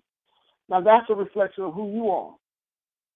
Now 0.69 0.81
that's 0.81 1.07
a 1.11 1.15
reflection 1.15 1.65
of 1.65 1.75
who 1.75 1.93
you 1.93 2.11
are. 2.11 2.35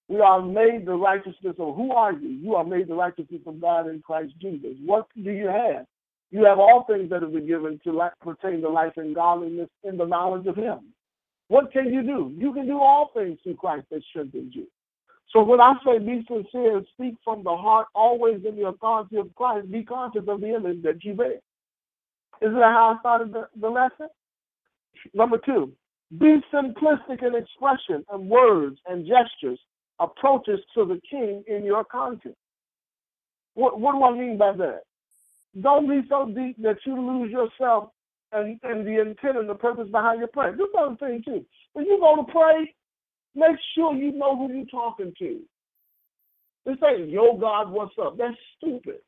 We 0.07 0.19
are 0.19 0.41
made 0.41 0.85
the 0.85 0.93
righteousness 0.93 1.55
of 1.57 1.75
who 1.75 1.91
are 1.91 2.13
you? 2.13 2.29
You 2.29 2.55
are 2.55 2.63
made 2.63 2.87
the 2.87 2.93
righteousness 2.93 3.41
of 3.47 3.59
God 3.59 3.87
in 3.87 4.01
Christ 4.01 4.33
Jesus. 4.39 4.77
What 4.85 5.07
do 5.15 5.31
you 5.31 5.47
have? 5.47 5.85
You 6.31 6.45
have 6.45 6.59
all 6.59 6.85
things 6.87 7.09
that 7.09 7.21
have 7.21 7.33
been 7.33 7.47
given 7.47 7.79
to 7.85 8.09
pertain 8.21 8.61
to 8.61 8.69
life 8.69 8.93
and 8.97 9.15
godliness 9.15 9.69
in 9.83 9.97
the 9.97 10.05
knowledge 10.05 10.45
of 10.47 10.55
Him. 10.55 10.93
What 11.47 11.71
can 11.71 11.93
you 11.93 12.03
do? 12.03 12.33
You 12.37 12.53
can 12.53 12.67
do 12.67 12.79
all 12.79 13.11
things 13.15 13.39
through 13.43 13.55
Christ 13.55 13.85
that 13.91 14.03
strengthens 14.09 14.53
you. 14.55 14.67
So 15.35 15.43
when 15.43 15.59
I 15.59 15.73
say 15.85 15.99
be 15.99 16.25
sincere 16.29 16.81
speak 16.93 17.15
from 17.21 17.43
the 17.43 17.57
heart, 17.57 17.87
always 17.93 18.45
in 18.45 18.55
the 18.55 18.67
authority 18.67 19.17
of 19.17 19.35
Christ, 19.35 19.69
be 19.69 19.83
conscious 19.83 20.23
of 20.29 20.39
the 20.39 20.55
image 20.55 20.81
that 20.83 21.03
you 21.03 21.13
bear. 21.13 21.39
Isn't 22.41 22.53
that 22.55 22.71
how 22.71 22.95
I 22.95 22.99
started 23.01 23.33
the, 23.33 23.49
the 23.59 23.67
lesson? 23.67 24.07
Number 25.13 25.37
two, 25.37 25.73
be 26.17 26.39
simplistic 26.53 27.21
in 27.21 27.35
expression 27.35 28.05
and 28.13 28.29
words 28.29 28.77
and 28.87 29.05
gestures 29.05 29.59
approaches 29.99 30.61
to 30.73 30.85
the 30.85 31.01
king 31.09 31.43
in 31.47 31.65
your 31.65 31.83
conscience. 31.83 32.37
What, 33.55 33.81
what 33.81 33.91
do 33.91 34.05
I 34.05 34.17
mean 34.17 34.37
by 34.37 34.53
that? 34.53 34.83
Don't 35.59 35.89
be 35.89 36.07
so 36.07 36.27
deep 36.33 36.61
that 36.63 36.77
you 36.85 36.95
lose 36.95 37.29
yourself 37.29 37.89
and, 38.31 38.57
and 38.63 38.87
the 38.87 39.01
intent 39.01 39.37
and 39.37 39.49
the 39.49 39.55
purpose 39.55 39.89
behind 39.89 40.19
your 40.19 40.29
prayer. 40.29 40.53
This 40.53 40.67
other 40.79 40.95
thing 40.95 41.23
too. 41.25 41.45
When 41.73 41.85
you 41.85 41.99
go 41.99 42.15
to 42.15 42.31
pray, 42.31 42.73
make 43.35 43.57
sure 43.75 43.93
you 43.95 44.11
know 44.11 44.35
who 44.35 44.53
you're 44.53 44.65
talking 44.65 45.13
to. 45.19 45.39
This 46.65 46.77
ain't, 46.83 47.09
yo, 47.09 47.37
God, 47.37 47.71
what's 47.71 47.93
up? 48.01 48.17
That's 48.17 48.35
stupid. 48.57 48.99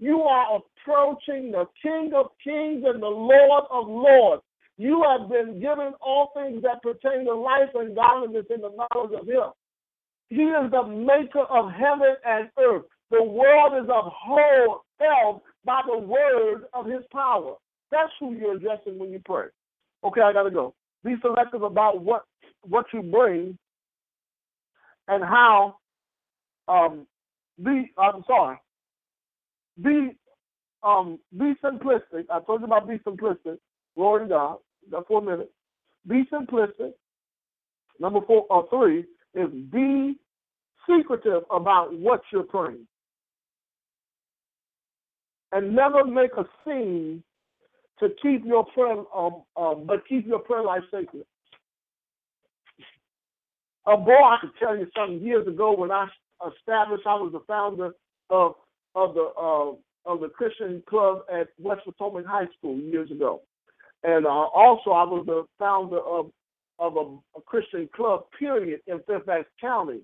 You 0.00 0.22
are 0.22 0.58
approaching 0.58 1.52
the 1.52 1.66
King 1.82 2.12
of 2.14 2.26
Kings 2.42 2.84
and 2.86 3.02
the 3.02 3.06
Lord 3.06 3.64
of 3.70 3.88
Lords. 3.88 4.42
You 4.76 5.04
have 5.08 5.28
been 5.28 5.60
given 5.60 5.92
all 6.00 6.30
things 6.34 6.62
that 6.62 6.82
pertain 6.82 7.24
to 7.26 7.34
life 7.34 7.70
and 7.74 7.96
godliness 7.96 8.46
in 8.54 8.60
the 8.60 8.70
knowledge 8.70 9.20
of 9.20 9.26
Him. 9.26 9.50
He 10.28 10.42
is 10.42 10.70
the 10.70 10.86
maker 10.86 11.42
of 11.50 11.72
heaven 11.72 12.14
and 12.24 12.48
earth. 12.58 12.84
The 13.10 13.22
world 13.22 13.72
is 13.82 13.88
upheld 13.88 14.80
held 15.00 15.40
by 15.64 15.80
the 15.86 15.98
word 15.98 16.64
of 16.74 16.86
His 16.86 17.02
power. 17.12 17.54
That's 17.90 18.12
who 18.20 18.34
you're 18.34 18.56
addressing 18.56 18.98
when 18.98 19.10
you 19.10 19.20
pray. 19.24 19.46
Okay, 20.04 20.20
I 20.20 20.32
gotta 20.32 20.50
go. 20.50 20.74
Be 21.04 21.14
selective 21.22 21.62
about 21.62 22.02
what 22.02 22.24
what 22.68 22.86
you 22.92 23.02
bring 23.02 23.58
and 25.08 25.24
how. 25.24 25.76
Um, 26.68 27.06
be 27.62 27.90
I'm 27.98 28.22
sorry. 28.26 28.58
Be 29.82 30.16
um 30.82 31.18
be 31.36 31.54
simplistic. 31.64 32.26
I 32.30 32.40
told 32.40 32.60
you 32.60 32.66
about 32.66 32.88
be 32.88 32.98
simplistic. 32.98 33.58
Glory 33.96 34.24
to 34.24 34.28
God. 34.28 34.56
Got 34.90 35.08
four 35.08 35.22
minutes. 35.22 35.50
Be 36.06 36.24
simplistic. 36.32 36.92
Number 37.98 38.20
four 38.26 38.46
or 38.50 38.68
three 38.70 39.04
is 39.34 39.50
be 39.70 40.18
secretive 40.88 41.42
about 41.50 41.92
what 41.94 42.20
you're 42.32 42.44
praying. 42.44 42.86
And 45.52 45.74
never 45.74 46.04
make 46.04 46.30
a 46.36 46.44
scene 46.64 47.22
to 47.98 48.08
keep 48.22 48.44
your 48.44 48.64
prayer 48.66 49.02
um, 49.16 49.42
um 49.56 49.84
but 49.86 50.06
keep 50.08 50.26
your 50.26 50.38
prayer 50.40 50.62
life 50.62 50.82
sacred. 50.90 51.24
A 53.88 53.96
boy, 53.96 54.12
I 54.12 54.36
could 54.42 54.50
tell 54.58 54.76
you 54.76 54.86
something 54.94 55.20
years 55.20 55.46
ago 55.46 55.74
when 55.74 55.90
I 55.90 56.08
established, 56.46 57.06
I 57.06 57.14
was 57.14 57.32
the 57.32 57.40
founder 57.46 57.92
of 58.28 58.54
of 58.94 59.14
the 59.14 59.30
uh, 59.40 60.10
of 60.10 60.20
the 60.20 60.28
Christian 60.28 60.82
club 60.86 61.22
at 61.32 61.48
West 61.58 61.82
Potomac 61.84 62.26
High 62.26 62.48
School 62.58 62.76
years 62.76 63.10
ago. 63.10 63.40
And 64.04 64.26
uh, 64.26 64.28
also, 64.28 64.90
I 64.90 65.04
was 65.04 65.24
the 65.24 65.44
founder 65.58 66.00
of 66.00 66.30
of 66.78 66.96
a, 66.96 67.38
a, 67.38 67.42
Christian 67.46 67.88
club, 67.96 68.24
period, 68.38 68.80
in 68.86 69.00
Fairfax 69.06 69.46
County 69.60 70.00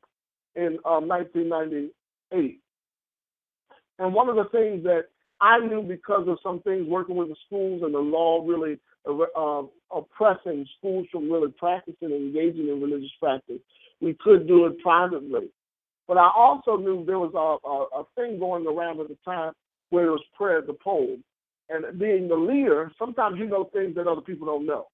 in 0.57 0.79
uh, 0.85 0.99
1998. 1.01 2.61
And 3.99 4.15
one 4.15 4.29
of 4.29 4.37
the 4.37 4.47
things 4.51 4.83
that 4.85 5.05
I 5.41 5.59
knew 5.59 5.83
because 5.83 6.27
of 6.27 6.39
some 6.43 6.61
things 6.61 6.89
working 6.89 7.17
with 7.17 7.29
the 7.29 7.37
schools 7.47 7.83
and 7.85 7.95
the 7.95 7.99
law 7.99 8.45
really 8.47 8.79
uh, 9.07 9.63
oppressing 9.95 10.67
schools 10.79 11.07
from 11.13 11.31
really 11.31 11.53
practicing 11.59 12.13
and 12.13 12.15
engaging 12.35 12.69
in 12.69 12.81
religious 12.81 13.11
practice, 13.21 13.61
we 14.01 14.15
could 14.15 14.47
do 14.47 14.67
it 14.67 14.79
privately. 14.81 15.51
But 16.07 16.19
I 16.19 16.31
also 16.35 16.77
knew 16.77 17.05
there 17.05 17.19
was 17.19 17.33
a, 17.35 17.69
a, 17.69 18.03
a 18.03 18.05
thing 18.15 18.39
going 18.39 18.67
around 18.67 19.01
at 19.01 19.09
the 19.09 19.17
time 19.25 19.53
where 19.91 20.07
it 20.07 20.11
was 20.11 20.25
prayer 20.37 20.59
at 20.59 20.67
the 20.67 20.75
pole. 20.75 21.17
And 21.71 21.99
being 21.99 22.29
the 22.29 22.35
leader, 22.35 22.93
sometimes 22.99 23.39
you 23.39 23.47
know 23.47 23.65
things 23.73 23.95
that 23.95 24.07
other 24.07 24.21
people 24.21 24.47
don't 24.47 24.67
know. 24.67 24.87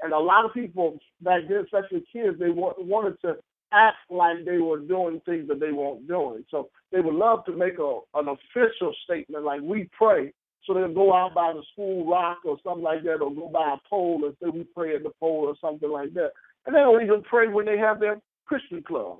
And 0.00 0.12
a 0.12 0.18
lot 0.18 0.44
of 0.44 0.54
people 0.54 0.98
back 1.22 1.42
then, 1.48 1.64
especially 1.64 2.04
kids, 2.12 2.38
they 2.38 2.50
wanted 2.50 3.20
to 3.22 3.36
act 3.72 3.96
like 4.10 4.44
they 4.44 4.58
were 4.58 4.78
doing 4.78 5.20
things 5.26 5.48
that 5.48 5.58
they 5.58 5.72
weren't 5.72 6.06
doing. 6.06 6.44
So 6.50 6.68
they 6.92 7.00
would 7.00 7.14
love 7.14 7.44
to 7.46 7.52
make 7.52 7.78
a, 7.78 7.98
an 8.14 8.28
official 8.28 8.94
statement 9.04 9.44
like 9.44 9.60
we 9.62 9.88
pray. 9.96 10.32
So 10.66 10.74
they'll 10.74 10.92
go 10.92 11.12
out 11.12 11.34
by 11.34 11.52
the 11.52 11.62
school 11.72 12.06
rock 12.06 12.38
or 12.44 12.56
something 12.64 12.82
like 12.82 13.02
that, 13.04 13.20
or 13.20 13.34
go 13.34 13.48
by 13.48 13.74
a 13.74 13.88
pole 13.88 14.24
and 14.24 14.34
say 14.42 14.48
we 14.48 14.64
pray 14.64 14.96
at 14.96 15.02
the 15.02 15.12
pole 15.20 15.46
or 15.46 15.54
something 15.60 15.90
like 15.90 16.14
that. 16.14 16.30
And 16.66 16.74
they 16.74 16.80
don't 16.80 17.02
even 17.02 17.22
pray 17.22 17.48
when 17.48 17.66
they 17.66 17.78
have 17.78 18.00
their 18.00 18.20
Christian 18.46 18.82
club. 18.82 19.18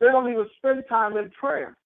They 0.00 0.06
don't 0.06 0.30
even 0.30 0.46
spend 0.58 0.84
time 0.88 1.16
in 1.16 1.30
prayer. 1.30 1.76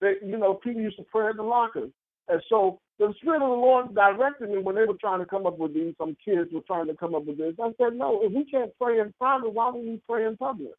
They, 0.00 0.14
you 0.24 0.38
know, 0.38 0.54
people 0.54 0.82
used 0.82 0.98
to 0.98 1.04
pray 1.04 1.30
in 1.30 1.36
the 1.36 1.42
lockers. 1.42 1.90
And 2.28 2.42
so 2.48 2.80
the 2.98 3.12
Spirit 3.20 3.42
of 3.42 3.48
the 3.48 3.54
Lord 3.54 3.94
directed 3.94 4.50
me 4.50 4.58
when 4.58 4.74
they 4.74 4.84
were 4.84 4.98
trying 5.00 5.20
to 5.20 5.26
come 5.26 5.46
up 5.46 5.58
with 5.58 5.74
these. 5.74 5.94
Some 5.98 6.16
kids 6.24 6.50
were 6.52 6.60
trying 6.66 6.86
to 6.86 6.94
come 6.94 7.14
up 7.14 7.24
with 7.24 7.38
this. 7.38 7.54
I 7.60 7.70
said, 7.78 7.94
no, 7.94 8.20
if 8.22 8.32
we 8.32 8.44
can't 8.44 8.70
pray 8.80 9.00
in 9.00 9.12
private, 9.18 9.52
why 9.52 9.70
would 9.70 9.84
we 9.84 10.00
pray 10.08 10.26
in 10.26 10.36
public? 10.36 10.72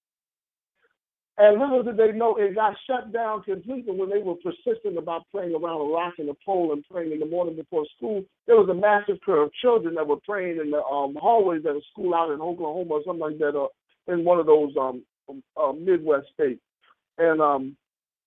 And 1.38 1.59
little 1.59 1.83
did 1.83 1.97
they 1.97 2.13
know 2.13 2.36
it 2.38 2.55
got 2.55 2.75
shut 2.88 3.11
down 3.11 3.43
completely 3.43 3.93
when 3.93 4.09
they 4.09 4.19
were 4.19 4.36
persistent 4.36 4.97
about 4.97 5.23
playing 5.31 5.53
around 5.53 5.81
a 5.81 5.93
rock 5.93 6.13
and 6.17 6.29
a 6.29 6.33
pole 6.45 6.71
and 6.71 6.86
praying 6.89 7.11
in 7.11 7.19
the 7.19 7.25
morning 7.25 7.55
before 7.57 7.86
school. 7.97 8.23
There 8.47 8.55
was 8.55 8.69
a 8.69 8.73
massive 8.73 9.19
crowd 9.21 9.43
of 9.43 9.53
children 9.61 9.95
that 9.95 10.07
were 10.07 10.19
praying 10.25 10.59
in 10.61 10.71
the 10.71 10.81
um, 10.83 11.17
hallways 11.19 11.65
at 11.65 11.75
a 11.75 11.81
school 11.91 12.15
out 12.15 12.31
in 12.31 12.39
Oklahoma 12.39 12.95
or 12.95 13.01
something 13.05 13.19
like 13.19 13.38
that, 13.39 13.57
uh, 13.57 13.67
in 14.11 14.23
one 14.23 14.39
of 14.39 14.45
those 14.45 14.73
um, 14.79 15.03
uh, 15.57 15.73
Midwest 15.73 16.27
states. 16.33 16.61
And 17.17 17.41
um, 17.41 17.75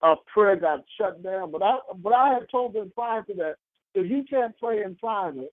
uh, 0.02 0.14
prayer 0.32 0.56
got 0.56 0.84
shut 0.98 1.22
down. 1.22 1.50
But 1.50 1.62
I 1.62 1.78
but 1.96 2.12
I 2.12 2.34
had 2.34 2.50
told 2.50 2.74
them 2.74 2.92
prior 2.94 3.22
to 3.22 3.34
that, 3.34 3.54
if 3.94 4.11
you 4.11 4.24
can't 4.28 4.56
pray 4.59 4.82
in 4.82 4.96
private, 4.96 5.52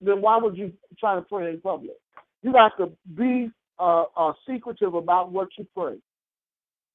then 0.00 0.20
why 0.20 0.38
would 0.38 0.56
you 0.56 0.72
try 0.98 1.14
to 1.14 1.22
pray 1.22 1.50
in 1.50 1.60
public? 1.60 1.96
You 2.42 2.52
have 2.54 2.76
to 2.78 2.92
be 3.16 3.50
uh, 3.78 4.04
uh, 4.16 4.32
secretive 4.48 4.94
about 4.94 5.32
what 5.32 5.48
you 5.56 5.66
pray, 5.76 5.96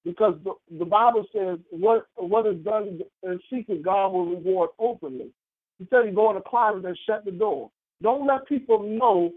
because 0.08 0.36
the, 0.46 0.54
the 0.80 0.86
Bible 0.86 1.26
says 1.36 1.60
what 1.70 2.08
what 2.16 2.48
is 2.48 2.64
done 2.64 3.02
in 3.24 3.40
secret, 3.52 3.84
God 3.84 4.14
will 4.14 4.26
reward 4.26 4.70
openly. 4.80 5.32
He 5.80 5.88
said, 5.90 6.06
"You 6.06 6.14
go 6.14 6.30
in 6.30 6.36
the 6.36 6.42
closet 6.42 6.86
and 6.86 6.98
shut 7.06 7.26
the 7.26 7.32
door. 7.32 7.70
Don't 8.02 8.26
let 8.26 8.48
people 8.48 8.84
know 8.84 9.32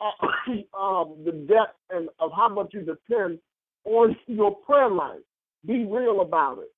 uh, 0.00 0.26
um, 0.78 1.16
the 1.24 1.32
depth 1.46 1.76
and 1.90 2.08
of 2.18 2.30
how 2.34 2.48
much 2.48 2.72
you 2.72 2.80
depend 2.80 3.38
on 3.84 4.16
your 4.26 4.56
prayer 4.56 4.88
life. 4.88 5.20
Be 5.66 5.84
real 5.84 6.22
about 6.22 6.58
it. 6.60 6.72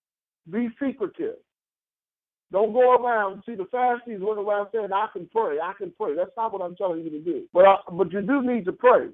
Be 0.50 0.68
secretive. 0.82 1.36
Don't 2.50 2.72
go 2.72 2.96
around. 2.96 3.42
See, 3.46 3.54
the 3.54 3.66
Pharisees 3.70 4.18
went 4.20 4.40
around 4.40 4.68
saying, 4.72 4.92
"I 4.92 5.06
can 5.12 5.28
pray. 5.30 5.58
I 5.62 5.74
can 5.78 5.92
pray." 5.96 6.16
That's 6.16 6.36
not 6.36 6.52
what 6.52 6.62
I'm 6.62 6.74
telling 6.74 7.04
you 7.04 7.10
to 7.10 7.20
do. 7.20 7.44
But 7.52 7.84
but 7.92 8.12
you 8.12 8.20
do 8.22 8.42
need 8.42 8.64
to 8.64 8.72
pray. 8.72 9.10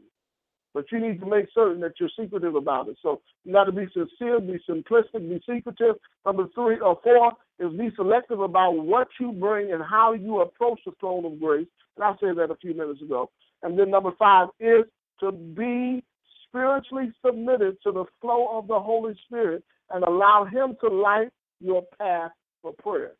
But 0.75 0.91
you 0.91 0.99
need 0.99 1.21
to 1.21 1.27
make 1.27 1.47
certain 1.55 1.81
that 1.83 1.93
you're 2.01 2.11
secretive 2.19 2.57
about 2.57 2.89
it. 2.89 2.97
So 3.01 3.23
you 3.45 3.53
got 3.53 3.65
to 3.65 3.73
be 3.73 3.87
sincere, 3.95 4.41
be 4.41 4.59
simplistic, 4.69 5.29
be 5.29 5.41
secretive. 5.49 5.95
Number 6.27 6.49
three 6.53 6.81
or 6.81 6.99
four 7.03 7.33
is 7.61 7.79
be 7.79 7.91
selective 7.95 8.41
about 8.41 8.73
what 8.73 9.07
you 9.21 9.31
bring 9.31 9.73
and 9.73 9.83
how 9.83 10.15
you 10.15 10.41
approach 10.41 10.81
the 10.85 10.93
throne 10.99 11.25
of 11.25 11.39
grace. 11.39 11.69
And 11.97 12.05
I 12.05 12.13
said 12.21 12.37
that 12.39 12.51
a 12.51 12.57
few 12.57 12.75
minutes 12.75 13.01
ago. 13.01 13.31
And 13.63 13.79
then 13.79 13.91
number 13.91 14.11
five 14.19 14.49
is 14.59 14.85
to 15.21 15.31
be 15.31 16.03
spiritually 16.49 17.13
submitted 17.25 17.77
to 17.85 17.93
the 17.93 18.05
flow 18.21 18.59
of 18.59 18.67
the 18.67 18.79
Holy 18.79 19.15
Spirit 19.27 19.63
and 19.91 20.03
allow 20.03 20.45
Him 20.45 20.77
to 20.81 20.89
light 20.89 21.31
your 21.61 21.83
path 21.99 22.33
for 22.63 22.73
prayer. 22.73 23.13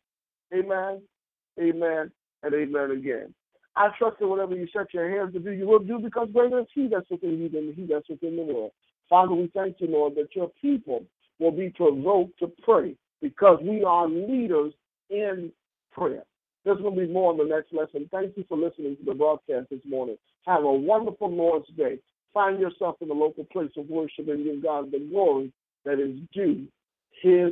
Amen, 0.53 1.01
amen, 1.59 2.11
and 2.43 2.53
amen 2.53 2.91
again. 2.91 3.33
I 3.77 3.89
trust 3.97 4.19
that 4.19 4.27
whatever 4.27 4.55
you 4.55 4.67
set 4.71 4.93
your 4.93 5.09
hands 5.09 5.33
to 5.33 5.39
do, 5.39 5.51
you 5.51 5.67
will 5.67 5.79
do 5.79 5.99
because 5.99 6.29
greater 6.31 6.59
is 6.59 6.67
He 6.73 6.87
that's 6.87 7.09
within 7.09 7.39
you 7.39 7.49
than 7.49 7.73
He 7.75 7.85
that's 7.85 8.07
within 8.09 8.37
the 8.37 8.43
world. 8.43 8.71
Father, 9.09 9.33
we 9.33 9.51
thank 9.53 9.77
you, 9.79 9.87
Lord, 9.87 10.15
that 10.15 10.35
your 10.35 10.51
people 10.61 11.03
will 11.39 11.51
be 11.51 11.69
provoked 11.69 12.39
to 12.39 12.51
pray 12.63 12.95
because 13.21 13.59
we 13.61 13.83
are 13.83 14.07
leaders 14.07 14.73
in 15.09 15.51
prayer. 15.91 16.23
Going 16.65 16.83
to 16.83 16.91
be 16.91 17.13
more 17.13 17.31
in 17.31 17.37
the 17.37 17.43
next 17.43 17.71
lesson. 17.73 18.09
Thank 18.11 18.35
you 18.37 18.43
for 18.49 18.57
listening 18.57 18.97
to 18.97 19.05
the 19.05 19.13
broadcast 19.13 19.69
this 19.69 19.81
morning. 19.87 20.17
Have 20.47 20.63
a 20.63 20.71
wonderful 20.71 21.31
Lord's 21.31 21.67
Day. 21.77 21.99
Find 22.33 22.59
yourself 22.59 22.95
in 23.01 23.09
a 23.11 23.13
local 23.13 23.43
place 23.45 23.69
of 23.77 23.87
worship 23.87 24.27
and 24.27 24.43
give 24.43 24.63
God 24.63 24.91
the 24.91 24.99
glory 25.11 25.53
that 25.85 25.99
is 25.99 26.17
due 26.33 26.67
His 27.21 27.51